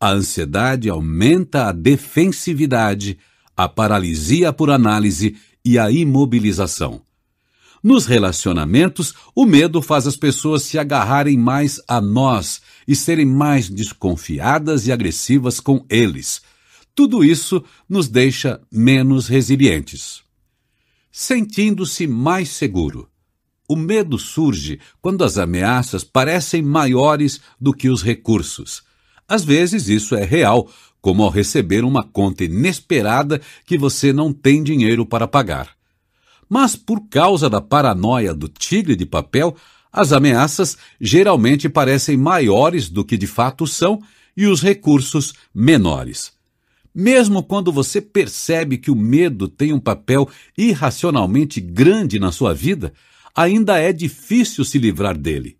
A 0.00 0.10
ansiedade 0.10 0.88
aumenta 0.88 1.68
a 1.68 1.72
defensividade, 1.72 3.16
a 3.56 3.68
paralisia 3.68 4.52
por 4.52 4.72
análise 4.72 5.36
e 5.64 5.78
a 5.78 5.88
imobilização. 5.88 7.00
Nos 7.80 8.04
relacionamentos, 8.04 9.14
o 9.36 9.46
medo 9.46 9.80
faz 9.80 10.04
as 10.04 10.16
pessoas 10.16 10.64
se 10.64 10.80
agarrarem 10.80 11.38
mais 11.38 11.80
a 11.86 12.00
nós 12.00 12.60
e 12.88 12.96
serem 12.96 13.26
mais 13.26 13.70
desconfiadas 13.70 14.88
e 14.88 14.90
agressivas 14.90 15.60
com 15.60 15.86
eles. 15.88 16.42
Tudo 16.99 17.22
isso 17.22 17.62
nos 17.88 18.09
deixa 18.09 18.61
menos 18.72 19.28
resilientes. 19.28 20.20
Sentindo-se 21.12 22.09
mais 22.09 22.49
seguro. 22.49 23.09
O 23.68 23.76
medo 23.76 24.18
surge 24.18 24.80
quando 25.01 25.22
as 25.22 25.38
ameaças 25.38 26.03
parecem 26.03 26.61
maiores 26.61 27.40
do 27.61 27.72
que 27.72 27.88
os 27.88 28.03
recursos. 28.03 28.82
Às 29.28 29.44
vezes 29.44 29.86
isso 29.86 30.16
é 30.16 30.24
real, 30.24 30.68
como 31.01 31.22
ao 31.22 31.30
receber 31.30 31.84
uma 31.84 32.03
conta 32.03 32.42
inesperada 32.42 33.40
que 33.64 33.78
você 33.78 34.12
não 34.12 34.32
tem 34.32 34.61
dinheiro 34.61 35.07
para 35.07 35.28
pagar. 35.28 35.76
Mas 36.49 36.74
por 36.74 37.07
causa 37.09 37.49
da 37.49 37.61
paranoia 37.61 38.34
do 38.34 38.49
tigre 38.49 38.96
de 38.96 39.07
papel, 39.07 39.55
as 39.92 40.11
ameaças 40.11 40.76
geralmente 41.01 41.68
parecem 41.68 42.16
maiores 42.16 42.88
do 42.88 43.05
que 43.05 43.16
de 43.16 43.28
fato 43.28 43.68
são 43.68 44.03
e 44.36 44.49
os 44.49 44.61
recursos 44.61 45.32
menores. 45.55 46.36
Mesmo 46.95 47.43
quando 47.43 47.70
você 47.70 48.01
percebe 48.01 48.78
que 48.78 48.91
o 48.91 48.97
medo 48.97 49.49
tem 49.49 49.72
um 49.72 49.80
papel 49.80 50.28
irracionalmente 50.57 51.61
grande 51.61 52.18
na 52.18 52.32
sua 52.32 52.55
vida, 52.55 52.93
ainda 53.34 53.78
é 53.78 53.93
difícil 53.93 54.64
se 54.64 54.78
livrar 54.78 55.16
dele. 55.16 55.57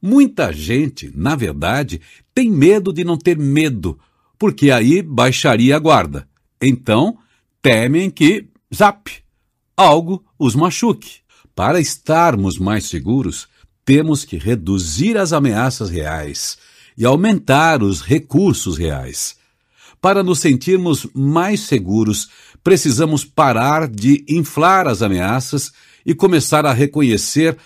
Muita 0.00 0.52
gente, 0.52 1.10
na 1.14 1.34
verdade, 1.34 2.00
tem 2.34 2.50
medo 2.50 2.92
de 2.92 3.04
não 3.04 3.16
ter 3.16 3.38
medo, 3.38 3.98
porque 4.38 4.70
aí 4.70 5.02
baixaria 5.02 5.76
a 5.76 5.78
guarda. 5.78 6.28
Então, 6.60 7.18
temem 7.62 8.10
que, 8.10 8.46
zap, 8.74 9.10
algo 9.76 10.24
os 10.38 10.54
machuque. 10.54 11.18
Para 11.54 11.80
estarmos 11.80 12.58
mais 12.58 12.84
seguros, 12.86 13.48
temos 13.84 14.24
que 14.24 14.36
reduzir 14.36 15.16
as 15.16 15.32
ameaças 15.32 15.90
reais 15.90 16.58
e 16.96 17.04
aumentar 17.04 17.82
os 17.82 18.00
recursos 18.00 18.76
reais. 18.76 19.36
Para 20.04 20.22
nos 20.22 20.40
sentirmos 20.40 21.08
mais 21.14 21.60
seguros, 21.60 22.28
precisamos 22.62 23.24
parar 23.24 23.88
de 23.88 24.22
inflar 24.28 24.86
as 24.86 25.00
ameaças 25.00 25.72
e 26.04 26.14
começar 26.14 26.66
a 26.66 26.74
reconhecer 26.74 27.56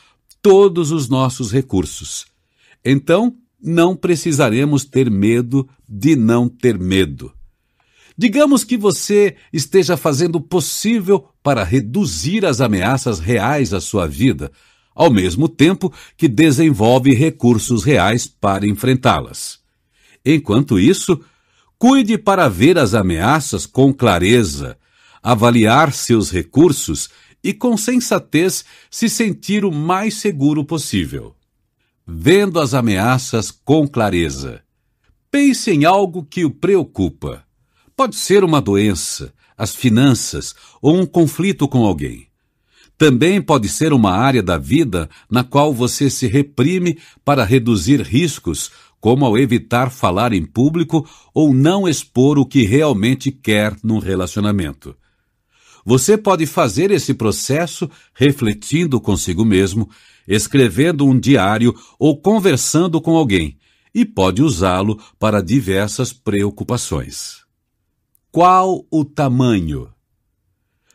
todos 0.40 0.92
os 0.92 1.08
nossos 1.08 1.50
recursos. 1.50 2.26
Então, 2.84 3.34
não 3.60 3.96
precisaremos 3.96 4.84
ter 4.84 5.10
medo 5.10 5.68
de 5.88 6.14
não 6.14 6.48
ter 6.48 6.78
medo. 6.78 7.32
Digamos 8.16 8.62
que 8.62 8.76
você 8.76 9.34
esteja 9.52 9.96
fazendo 9.96 10.36
o 10.36 10.40
possível 10.40 11.30
para 11.42 11.64
reduzir 11.64 12.46
as 12.46 12.60
ameaças 12.60 13.18
reais 13.18 13.74
à 13.74 13.80
sua 13.80 14.06
vida, 14.06 14.52
ao 14.94 15.10
mesmo 15.10 15.48
tempo 15.48 15.92
que 16.16 16.28
desenvolve 16.28 17.12
recursos 17.14 17.82
reais 17.82 18.28
para 18.28 18.64
enfrentá-las. 18.64 19.58
Enquanto 20.24 20.78
isso, 20.78 21.20
cuide 21.78 22.18
para 22.18 22.48
ver 22.48 22.76
as 22.76 22.92
ameaças 22.94 23.64
com 23.64 23.92
clareza, 23.92 24.76
avaliar 25.22 25.92
seus 25.92 26.30
recursos 26.30 27.08
e, 27.42 27.52
com 27.52 27.76
sensatez, 27.76 28.64
se 28.90 29.08
sentir 29.08 29.64
o 29.64 29.70
mais 29.70 30.14
seguro 30.14 30.64
possível. 30.64 31.36
Vendo 32.06 32.58
as 32.58 32.74
ameaças 32.74 33.50
com 33.50 33.86
clareza. 33.86 34.62
Pense 35.30 35.70
em 35.70 35.84
algo 35.84 36.24
que 36.24 36.44
o 36.44 36.50
preocupa. 36.50 37.44
Pode 37.94 38.16
ser 38.16 38.42
uma 38.42 38.60
doença, 38.60 39.32
as 39.56 39.74
finanças 39.74 40.54
ou 40.80 40.96
um 40.96 41.06
conflito 41.06 41.68
com 41.68 41.84
alguém. 41.84 42.28
Também 42.96 43.40
pode 43.40 43.68
ser 43.68 43.92
uma 43.92 44.10
área 44.10 44.42
da 44.42 44.58
vida 44.58 45.08
na 45.30 45.44
qual 45.44 45.72
você 45.72 46.10
se 46.10 46.26
reprime 46.26 46.98
para 47.24 47.44
reduzir 47.44 48.00
riscos, 48.00 48.72
como 49.00 49.24
ao 49.24 49.38
evitar 49.38 49.90
falar 49.90 50.32
em 50.32 50.44
público 50.44 51.08
ou 51.32 51.54
não 51.54 51.88
expor 51.88 52.38
o 52.38 52.46
que 52.46 52.62
realmente 52.62 53.30
quer 53.30 53.76
num 53.82 53.98
relacionamento. 53.98 54.96
Você 55.84 56.18
pode 56.18 56.46
fazer 56.46 56.90
esse 56.90 57.14
processo 57.14 57.90
refletindo 58.12 59.00
consigo 59.00 59.44
mesmo, 59.44 59.88
escrevendo 60.26 61.06
um 61.06 61.18
diário 61.18 61.74
ou 61.98 62.20
conversando 62.20 63.00
com 63.00 63.16
alguém, 63.16 63.56
e 63.94 64.04
pode 64.04 64.42
usá-lo 64.42 65.00
para 65.18 65.42
diversas 65.42 66.12
preocupações. 66.12 67.38
Qual 68.30 68.86
o 68.90 69.04
tamanho? 69.04 69.88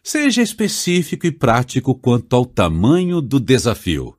Seja 0.04 0.42
específico 0.42 1.26
e 1.26 1.32
prático 1.32 1.96
quanto 1.96 2.36
ao 2.36 2.46
tamanho 2.46 3.20
do 3.20 3.40
desafio. 3.40 4.16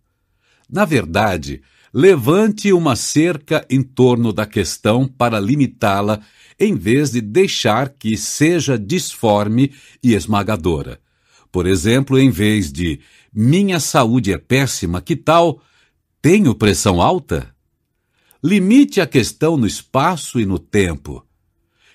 Na 0.68 0.84
verdade, 0.84 1.62
levante 1.94 2.72
uma 2.72 2.96
cerca 2.96 3.64
em 3.70 3.80
torno 3.80 4.32
da 4.32 4.44
questão 4.44 5.06
para 5.06 5.38
limitá-la, 5.38 6.20
em 6.58 6.74
vez 6.74 7.12
de 7.12 7.20
deixar 7.20 7.90
que 7.90 8.16
seja 8.16 8.76
disforme 8.76 9.72
e 10.02 10.14
esmagadora. 10.14 11.00
Por 11.52 11.66
exemplo, 11.66 12.18
em 12.18 12.30
vez 12.30 12.72
de 12.72 12.98
minha 13.32 13.78
saúde 13.78 14.32
é 14.32 14.38
péssima, 14.38 15.00
que 15.00 15.14
tal 15.14 15.62
tenho 16.20 16.54
pressão 16.54 17.00
alta? 17.00 17.54
Limite 18.42 19.00
a 19.00 19.06
questão 19.06 19.56
no 19.56 19.66
espaço 19.66 20.40
e 20.40 20.44
no 20.44 20.58
tempo 20.58 21.24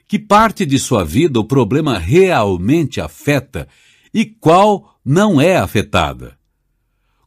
que 0.10 0.18
parte 0.18 0.66
de 0.66 0.80
sua 0.80 1.06
vida 1.06 1.40
o 1.40 1.44
problema 1.44 2.00
realmente 2.00 3.00
afeta 3.00 3.68
e 4.12 4.26
qual 4.26 5.00
não 5.06 5.40
é 5.40 5.56
afetada. 5.56 6.36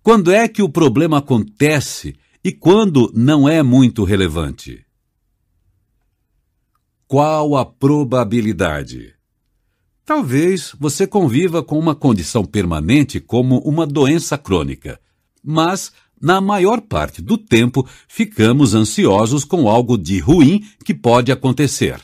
Quando 0.02 0.32
é 0.32 0.48
que 0.48 0.64
o 0.64 0.68
problema 0.68 1.18
acontece 1.18 2.16
e 2.44 2.52
quando 2.52 3.12
não 3.14 3.48
é 3.48 3.62
muito 3.62 4.04
relevante? 4.04 4.84
Qual 7.06 7.56
a 7.56 7.64
probabilidade? 7.64 9.14
Talvez 10.04 10.74
você 10.78 11.06
conviva 11.06 11.62
com 11.62 11.78
uma 11.78 11.94
condição 11.94 12.44
permanente 12.44 13.20
como 13.20 13.58
uma 13.58 13.86
doença 13.86 14.36
crônica, 14.36 15.00
mas 15.42 15.92
na 16.20 16.40
maior 16.40 16.80
parte 16.80 17.20
do 17.20 17.36
tempo 17.36 17.86
ficamos 18.08 18.74
ansiosos 18.74 19.44
com 19.44 19.68
algo 19.68 19.96
de 19.96 20.18
ruim 20.18 20.64
que 20.84 20.94
pode 20.94 21.30
acontecer 21.30 22.00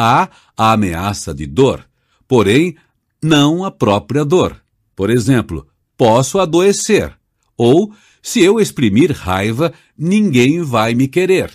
há 0.00 0.30
a 0.56 0.72
ameaça 0.72 1.34
de 1.34 1.46
dor, 1.46 1.84
porém 2.26 2.76
não 3.22 3.64
a 3.64 3.70
própria 3.70 4.24
dor. 4.24 4.56
Por 4.96 5.10
exemplo, 5.10 5.66
posso 5.96 6.38
adoecer, 6.38 7.14
ou 7.56 7.92
se 8.22 8.40
eu 8.40 8.60
exprimir 8.60 9.12
raiva, 9.12 9.72
ninguém 9.96 10.62
vai 10.62 10.94
me 10.94 11.08
querer. 11.08 11.50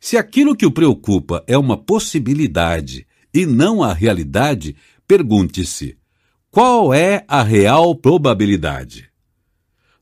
Se 0.00 0.16
aquilo 0.16 0.56
que 0.56 0.66
o 0.66 0.70
preocupa 0.70 1.44
é 1.46 1.56
uma 1.56 1.76
possibilidade 1.76 3.06
e 3.32 3.46
não 3.46 3.82
a 3.82 3.92
realidade, 3.92 4.74
pergunte-se: 5.06 5.96
qual 6.50 6.92
é 6.92 7.24
a 7.28 7.42
real 7.42 7.94
probabilidade? 7.94 9.08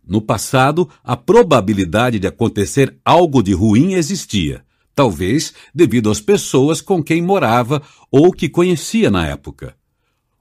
No 0.07 0.23
passado, 0.23 0.89
a 1.05 1.16
probabilidade 1.16 2.19
de 2.19 2.27
acontecer 2.27 2.97
algo 3.05 3.43
de 3.43 3.53
ruim 3.53 3.93
existia 3.93 4.64
talvez 4.99 5.55
devido 5.73 6.11
às 6.11 6.21
pessoas 6.21 6.81
com 6.81 7.01
quem 7.01 7.23
morava 7.23 7.81
ou 8.11 8.33
que 8.33 8.49
conhecia 8.49 9.09
na 9.09 9.29
época. 9.29 9.77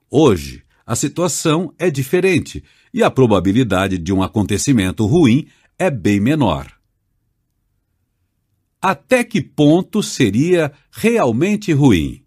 Hoje, 0.09 0.63
a 0.83 0.95
situação 0.95 1.71
é 1.77 1.91
diferente 1.91 2.63
e 2.93 3.03
a 3.03 3.11
probabilidade 3.11 3.97
de 3.97 4.13
um 4.13 4.21
acontecimento 4.21 5.05
ruim 5.05 5.47
é 5.77 5.89
bem 5.89 6.19
menor. 6.19 6.71
Até 8.81 9.23
que 9.23 9.41
ponto 9.41 10.03
seria 10.03 10.71
realmente 10.91 11.73
ruim? 11.73 12.23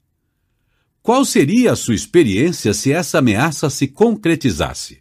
Qual 1.02 1.24
seria 1.24 1.72
a 1.72 1.76
sua 1.76 1.94
experiência 1.94 2.74
se 2.74 2.92
essa 2.92 3.18
ameaça 3.18 3.70
se 3.70 3.86
concretizasse? 3.88 5.00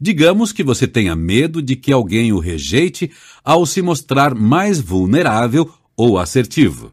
Digamos 0.00 0.52
que 0.52 0.64
você 0.64 0.88
tenha 0.88 1.14
medo 1.14 1.62
de 1.62 1.76
que 1.76 1.92
alguém 1.92 2.32
o 2.32 2.38
rejeite 2.38 3.10
ao 3.44 3.66
se 3.66 3.82
mostrar 3.82 4.34
mais 4.34 4.80
vulnerável 4.80 5.72
ou 5.96 6.18
assertivo. 6.18 6.92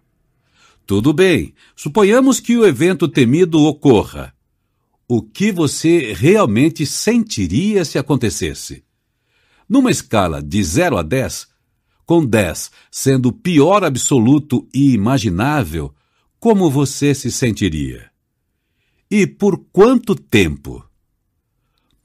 Tudo 0.85 1.13
bem, 1.13 1.53
suponhamos 1.75 2.39
que 2.39 2.57
o 2.57 2.65
evento 2.65 3.07
temido 3.07 3.61
ocorra. 3.63 4.33
O 5.11 5.23
que 5.23 5.51
você 5.51 6.13
realmente 6.13 6.85
sentiria 6.85 7.83
se 7.83 7.97
acontecesse? 7.97 8.83
Numa 9.67 9.89
escala 9.89 10.39
de 10.39 10.63
0 10.63 10.99
a 10.99 11.01
10, 11.01 11.47
com 12.05 12.23
10 12.23 12.69
sendo 12.91 13.29
o 13.29 13.33
pior 13.33 13.83
absoluto 13.83 14.69
e 14.71 14.93
imaginável, 14.93 15.91
como 16.39 16.69
você 16.69 17.15
se 17.15 17.31
sentiria? 17.31 18.11
E 19.09 19.25
por 19.25 19.57
quanto 19.73 20.13
tempo? 20.13 20.87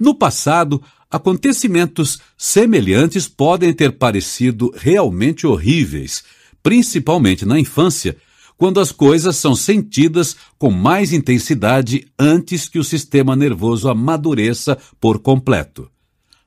No 0.00 0.14
passado, 0.14 0.82
acontecimentos 1.10 2.18
semelhantes 2.38 3.28
podem 3.28 3.74
ter 3.74 3.98
parecido 3.98 4.72
realmente 4.74 5.46
horríveis, 5.46 6.24
principalmente 6.62 7.44
na 7.44 7.60
infância, 7.60 8.16
quando 8.56 8.80
as 8.80 8.92
coisas 8.92 9.36
são 9.36 9.54
sentidas 9.56 10.36
com 10.58 10.70
mais 10.70 11.12
intensidade 11.12 12.06
antes 12.18 12.68
que 12.68 12.78
o 12.78 12.84
sistema 12.84 13.34
nervoso 13.34 13.88
amadureça 13.88 14.78
por 15.00 15.18
completo. 15.18 15.90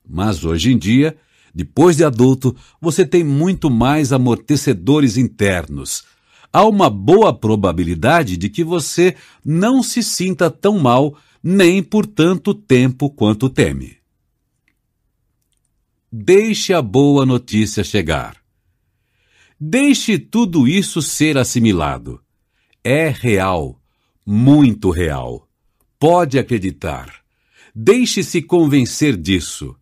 Mas 0.08 0.44
hoje 0.44 0.72
em 0.72 0.78
dia, 0.78 1.18
depois 1.54 1.98
de 1.98 2.04
adulto, 2.04 2.56
você 2.80 3.06
tem 3.06 3.24
muito 3.24 3.70
mais 3.70 4.14
amortecedores 4.14 5.18
internos. 5.18 6.04
Há 6.52 6.66
uma 6.66 6.90
boa 6.90 7.34
probabilidade 7.34 8.38
de 8.38 8.50
que 8.50 8.64
você 8.64 9.16
não 9.44 9.84
se 9.84 10.02
sinta 10.02 10.50
tão 10.50 10.80
mal 10.80 11.18
nem 11.44 11.84
por 11.84 12.06
tanto 12.06 12.54
tempo 12.54 13.10
quanto 13.10 13.50
teme. 13.50 13.98
Deixe 16.12 16.74
a 16.74 16.82
boa 16.82 17.26
notícia 17.26 17.84
chegar. 17.84 18.47
Deixe 19.60 20.20
tudo 20.20 20.68
isso 20.68 21.02
ser 21.02 21.36
assimilado. 21.36 22.22
É 22.84 23.10
real, 23.10 23.82
muito 24.24 24.92
real. 24.92 25.50
Pode 26.00 26.38
acreditar. 26.38 27.12
Deixe-se 27.74 28.42
convencer 28.42 29.18
disso. 29.18 29.76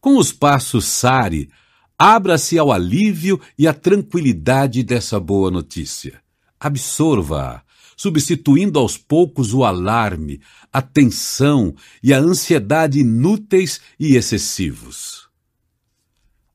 Com 0.00 0.16
os 0.16 0.32
passos 0.32 0.84
Sari, 0.84 1.50
abra-se 1.98 2.56
ao 2.58 2.70
alívio 2.70 3.40
e 3.58 3.66
à 3.66 3.74
tranquilidade 3.74 4.84
dessa 4.84 5.18
boa 5.18 5.50
notícia. 5.50 6.22
Absorva-a, 6.60 7.62
substituindo 7.96 8.78
aos 8.78 8.96
poucos 8.96 9.52
o 9.52 9.64
alarme, 9.64 10.40
a 10.72 10.80
tensão 10.80 11.74
e 12.02 12.14
a 12.14 12.18
ansiedade 12.18 13.00
inúteis 13.00 13.80
e 13.98 14.14
excessivos. 14.14 15.21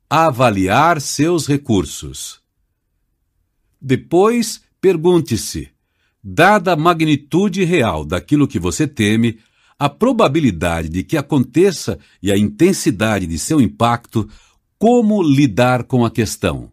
Avaliar 0.10 1.02
seus 1.02 1.46
recursos. 1.46 2.40
Depois, 3.82 4.62
pergunte-se: 4.80 5.70
dada 6.24 6.72
a 6.72 6.76
magnitude 6.78 7.66
real 7.66 8.06
daquilo 8.06 8.48
que 8.48 8.58
você 8.58 8.88
teme, 8.88 9.38
a 9.78 9.90
probabilidade 9.90 10.88
de 10.88 11.04
que 11.04 11.18
aconteça 11.18 12.00
e 12.24 12.32
a 12.32 12.38
intensidade 12.38 13.28
de 13.28 13.38
seu 13.38 13.60
impacto, 13.60 14.30
como 14.80 15.22
lidar 15.22 15.84
com 15.84 16.06
a 16.06 16.10
questão. 16.10 16.72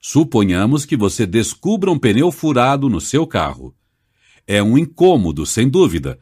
Suponhamos 0.00 0.84
que 0.84 0.96
você 0.96 1.26
descubra 1.26 1.90
um 1.90 1.98
pneu 1.98 2.30
furado 2.30 2.88
no 2.88 3.00
seu 3.00 3.26
carro. 3.26 3.74
É 4.46 4.62
um 4.62 4.78
incômodo, 4.78 5.44
sem 5.44 5.68
dúvida, 5.68 6.16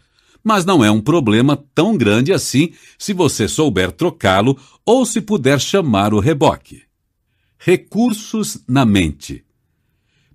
mas 0.45 0.67
não 0.67 0.85
é 0.85 0.91
um 0.91 1.01
problema 1.01 1.57
tão 1.75 1.97
grande 1.97 2.33
assim 2.33 2.73
se 2.99 3.15
você 3.15 3.49
souber 3.49 3.91
trocá-lo 3.91 4.59
ou 4.85 5.07
se 5.07 5.23
puder 5.23 5.59
chamar 5.59 6.13
o 6.13 6.21
reboque. 6.21 6.83
Recursos 7.59 8.63
na 8.69 8.85
mente. 8.85 9.43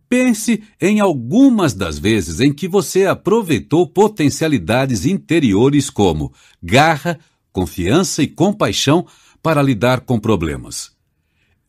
Pense 0.10 0.64
em 0.82 1.00
algumas 1.00 1.76
das 1.76 2.00
vezes 2.00 2.40
em 2.40 2.52
que 2.52 2.68
você 2.68 3.06
aproveitou 3.06 3.86
potencialidades 3.86 5.06
interiores 5.06 5.92
como 5.92 6.34
garra, 6.64 7.20
confiança 7.54 8.24
e 8.24 8.28
compaixão 8.28 9.06
para 9.44 9.62
lidar 9.62 10.02
com 10.02 10.20
problemas. 10.20 10.92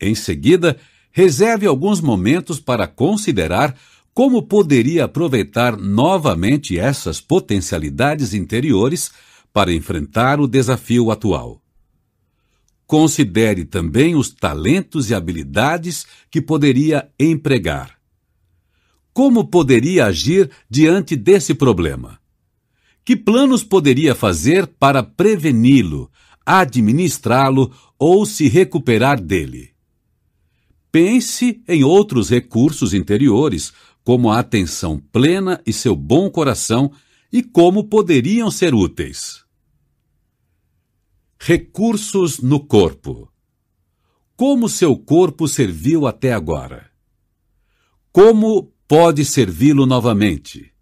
Em 0.01 0.15
seguida, 0.15 0.79
reserve 1.13 1.67
alguns 1.67 2.01
momentos 2.01 2.59
para 2.59 2.87
considerar 2.87 3.77
como 4.13 4.43
poderia 4.43 5.05
aproveitar 5.05 5.77
novamente 5.77 6.79
essas 6.79 7.21
potencialidades 7.21 8.35
interiores 8.35 9.11
para 9.53 9.73
enfrentar 9.73 10.41
o 10.41 10.47
desafio 10.47 11.11
atual. 11.11 11.63
Considere 12.87 13.65
também 13.65 14.15
os 14.15 14.31
talentos 14.31 15.11
e 15.11 15.15
habilidades 15.15 16.07
que 16.31 16.41
poderia 16.41 17.09
empregar 17.19 18.01
como 19.13 19.49
poderia 19.49 20.07
agir 20.07 20.51
diante 20.69 21.17
desse 21.17 21.55
problema? 21.55 22.19
Que 23.05 23.17
planos 23.17 23.65
poderia 23.65 24.15
fazer 24.15 24.67
para 24.67 25.03
preveni-lo, 25.03 26.11
administrá-lo 26.47 27.71
ou 27.99 28.25
se 28.25 28.49
recuperar 28.49 29.21
dele? 29.21 29.71
Pense 30.93 31.63
em 31.69 31.85
outros 31.85 32.31
recursos 32.31 32.95
interiores, 32.95 33.73
como 34.11 34.29
a 34.33 34.41
atenção 34.41 34.99
plena 34.99 35.63
e 35.65 35.73
seu 35.73 35.95
bom 35.95 36.29
coração, 36.29 36.91
e 37.33 37.45
como 37.45 37.85
poderiam 37.85 38.51
ser 38.51 38.75
úteis. 38.75 39.45
Recursos 41.39 42.41
no 42.41 42.59
corpo. 42.59 43.33
Como 44.35 44.69
seu 44.69 44.97
corpo 44.97 45.47
serviu 45.47 46.09
até 46.09 46.33
agora? 46.33 46.91
Como 48.11 48.73
pode 48.89 49.25
servi-lo 49.25 49.87
novamente. 49.87 50.73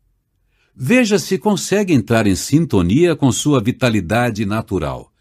Veja 0.74 1.18
se 1.18 1.36
consegue 1.36 1.92
entrar 1.92 2.26
em 2.26 2.34
sintonia 2.34 3.14
com 3.14 3.30
sua 3.30 3.62
vitalidade 3.62 4.46
natural. 4.46 5.12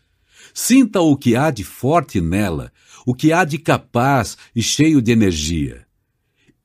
Sinta 0.53 1.01
o 1.01 1.17
que 1.17 1.35
há 1.35 1.51
de 1.51 1.65
forte 1.65 2.21
nela, 2.21 2.71
o 3.05 3.13
que 3.13 3.33
há 3.33 3.43
de 3.43 3.57
capaz 3.57 4.37
e 4.55 4.63
cheio 4.63 5.01
de 5.01 5.11
energia. 5.11 5.86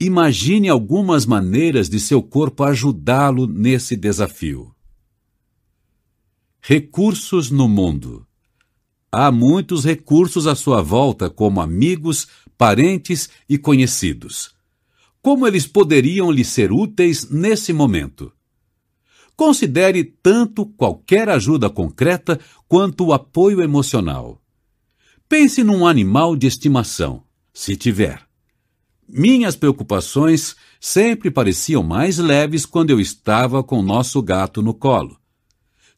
Imagine 0.04 0.68
algumas 0.68 1.26
maneiras 1.26 1.88
de 1.88 2.00
seu 2.00 2.22
corpo 2.22 2.64
ajudá-lo 2.64 3.46
nesse 3.46 3.96
desafio. 3.96 4.74
Recursos 6.60 7.50
no 7.50 7.68
mundo. 7.68 8.26
Há 9.10 9.30
muitos 9.30 9.84
recursos 9.84 10.46
à 10.46 10.54
sua 10.54 10.80
volta, 10.80 11.28
como 11.28 11.60
amigos, 11.60 12.26
parentes 12.56 13.28
e 13.48 13.58
conhecidos 13.58 14.54
como 15.22 15.46
eles 15.46 15.66
poderiam 15.66 16.32
lhe 16.32 16.44
ser 16.44 16.72
úteis 16.72 17.30
nesse 17.30 17.72
momento. 17.72 18.32
Considere 19.36 20.02
tanto 20.04 20.66
qualquer 20.66 21.28
ajuda 21.28 21.70
concreta 21.70 22.38
quanto 22.68 23.06
o 23.06 23.12
apoio 23.12 23.62
emocional. 23.62 24.42
Pense 25.28 25.62
num 25.62 25.86
animal 25.86 26.36
de 26.36 26.48
estimação, 26.48 27.22
se 27.54 27.76
tiver. 27.76 28.31
Minhas 29.14 29.54
preocupações 29.54 30.56
sempre 30.80 31.30
pareciam 31.30 31.82
mais 31.82 32.16
leves 32.16 32.64
quando 32.64 32.88
eu 32.88 32.98
estava 32.98 33.62
com 33.62 33.82
nosso 33.82 34.22
gato 34.22 34.62
no 34.62 34.72
colo. 34.72 35.20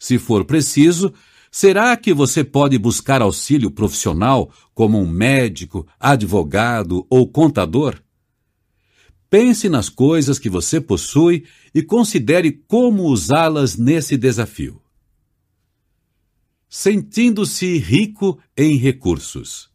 Se 0.01 0.19
for 0.19 0.45
preciso, 0.45 1.15
será 1.49 1.97
que 1.97 2.12
você 2.12 2.43
pode 2.43 2.77
buscar 2.77 3.23
auxílio 3.23 3.71
profissional 3.71 4.53
como 4.75 4.99
um 4.99 5.09
médico, 5.09 5.87
advogado 6.01 7.07
ou 7.09 7.29
contador? 7.29 8.03
Pense 9.31 9.69
nas 9.69 9.89
coisas 9.89 10.37
que 10.37 10.51
você 10.51 10.81
possui 10.81 11.45
e 11.73 11.85
considere 11.85 12.51
como 12.67 13.05
usá-las 13.05 13.77
nesse 13.77 14.17
desafio. 14.17 14.83
Sentindo-se 16.69 17.79
rico 17.79 18.41
em 18.57 18.77
recursos. 18.77 19.74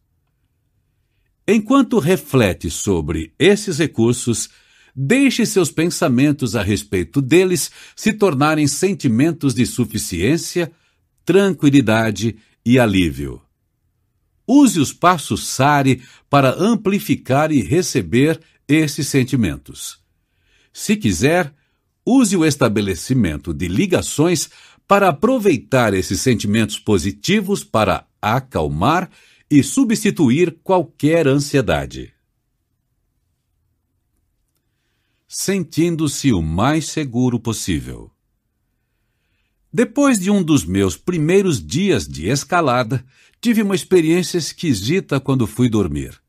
Enquanto 1.46 1.98
reflete 1.98 2.70
sobre 2.70 3.32
esses 3.38 3.78
recursos, 3.78 4.48
deixe 4.94 5.44
seus 5.46 5.70
pensamentos 5.70 6.54
a 6.54 6.62
respeito 6.62 7.20
deles 7.20 7.70
se 7.96 8.12
tornarem 8.12 8.66
sentimentos 8.66 9.54
de 9.54 9.66
suficiência, 9.66 10.70
tranquilidade 11.24 12.36
e 12.64 12.78
alívio. 12.78 13.40
Use 14.46 14.80
os 14.80 14.92
passos 14.92 15.46
SARI 15.46 16.02
para 16.28 16.54
amplificar 16.60 17.52
e 17.52 17.62
receber 17.62 18.40
esses 18.66 19.08
sentimentos. 19.08 19.98
Se 20.72 20.96
quiser, 20.96 21.52
use 22.04 22.36
o 22.36 22.44
estabelecimento 22.44 23.54
de 23.54 23.68
ligações 23.68 24.50
para 24.86 25.08
aproveitar 25.08 25.94
esses 25.94 26.20
sentimentos 26.20 26.78
positivos 26.78 27.62
para 27.62 28.06
acalmar 28.20 29.08
e 29.50 29.64
substituir 29.64 30.60
qualquer 30.62 31.26
ansiedade. 31.26 32.14
Sentindo-se 35.26 36.32
o 36.32 36.40
mais 36.40 36.88
seguro 36.88 37.40
possível. 37.40 38.12
Depois 39.72 40.20
de 40.20 40.30
um 40.30 40.42
dos 40.42 40.64
meus 40.64 40.96
primeiros 40.96 41.64
dias 41.64 42.06
de 42.06 42.28
escalada, 42.28 43.04
tive 43.40 43.62
uma 43.62 43.74
experiência 43.74 44.38
esquisita 44.38 45.18
quando 45.18 45.46
fui 45.46 45.68
dormir. 45.68 46.20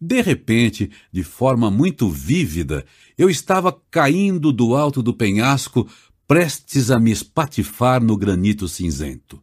De 0.00 0.20
repente, 0.20 0.90
de 1.12 1.24
forma 1.24 1.70
muito 1.70 2.08
vívida, 2.08 2.84
eu 3.16 3.28
estava 3.28 3.72
caindo 3.90 4.52
do 4.52 4.76
alto 4.76 5.02
do 5.02 5.12
penhasco, 5.12 5.88
prestes 6.26 6.90
a 6.90 7.00
me 7.00 7.10
espatifar 7.10 8.02
no 8.02 8.16
granito 8.16 8.68
cinzento. 8.68 9.42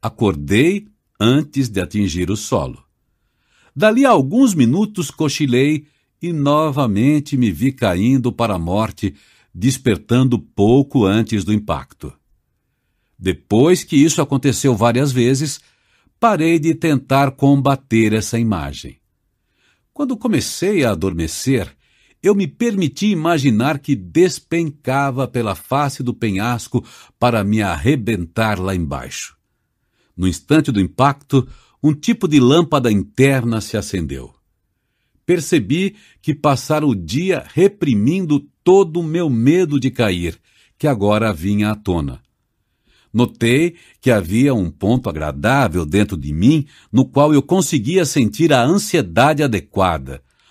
Acordei 0.00 0.86
antes 1.18 1.68
de 1.68 1.80
atingir 1.80 2.30
o 2.30 2.36
solo. 2.36 2.84
Dali 3.74 4.04
a 4.04 4.10
alguns 4.10 4.54
minutos 4.54 5.10
cochilei 5.10 5.86
e 6.20 6.32
novamente 6.32 7.36
me 7.36 7.50
vi 7.50 7.72
caindo 7.72 8.32
para 8.32 8.54
a 8.54 8.58
morte, 8.58 9.14
despertando 9.54 10.38
pouco 10.38 11.04
antes 11.04 11.44
do 11.44 11.52
impacto. 11.52 12.12
Depois 13.18 13.84
que 13.84 13.96
isso 13.96 14.20
aconteceu 14.20 14.74
várias 14.76 15.12
vezes, 15.12 15.60
parei 16.20 16.58
de 16.58 16.74
tentar 16.74 17.32
combater 17.32 18.12
essa 18.12 18.38
imagem. 18.38 18.98
Quando 19.92 20.16
comecei 20.16 20.84
a 20.84 20.90
adormecer, 20.90 21.76
eu 22.22 22.34
me 22.34 22.48
permiti 22.48 23.06
imaginar 23.06 23.78
que 23.78 23.94
despencava 23.94 25.28
pela 25.28 25.54
face 25.54 26.02
do 26.02 26.12
penhasco 26.12 26.84
para 27.18 27.44
me 27.44 27.62
arrebentar 27.62 28.58
lá 28.58 28.74
embaixo. 28.74 29.37
No 30.18 30.26
instante 30.26 30.72
do 30.72 30.80
impacto, 30.80 31.46
um 31.80 31.94
tipo 31.94 32.26
de 32.26 32.40
lâmpada 32.40 32.90
interna 32.90 33.60
se 33.60 33.76
acendeu. 33.76 34.34
Percebi 35.24 35.94
que 36.20 36.34
passara 36.34 36.84
o 36.84 36.94
dia 36.94 37.44
reprimindo 37.54 38.40
todo 38.64 38.98
o 38.98 39.04
meu 39.04 39.30
medo 39.30 39.78
de 39.78 39.92
cair, 39.92 40.36
que 40.76 40.88
agora 40.88 41.32
vinha 41.32 41.70
à 41.70 41.76
tona. 41.76 42.20
Notei 43.12 43.76
que 44.00 44.10
havia 44.10 44.52
um 44.54 44.70
ponto 44.70 45.08
agradável 45.08 45.86
dentro 45.86 46.16
de 46.16 46.32
mim 46.32 46.66
no 46.92 47.04
qual 47.04 47.32
eu 47.32 47.40
conseguia 47.40 48.04
sentir 48.04 48.52
a 48.52 48.62
ansiedade 48.62 49.42
adequada, 49.42 50.20